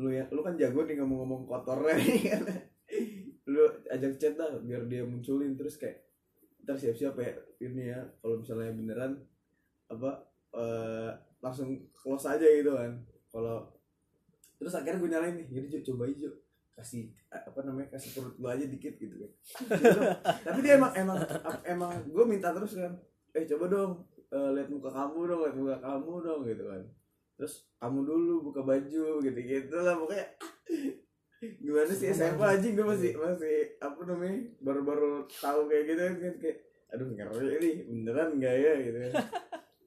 lu 0.00 0.08
ya 0.08 0.24
lu 0.32 0.40
kan 0.40 0.56
jago 0.56 0.86
nih 0.86 0.96
ngomong-ngomong 1.00 1.44
kotornya 1.44 1.94
nih. 1.98 2.20
Kan 2.32 2.42
lu 3.52 3.64
ajak 3.90 4.16
chat 4.16 4.34
dah 4.38 4.58
biar 4.62 4.86
dia 4.86 5.02
munculin. 5.04 5.54
Terus 5.58 5.76
kayak 5.76 6.06
ntar 6.64 6.76
siap-siap 6.76 7.16
ya 7.16 7.32
ini 7.60 7.90
ya 7.90 8.00
kalau 8.20 8.40
misalnya 8.40 8.72
beneran 8.76 9.12
apa 9.90 10.10
eh 10.54 11.10
langsung 11.40 11.74
close 11.92 12.30
aja 12.30 12.46
gitu 12.46 12.72
kan. 12.74 13.00
Kalau 13.30 13.68
terus 14.60 14.76
akhirnya 14.76 15.00
gue 15.00 15.10
nyalain 15.10 15.34
nih 15.40 15.46
jadi 15.48 15.80
coba 15.92 16.04
aja 16.04 16.28
kasih 16.76 17.12
apa 17.28 17.60
namanya 17.64 17.92
kasih 17.92 18.16
perut 18.16 18.36
lu 18.40 18.48
aja 18.48 18.64
dikit 18.64 18.94
gitu 18.96 19.16
kan. 19.20 19.30
Tapi 20.48 20.58
dia 20.64 20.80
emang 20.80 20.92
emang 20.96 21.18
emang 21.64 21.92
gue 22.08 22.24
minta 22.24 22.52
terus 22.56 22.76
kan 22.76 22.92
eh 23.36 23.44
coba 23.46 23.64
dong 23.70 23.92
eh, 24.30 24.50
lihat 24.56 24.68
muka 24.70 24.90
kamu 24.90 25.20
dong 25.26 25.40
lihat 25.46 25.56
muka 25.56 25.76
kamu 25.78 26.12
dong 26.22 26.40
gitu 26.46 26.64
kan 26.66 26.82
terus 27.40 27.64
kamu 27.80 28.04
dulu 28.04 28.52
buka 28.52 28.60
baju 28.60 29.24
gitu 29.24 29.40
gitu 29.40 29.76
lah 29.80 29.96
pokoknya. 29.96 30.28
Gimana 31.40 31.88
sih 31.96 32.12
SMA 32.12 32.36
anjing 32.36 32.76
gue 32.76 32.84
masih 32.84 33.16
masih 33.16 33.80
apa 33.80 33.96
namanya 34.04 34.44
baru-baru 34.60 35.24
tahu 35.32 35.72
kayak 35.72 35.84
gitu 35.88 36.02
kan 36.04 36.34
kayak 36.36 36.58
aduh 36.92 37.08
ngeri 37.08 37.56
nih 37.56 37.74
beneran 37.88 38.36
enggak 38.36 38.56
ya? 38.60 38.72
Gitu 38.84 38.98
kan. 39.00 39.12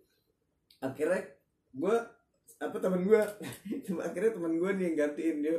Akhirnya 0.90 1.22
gue 1.78 1.96
apa 2.58 2.78
temen 2.82 3.06
gue 3.06 3.22
akhirnya 4.08 4.32
temen 4.34 4.54
gue 4.58 4.70
nih 4.74 4.84
yang 4.90 4.96
gantiin 4.98 5.38
dia 5.46 5.58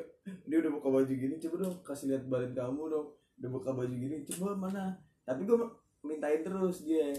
dia 0.51 0.57
udah 0.64 0.72
buka 0.80 0.88
baju 0.88 1.12
gini 1.12 1.36
coba 1.36 1.57
dong 1.68 1.74
kasih 1.84 2.07
lihat 2.11 2.24
badan 2.26 2.53
kamu 2.57 2.82
dong 2.88 3.07
udah 3.38 3.51
buka 3.55 3.70
baju 3.70 3.95
gini 3.95 4.26
coba 4.34 4.59
mana? 4.59 4.99
Tapi 5.22 5.47
gue 5.47 5.57
mintain 6.03 6.42
terus 6.42 6.82
dia 6.82 7.14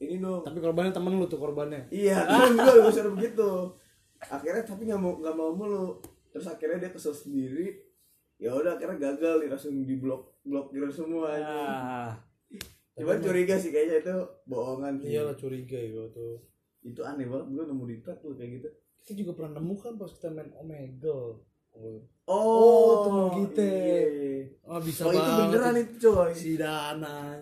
ini 0.00 0.16
dong. 0.20 0.44
Tapi 0.44 0.60
korbannya 0.60 0.92
temen 0.92 1.16
lu 1.16 1.24
tuh 1.24 1.40
korbannya? 1.40 1.88
Iya 1.88 2.28
temen 2.28 2.60
gue 2.60 2.84
gue 2.84 2.92
suruh 2.92 3.12
begitu 3.16 3.80
akhirnya 4.28 4.62
tapi 4.62 4.84
nggak 4.84 5.00
mau 5.00 5.16
nggak 5.16 5.36
mau 5.36 5.50
mulu. 5.56 6.00
Terus 6.30 6.46
akhirnya 6.46 6.86
dia 6.86 6.92
kesel 6.92 7.16
sendiri. 7.16 7.80
Ya 8.40 8.52
udah 8.52 8.76
akhirnya 8.76 8.96
gagal 8.96 9.44
nih 9.44 9.48
langsung 9.48 9.84
di 9.84 9.96
blok 9.96 10.40
blokir 10.40 10.88
semua 10.88 11.36
aja 11.36 11.56
Ah. 11.68 12.10
cuman 12.96 13.16
curiga 13.20 13.56
sih 13.56 13.72
kayaknya 13.72 14.04
itu 14.04 14.16
bohongan 14.44 15.00
sih. 15.00 15.16
Iyalah 15.16 15.36
curiga 15.36 15.76
ya 15.76 15.88
gua 15.92 16.06
tuh. 16.12 16.36
Itu 16.80 17.00
aneh 17.04 17.24
banget 17.28 17.48
gue 17.52 17.64
nemu 17.64 17.84
di 17.88 17.96
pet 18.00 18.16
tuh 18.20 18.36
kayak 18.36 18.60
gitu. 18.60 18.68
Kita 19.00 19.12
juga 19.16 19.32
pernah 19.36 19.60
nemu 19.60 19.74
kan 19.76 19.96
pas 19.96 20.10
kita 20.12 20.28
main 20.28 20.52
Omegle. 20.56 21.40
Oh, 21.70 22.02
oh, 22.26 22.92
temen 23.06 23.26
kita. 23.46 23.62
iya. 23.62 24.42
ah 24.66 24.80
bisa 24.82 25.06
oh 25.06 25.14
itu 25.14 25.22
banget 25.22 25.46
beneran 25.48 25.76
itu 25.78 25.94
coy. 26.02 26.32
Si 26.34 26.50
Dana. 26.58 27.38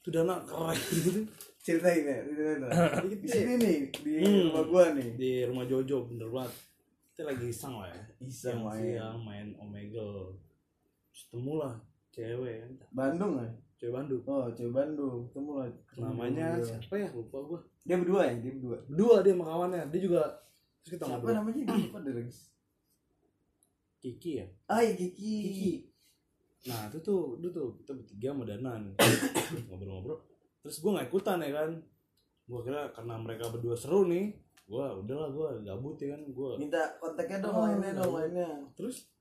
Itu 0.00 0.08
Dana 0.10 0.34
keren. 0.42 0.78
gitu 0.78 1.20
ceritain 1.64 2.04
ya 2.04 2.18
ceritain 2.28 2.60
ya. 2.60 2.70
di 3.24 3.28
sini 3.28 3.52
nih 3.56 3.76
di 4.04 4.12
Hmm. 4.20 4.52
rumah 4.52 4.64
gua 4.68 4.84
nih. 4.92 5.08
Di 5.16 5.30
rumah 5.48 5.64
Jojo 5.64 6.04
bener 6.12 6.28
banget. 6.28 6.52
Kita 7.14 7.22
lagi 7.24 7.46
iseng 7.48 7.74
lah 7.80 7.88
ya. 7.88 8.02
Iseng 8.20 8.58
main. 8.60 8.82
siang 8.84 9.18
main 9.24 9.46
Omegle. 9.56 10.36
Terus 11.08 11.22
temu 11.32 11.56
lah 11.56 11.74
cewek 12.12 12.56
kan 12.60 12.72
Bandung 12.92 13.32
ya? 13.40 13.48
Cewek 13.80 13.92
Bandung. 13.96 14.20
Oh 14.28 14.46
cewek 14.52 14.74
Bandung. 14.76 15.18
Ketemu 15.32 15.52
lah. 15.56 15.68
Namanya 15.96 16.46
Dia. 16.60 16.64
siapa 16.68 16.94
ya? 17.00 17.08
Lupa 17.16 17.38
gua. 17.40 17.60
Dia 17.80 17.96
berdua 17.96 18.20
ya? 18.28 18.34
Dia 18.36 18.52
berdua? 18.60 18.76
Berdua 18.84 19.14
dia 19.24 19.32
sama 19.32 19.44
kawannya. 19.48 19.82
Dia 19.88 20.00
juga 20.04 20.22
terus 20.84 20.90
kita 21.00 21.04
siapa 21.08 21.16
ngobrol 21.16 21.34
namanya? 21.40 21.62
Dia 21.64 21.76
lupa 21.80 21.98
deh 22.04 22.14
Kiki 24.04 24.32
ya? 24.36 24.46
Ah 24.68 24.84
iya 24.84 24.92
Kiki. 24.92 25.32
Kiki. 25.48 25.72
Nah 26.68 26.92
itu 26.92 26.98
tuh 27.00 27.40
itu 27.40 27.48
tuh 27.48 27.72
kita 27.80 27.96
bertiga 27.96 28.28
sama 28.36 28.44
Danan. 28.44 28.92
Ngobrol-ngobrol 29.72 30.33
terus 30.64 30.80
gue 30.80 30.90
nggak 30.90 31.06
ikutan 31.06 31.38
ya 31.38 31.50
kan? 31.54 31.70
Gue 32.42 32.60
kira 32.60 32.88
karena 32.90 33.14
mereka 33.16 33.48
berdua 33.48 33.72
seru 33.74 34.04
nih 34.04 34.32
gue 34.64 34.80
udahlah 34.98 35.28
gue 35.28 35.48
gabut 35.62 35.96
ya 35.96 36.12
kan? 36.12 36.24
Gue 36.26 36.50
minta 36.56 36.80
kontaknya 36.96 37.38
dong 37.38 37.52
Oh, 37.52 37.62
lainnya 37.62 37.92
dong 37.94 38.12
lainnya 38.14 38.48
terus 38.72 39.12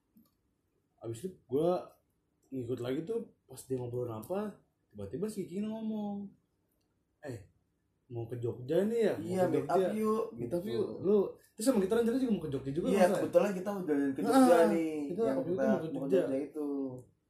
abis 0.97 1.19
itu 1.21 1.29
gue 1.43 1.69
ngikut 2.49 2.79
lagi 2.79 3.03
tuh 3.03 3.19
pas 3.43 3.59
dia 3.59 3.75
ngobrol 3.75 4.07
apa 4.07 4.55
tiba-tiba 4.87 5.25
si 5.25 5.43
Kiki 5.43 5.63
ngomong 5.63 6.31
eh 7.21 7.43
mau 8.07 8.23
ke 8.23 8.37
Jogja 8.37 8.83
nih 8.83 8.99
ya? 9.01 9.13
Iya 9.17 9.43
meet 9.47 9.65
up 9.65 9.91
yuk 9.91 10.23
kita 10.37 10.57
view 10.59 10.79
lu 10.99 11.27
terus 11.53 11.65
sama 11.65 11.79
kita 11.79 11.93
rencana 11.95 12.15
juga 12.15 12.31
mau 12.31 12.41
ke 12.41 12.49
Jogja 12.49 12.71
juga 12.71 12.87
iya 12.87 13.03
ya? 13.03 13.07
kebetulan 13.11 13.51
kita 13.51 13.69
jalan 13.81 14.09
ke 14.09 14.21
Jogja 14.21 14.53
Ah, 14.53 14.65
nih 14.69 14.93
kita 15.09 15.21
yang 15.21 15.35
waktu 15.35 15.49
itu 15.49 15.53
kita 15.53 15.65
mau 15.65 15.75
ke 15.75 15.83
mau 15.83 15.83
ke 15.83 15.87
Jogja. 15.91 16.21
Jogja 16.21 16.37
itu 16.39 16.65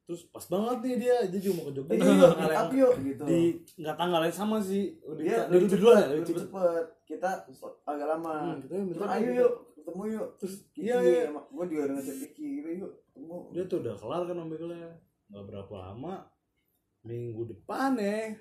terus 0.04 0.20
pas 0.28 0.44
banget 0.44 0.76
nih 0.80 0.94
dia 0.98 1.16
dia 1.26 1.40
juga 1.40 1.54
mau 1.56 1.64
ke 1.64 1.72
Jogja 1.74 1.90
Eh, 1.90 1.98
Di 1.98 2.12
yuk 2.12 2.32
up 2.52 2.68
gitu 3.00 3.22
di 3.24 3.40
nggak 3.74 3.96
tanggal 3.96 4.20
yang 4.20 4.36
sama 4.36 4.56
sih 4.58 4.84
lebih 5.02 5.24
Iya, 5.24 5.40
lebih 5.48 5.66
cepet, 5.66 5.80
ya 5.90 6.06
lebih 6.06 6.24
cepet 6.24 6.42
cepet. 6.44 6.84
Kita 7.04 7.30
agak 7.84 8.06
lama. 8.06 8.34
Hmm, 8.46 8.56
kita 8.60 8.74
lagi 9.00 9.12
ayo 9.16 9.24
gitu. 9.24 9.40
yuk, 9.40 9.52
ketemu 9.74 10.02
yuk. 10.10 10.28
terus 10.36 10.54
Kiki, 10.66 10.80
iya 10.82 10.96
iya 10.98 11.22
gue 11.28 11.64
juga 11.66 11.82
udah 11.82 11.94
ngechat 11.94 12.16
Kiki, 12.22 12.46
gitu 12.54 12.68
yuk, 12.78 12.92
ketemu. 13.06 13.36
dia 13.50 13.62
tuh 13.64 13.78
udah 13.80 13.94
kelar 13.94 14.22
kan 14.22 14.36
ambilnya 14.38 14.88
nggak 15.24 15.44
berapa 15.46 15.74
lama 15.74 16.14
minggu 17.02 17.42
depan 17.46 17.90
ya 17.96 18.32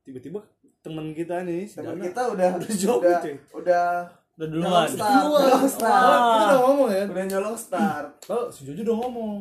tiba-tiba 0.00 0.38
teman 0.80 1.10
kita 1.10 1.42
nih 1.42 1.64
si 1.64 1.76
Temen 1.76 1.94
Dana, 1.94 2.04
kita 2.04 2.22
udah 2.28 2.48
udah 2.54 2.70
Jogja 2.72 2.98
udah, 3.00 3.18
cuy 3.20 3.34
udah 3.54 3.86
udah 4.34 4.46
nyolong 4.46 4.66
duluan 4.66 4.88
start, 4.88 5.22
nyolong 5.24 5.66
start. 5.68 5.94
Ah, 5.94 6.10
kita 6.10 6.44
udah 6.44 6.60
ngomong 6.60 6.88
ya 6.90 7.04
Udah 7.08 7.24
nyolong 7.24 7.56
start. 7.56 8.06
kalau 8.20 8.44
si 8.48 8.60
Jojo 8.64 8.82
udah 8.82 8.96
ngomong 9.00 9.32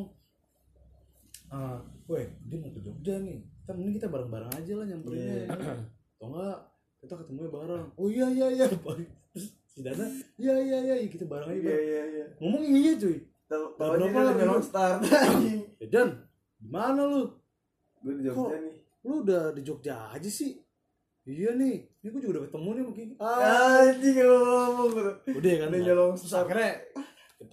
ah 1.53 1.77
weh 2.05 2.25
dia 2.43 2.57
mau 2.57 2.67
ke 2.67 2.81
Jogja 2.81 3.15
nih 3.17 3.37
kita 3.55 3.71
mending 3.71 3.95
kita 3.95 4.07
bareng-bareng 4.07 4.51
aja 4.51 4.73
lah 4.73 4.85
nyamperin 4.85 5.19
Iya. 5.19 5.45
atau 6.15 6.25
enggak 6.25 6.57
kita 6.99 7.13
ketemu 7.15 7.39
bareng 7.47 7.85
oh 7.93 8.07
iya 8.07 8.25
iya 8.27 8.47
iya 8.51 8.65
terus 8.73 9.45
si 9.63 9.79
Dana 9.79 10.05
iya 10.35 10.55
iya 10.57 10.77
iya 10.83 11.05
kita 11.05 11.23
bareng 11.23 11.47
aja 11.47 11.55
Iya 11.55 11.63
bareng. 11.63 11.85
iya 11.85 12.03
iya. 12.09 12.25
ngomong 12.39 12.63
iya 12.65 12.93
cuy 12.95 13.17
Tahu 13.43 13.65
Berapa 13.75 13.95
nyolong 13.99 14.55
lu? 14.55 14.63
start. 14.63 14.99
eh 15.77 15.87
Dan 15.87 16.09
gimana 16.57 17.01
lu 17.03 17.21
Gue 17.99 18.13
di 18.17 18.23
Jogja 18.25 18.57
nih. 18.57 18.75
lu 19.01 19.13
udah 19.21 19.43
di 19.51 19.61
Jogja 19.61 19.95
aja 20.09 20.27
sih 20.27 20.57
iya 21.23 21.53
nih 21.53 21.75
ini 22.01 22.07
gue 22.09 22.19
juga 22.19 22.33
udah 22.33 22.43
ketemu 22.47 22.69
nih 22.69 22.83
Kiki 22.89 23.13
ah 23.19 23.83
Anjing 23.85 24.15
ngomong 24.17 24.89
udah 24.91 25.15
ya 25.45 25.57
kan 25.57 25.67
Udah 25.69 25.81
nyolong 25.81 26.11
terus 26.13 26.27
start. 26.27 26.43
akhirnya 26.45 26.71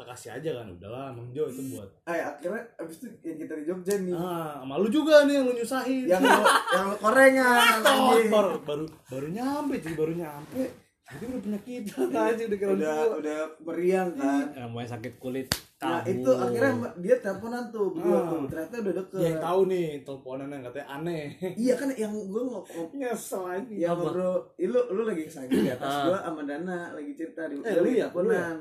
kita 0.01 0.09
kasih 0.09 0.31
aja 0.33 0.51
kan 0.55 0.67
udahlah 0.71 1.13
Mang 1.13 1.29
Jo 1.29 1.45
itu 1.45 1.61
buat 1.71 1.89
Eh 2.05 2.17
akhirnya 2.19 2.65
abis 2.75 2.97
itu 2.99 3.07
yang 3.23 3.37
kita 3.39 3.53
di 3.55 3.65
Jogja 3.65 3.95
nih. 3.99 4.15
ah 4.15 4.57
sama 4.59 4.75
lu 4.75 4.89
juga 4.89 5.23
nih 5.23 5.35
yang 5.35 5.45
lu 5.45 5.53
nyusahin 5.53 6.05
Yang 6.07 6.21
lu 6.23 6.41
yang 6.71 6.85
lu 6.87 6.97
korengan 6.99 7.61
Tot, 7.77 7.85
anjing. 7.87 8.29
baru 8.31 8.51
baru 8.61 8.85
baru 9.07 9.27
nyampe 9.29 9.75
cuy 9.79 9.95
baru 9.95 10.13
nyampe 10.15 10.63
jadi 11.11 11.27
udah 11.27 11.43
penyakitan 11.43 12.07
aja 12.15 12.43
udah 12.47 12.55
kira 12.57 12.71
Udah 12.73 12.95
gua. 13.03 13.17
udah 13.19 13.39
meriang 13.61 14.09
kan. 14.15 14.45
namanya 14.57 14.89
sakit 14.89 15.19
kulit 15.19 15.51
Nah 15.77 15.99
kabur. 15.99 16.13
itu 16.15 16.31
akhirnya 16.31 16.71
dia 16.97 17.17
teleponan 17.19 17.65
tuh 17.69 17.87
berdua 17.91 18.15
Ah. 18.15 18.25
tuh 18.31 18.41
ternyata 18.47 18.75
udah 18.79 18.95
deket. 18.97 19.19
Ya, 19.19 19.27
yang 19.27 19.41
tahu 19.43 19.61
nih 19.67 19.87
teleponan 20.01 20.49
yang 20.49 20.63
katanya 20.63 20.87
aneh 20.93 21.25
Iya 21.59 21.75
kan 21.75 21.89
yang 21.95 22.13
gue 22.15 22.43
ngomong 22.45 22.89
nyesel 22.95 23.43
aja 23.45 23.67
yang 23.67 23.91
ngobrol, 23.93 24.39
lu 24.57 24.81
lu 24.89 25.03
lagi 25.03 25.23
ke 25.25 25.33
sana 25.33 25.47
di 25.47 25.67
atas 25.67 25.83
Ah. 25.91 26.05
gua 26.07 26.19
sama 26.23 26.43
Dana 26.45 26.79
lagi 26.93 27.11
cerita 27.13 27.43
di 27.45 27.55
Eh, 27.59 27.65
ya? 27.67 27.75
Lu 27.77 27.91
teleponan. 27.91 28.57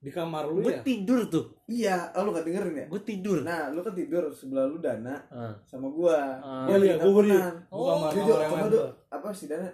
Di 0.00 0.08
kamar 0.08 0.48
lu 0.48 0.60
gue 0.60 0.72
ya 0.72 0.80
tidur 0.80 1.20
tuh 1.26 1.44
Iya, 1.66 2.08
oh 2.12 2.24
lu 2.24 2.32
gak 2.32 2.42
dengerin 2.42 2.72
ya? 2.74 2.86
gue 2.88 3.02
tidur 3.02 3.38
Nah, 3.40 3.68
lu 3.68 3.78
kan 3.78 3.92
tidur 3.92 4.24
sebelah 4.28 4.64
lu 4.64 4.76
Dana 4.76 5.12
Ah. 5.28 5.52
sama 5.62 5.86
gua. 5.88 6.40
Ah. 6.40 6.64
Dia 6.64 6.72
Oh 6.72 6.78
iya, 6.78 6.94
lagi 6.94 7.04
gua 7.04 7.12
beri. 7.14 7.30
Gua 7.68 7.92
Jujur, 8.10 8.32
kamar 8.32 8.40
yang 8.40 8.50
coba 8.50 8.68
tuh 8.70 8.84
apa 9.08 9.28
si 9.30 9.44
Dana 9.46 9.68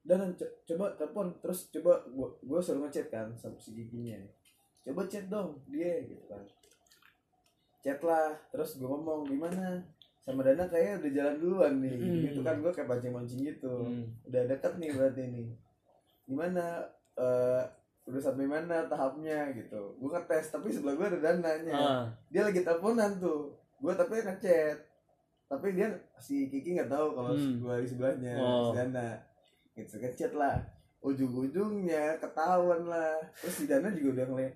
Dana 0.00 0.24
co- 0.30 0.54
coba 0.64 0.84
telepon 0.92 1.26
terus 1.38 1.70
coba 1.70 1.92
gua 2.08 2.28
gua 2.40 2.58
suruh 2.58 2.82
ngechat 2.82 3.06
kan 3.06 3.30
sama 3.32 3.54
si 3.56 3.70
giginya. 3.72 4.18
Coba 4.80 5.06
chat 5.06 5.26
dong 5.26 5.62
dia 5.64 6.02
gitu 6.02 6.26
kan. 6.26 6.42
Chat 7.78 8.00
lah, 8.00 8.34
terus 8.48 8.76
gua 8.76 8.90
ngomong 8.92 9.24
gimana? 9.24 9.78
Sama 10.20 10.42
Dana 10.42 10.66
kayaknya 10.66 10.94
udah 10.98 11.12
jalan 11.14 11.36
duluan 11.38 11.72
nih. 11.78 11.94
Hmm. 11.94 12.20
Gitu 12.26 12.40
kan 12.42 12.58
gua 12.58 12.68
kayak 12.68 12.90
pancing-pancing 12.90 13.40
gitu. 13.46 13.74
Hmm. 13.80 14.04
Udah 14.24 14.42
deket 14.44 14.74
nih 14.76 14.90
berarti 14.90 15.22
nih. 15.24 15.48
Gimana 16.26 16.82
eh 17.14 17.62
udah 18.08 18.18
sampai 18.18 18.44
mana 18.44 18.84
tahapnya 18.84 19.52
gitu. 19.52 19.94
Gua 19.96 20.16
ngetes 20.16 20.48
tapi 20.50 20.68
sebelah 20.68 20.94
gua 20.94 21.06
ada 21.06 21.20
Dananya 21.20 21.74
Ah. 21.74 22.04
dia 22.26 22.42
lagi 22.42 22.60
teleponan 22.60 23.16
tuh 23.16 23.52
gue 23.78 23.92
tapi 23.92 24.18
ngechat 24.18 24.74
tapi 25.46 25.72
dia 25.72 25.86
si 26.16 26.48
Kiki 26.48 26.74
nggak 26.74 26.88
tahu 26.88 27.12
kalau 27.12 27.30
Hmm. 27.30 27.56
gue 27.58 27.74
di 27.78 27.86
sebelahnya 27.86 28.34
Oh. 28.36 28.68
si 28.68 28.70
Dana 28.74 29.08
gitu 29.72 29.94
ngechat 29.96 30.32
lah 30.32 30.56
ujung-ujungnya 31.00 32.16
ketahuan 32.16 32.84
lah 32.84 33.14
terus 33.34 33.54
si 33.54 33.64
Dana 33.64 33.88
juga 33.88 34.10
udah 34.12 34.26
ngeliat 34.28 34.54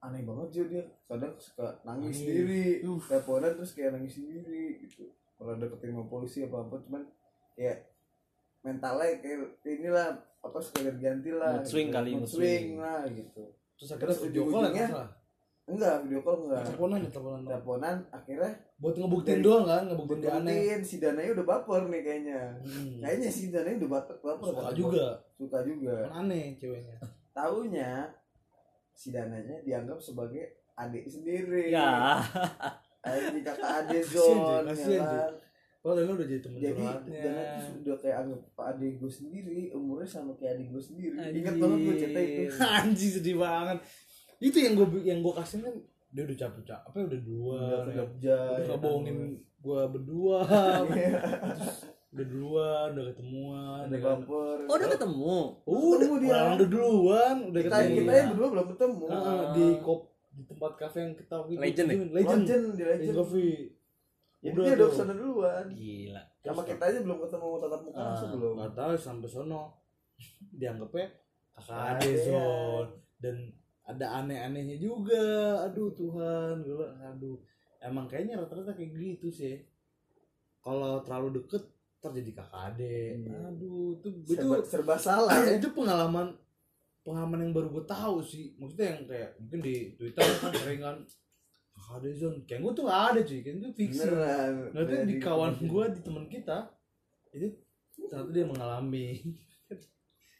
aneh 0.00 0.20
banget 0.22 0.48
juga 0.52 0.66
dia 0.68 0.82
kadang 1.06 1.34
suka 1.34 1.64
nangis 1.82 2.12
Nangis. 2.12 2.16
sendiri 2.18 2.64
teleponan 3.00 3.52
terus 3.54 3.72
kayak 3.72 3.90
nangis 3.92 4.14
sendiri 4.14 4.64
gitu 4.80 5.06
kalau 5.34 5.54
deketin 5.54 5.90
sama 5.90 6.04
polisi 6.04 6.38
apa 6.42 6.56
apa 6.60 6.76
cuman 6.78 7.02
ya 7.54 7.74
mentalnya 8.60 9.16
kayak 9.18 9.38
inilah 9.62 10.08
apa 10.44 10.58
suka 10.60 10.92
ganti 11.00 11.30
lah 11.32 11.56
Mood 11.56 11.64
swing 11.64 11.88
kali, 11.88 12.10
mood 12.12 12.28
swing 12.28 12.36
swing. 12.36 12.66
lah 12.76 13.00
gitu 13.08 13.42
terus 13.74 13.88
akhirnya 13.90 14.12
Terus 14.12 14.24
video 14.28 14.42
call 14.46 14.64
ya 14.70 14.88
enggak 15.64 15.96
video 16.04 16.20
call 16.20 16.36
enggak 16.44 16.60
teleponan 16.62 16.98
ya 17.00 17.08
teleponan 17.08 17.40
teleponan 17.48 17.96
akhirnya 18.12 18.52
buat 18.76 18.94
ngebuktiin 19.00 19.40
Dari- 19.40 19.46
doang 19.48 19.64
kan 19.64 19.82
ngebuktiin 19.88 20.20
dia 20.20 20.32
aneh 20.36 20.84
si 20.84 20.96
Dananya 21.00 21.30
udah 21.32 21.46
baper 21.48 21.82
nih 21.88 22.00
kayaknya. 22.04 22.40
Hmm. 22.60 23.00
Kayaknya 23.00 23.28
si 23.32 23.44
Dananya 23.48 23.76
udah 23.80 23.90
baper, 23.96 24.16
baper 24.20 24.44
suka 24.44 24.60
kata 24.60 24.72
juga. 24.76 25.06
Suka 25.32 25.58
juga. 25.64 25.94
kan 26.04 26.10
aneh 26.20 26.44
ceweknya 26.54 26.96
Taunya 27.32 27.90
si 28.92 29.08
Dananya 29.08 29.56
dianggap 29.64 29.98
sebagai 29.98 30.44
adik 30.76 31.08
sendiri. 31.08 31.72
ya 31.72 32.20
Adik 33.00 33.40
kakak 33.42 33.88
adik 33.88 34.04
zon. 34.04 34.68
Ya 34.68 35.00
kan? 35.00 35.32
Oh, 35.84 35.92
Dana 35.92 36.10
udah 36.10 36.24
jadi 36.24 36.40
temen 36.40 36.56
Jadi 36.56 36.80
curhatnya. 36.80 37.20
Dana 37.20 37.42
tuh 37.60 37.76
udah 37.78 37.96
kayak 38.00 38.16
anggap 38.18 38.40
pak 38.50 38.66
adik 38.72 38.92
gue 38.96 39.12
sendiri, 39.12 39.58
umurnya 39.70 40.08
sama 40.08 40.32
kayak 40.32 40.56
adik 40.56 40.68
gue 40.70 40.82
sendiri. 40.82 41.14
Anjir. 41.14 41.36
Ingat 41.38 41.54
banget 41.54 41.78
gue 41.78 41.94
cerita 41.94 42.20
itu. 42.20 42.40
Anjing 42.58 43.10
sedih 43.16 43.36
banget. 43.36 43.78
Itu 44.38 44.56
yang 44.58 44.74
gue 44.74 44.86
yang 45.02 45.20
gue 45.20 45.34
kasih 45.34 45.60
kan 45.60 45.74
dia 46.08 46.22
udah 46.22 46.36
capek 46.38 46.62
capek 46.62 46.86
apa 46.86 46.96
udah 47.04 47.20
dua 47.22 47.58
Udah 47.58 47.78
ke 47.82 47.90
ya. 47.90 47.96
Jogja. 47.98 48.38
udah 48.38 48.54
ya 48.54 48.56
kan? 48.56 48.68
ngebohongin 48.70 49.16
gue 49.58 49.80
berdua 49.90 50.38
Iya. 50.94 51.20
udah 52.14 52.26
duluan 52.28 52.88
udah 52.94 53.04
ketemuan 53.10 53.82
Udah 53.84 53.90
ya 53.90 53.98
kan. 54.00 54.18
baper. 54.22 54.56
oh 54.62 54.74
udah 54.74 54.88
ketemu 54.88 55.36
udah 55.66 55.96
ketemu 55.98 56.16
dia. 56.16 56.32
orang 56.32 56.54
udah 56.54 56.68
duluan 56.70 57.36
udah 57.44 57.60
Kita 57.60 57.76
ketemu 57.76 57.96
kita 57.98 58.12
yang 58.14 58.28
berdua 58.30 58.48
belum 58.48 58.66
ketemu. 58.70 59.04
Heeh, 59.04 59.40
di 59.52 59.66
kop 59.80 60.00
di 60.30 60.42
tempat 60.44 60.72
kafe 60.76 60.98
yang 61.00 61.14
kita 61.14 61.34
waktu 61.36 61.50
itu 61.50 61.60
Legend 61.60 61.74
ya? 61.84 61.92
kunjungin. 61.92 62.14
legend 62.14 62.40
Legend 62.40 62.62
di 62.70 62.82
legend 62.84 63.00
Legend. 63.02 63.16
coffee 63.16 63.54
Jadi 64.44 64.52
Udah 64.52 64.64
dia 64.66 64.76
udah 64.76 64.86
ke 64.86 64.94
sana 64.94 65.14
duluan. 65.14 65.64
gila 65.72 66.22
Sama 66.36 66.52
Terus 66.54 66.68
kita 66.68 66.84
aja 66.84 66.98
belum 67.00 67.18
ketemu 67.18 67.46
tatap 67.58 67.80
muka 67.80 67.96
Ah, 67.96 68.04
langsung 68.06 68.30
belum. 68.34 68.52
nggak 68.54 68.72
tahu 68.74 68.92
sampai 68.94 69.28
sono 69.30 69.62
dianggapnya 70.60 71.06
kakak 71.54 71.72
Ah, 71.72 71.90
ade 71.94 72.10
iya. 72.10 72.22
zon 72.22 72.86
dan 73.16 73.36
ada 73.82 74.06
aneh-anehnya 74.18 74.76
juga 74.76 75.24
aduh 75.62 75.88
Tuhan 75.90 76.60
gue 76.60 76.76
aduh 77.02 77.36
emang 77.80 78.04
kayaknya 78.04 78.36
rata-rata 78.36 78.72
kayak 78.72 78.92
gitu 78.92 79.28
sih 79.28 79.60
kalau 80.58 81.00
terlalu 81.00 81.38
deket 81.38 81.64
terjadi 81.98 82.30
kakak 82.34 82.62
ade 82.70 82.96
Iya. 83.22 83.38
aduh 83.46 83.92
itu 83.94 84.08
itu 84.24 84.34
serba, 84.36 84.56
serba 84.62 84.94
salah 84.98 85.32
ya. 85.38 85.56
itu 85.56 85.68
pengalaman 85.70 86.32
pengalaman 87.02 87.38
yang 87.42 87.52
baru 87.52 87.68
gue 87.70 87.84
tahu 87.86 88.20
sih 88.20 88.52
maksudnya 88.54 88.92
yang 88.94 89.04
kayak 89.04 89.30
mungkin 89.38 89.60
di 89.60 89.74
Twitter 89.94 90.20
kan 90.34 90.52
sering 90.54 90.80
kan 90.80 90.96
ade 91.90 92.10
zon 92.12 92.34
kayak 92.42 92.60
gue 92.60 92.72
tuh 92.72 92.84
gak 92.84 93.02
ada 93.10 93.20
cuy 93.20 93.40
kayak 93.40 93.56
itu 93.56 93.68
fiksi 93.72 94.00
beneran 94.02 94.52
Nah 94.70 94.80
itu 94.80 94.94
di 95.04 95.16
kawan 95.16 95.50
diketemuin. 95.52 95.68
gue 95.68 95.84
di 95.86 96.00
teman 96.00 96.24
kita 96.26 96.58
itu 97.30 97.46
ternyata 98.04 98.30
dia 98.30 98.44
mengalami. 98.44 99.08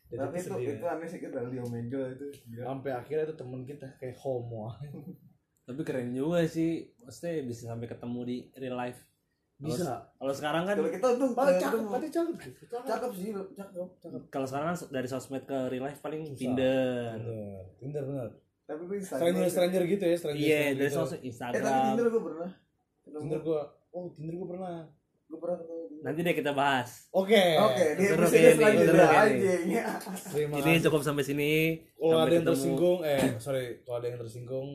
Jadi 0.05 0.21
tapi 0.21 0.37
itu 0.37 0.55
itu 0.71 0.85
aneh 0.85 1.07
sih 1.07 1.19
kita 1.19 1.39
Leo 1.43 1.65
Mengel 1.67 2.05
itu 2.13 2.27
sampai 2.57 2.91
akhirnya 2.93 3.25
itu 3.25 3.35
teman 3.35 3.61
kita 3.63 3.87
kayak 3.97 4.15
homo. 4.17 4.71
tapi 5.67 5.81
keren 5.81 6.13
juga 6.13 6.45
sih 6.45 6.71
maksudnya 6.99 7.41
bisa 7.43 7.63
sampai 7.67 7.87
ketemu 7.87 8.21
di 8.23 8.37
real 8.55 8.77
life 8.77 9.01
Bisa. 9.57 10.13
kalau 10.13 10.29
sekarang 10.31 10.67
kan 10.67 10.77
kalau 10.77 10.93
kita 10.93 11.07
Oh, 11.09 11.33
kayak 11.33 11.57
cakep, 11.57 11.81
berarti 11.81 12.09
cakep. 12.11 12.35
Cakep. 12.85 13.11
sih 13.15 13.31
cakep 13.33 13.89
cakep 13.97 14.23
kalau 14.29 14.45
sekarang 14.45 14.67
kan 14.69 14.77
dari 14.91 15.09
sosmed 15.09 15.43
ke 15.43 15.59
real 15.69 15.83
life 15.83 15.99
paling. 15.99 16.21
Tinder 16.35 17.17
Bener, 17.17 17.65
Tinder 17.75 18.03
benar. 18.05 18.29
Tapi 18.65 18.81
gue 18.83 18.97
Stranger 18.99 19.45
stranger 19.47 19.83
gitu 19.87 20.05
ya, 20.05 20.17
stranger. 20.17 20.41
iya 20.41 20.61
dari 20.73 20.87
gitu. 20.87 20.97
sosmed 20.99 21.13
eh 21.15 21.21
tapi 21.21 21.29
Instagram 21.29 21.63
Tinder 21.87 22.07
gue 22.09 22.23
pernah 22.23 22.51
Tinder 23.05 23.41
gua, 23.41 23.61
oh 23.91 24.05
Tinder 24.11 24.35
gua 24.35 24.49
pernah. 24.49 24.77
gue 25.25 25.39
pernah 25.39 25.57
ketemu 25.59 25.83
Tinder. 25.85 26.03
nanti 26.03 26.19
deh 26.21 26.35
kita 26.35 26.53
bahas 26.53 26.91
Oke. 27.11 27.43
oke 27.59 27.85
di 27.93 28.03
Seru 28.05 28.23
episode 28.23 28.55
selanjutnya 28.55 28.95
kayak 28.95 29.25
aja 29.27 29.55
ya 29.67 29.83
ini 30.55 30.73
cukup 30.81 31.01
sampai 31.01 31.23
sini 31.23 31.53
Kalau 31.95 32.09
Sampai 32.11 32.23
ada 32.23 32.31
yang 32.31 32.41
ketemu. 32.41 32.49
tersinggung, 32.51 32.99
eh 33.03 33.23
sorry, 33.39 33.65
kalau 33.81 33.97
ada 33.97 34.07
yang 34.07 34.19
tersinggung, 34.19 34.69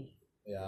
ya 0.44 0.68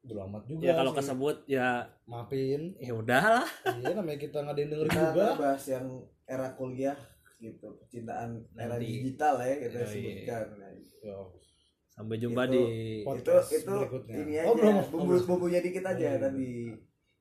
Bodo 0.00 0.18
amat 0.24 0.42
juga 0.44 0.62
ya 0.64 0.72
kalau 0.74 0.90
sih. 0.90 0.98
kesebut 0.98 1.36
ya 1.46 1.68
maafin 2.04 2.60
ya 2.76 2.90
udahlah 2.92 3.46
iya 3.72 3.92
namanya 3.92 4.18
kita 4.18 4.36
nggak 4.36 4.50
ada 4.50 4.60
yang 4.60 4.70
denger 4.72 4.86
kita 4.88 4.98
juga 5.04 5.06
kita 5.24 5.38
bahas 5.38 5.64
yang 5.68 5.86
era 6.24 6.48
kuliah 6.52 6.98
gitu 7.38 7.66
percintaan 7.76 8.28
era 8.52 8.76
digital 8.76 9.34
ya 9.38 9.54
kita 9.60 9.76
Oh, 9.76 9.86
iya. 9.86 9.86
sebutkan 9.86 10.44
Yo, 11.00 11.18
sampai 11.92 12.16
jumpa 12.16 12.42
Itu 12.42 12.52
di 12.52 12.62
itu 12.96 13.04
Podcast 13.04 13.48
itu 13.52 13.68
berikutnya. 13.70 14.14
ini 14.16 14.32
Oh, 14.38 14.42
aja 14.42 14.52
belum. 14.56 14.76
bumbu 14.88 15.12
Oh, 15.12 15.24
bumbunya 15.26 15.60
dikit 15.60 15.84
aja 15.84 15.92
Oh, 15.98 16.08
iya. 16.08 16.18
tadi 16.18 16.50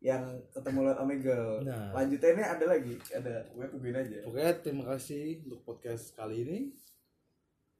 yang 0.02 0.24
ketemu 0.50 0.80
lewat 0.82 0.98
Omegle 0.98 1.46
Nah. 1.62 1.90
lanjutannya 1.94 2.46
ada 2.48 2.66
lagi 2.66 2.94
ada 3.12 3.34
gue 3.46 3.66
tungguin 3.68 3.94
aja 3.96 4.18
Pokoknya 4.24 4.52
terima 4.60 4.84
kasih 4.88 5.24
untuk 5.44 5.62
podcast 5.62 6.12
kali 6.12 6.42
ini 6.42 6.60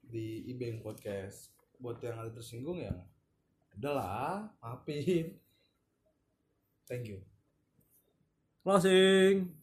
di 0.02 0.44
Ibeng 0.50 0.82
Podcast. 0.82 1.56
Buat 1.78 2.04
yang 2.04 2.20
ada 2.20 2.30
tersinggung 2.30 2.78
ya, 2.78 2.92
udahlah, 3.74 4.52
maafin. 4.60 5.39
Thank 6.84 7.08
you. 7.08 7.24
closing 8.62 9.61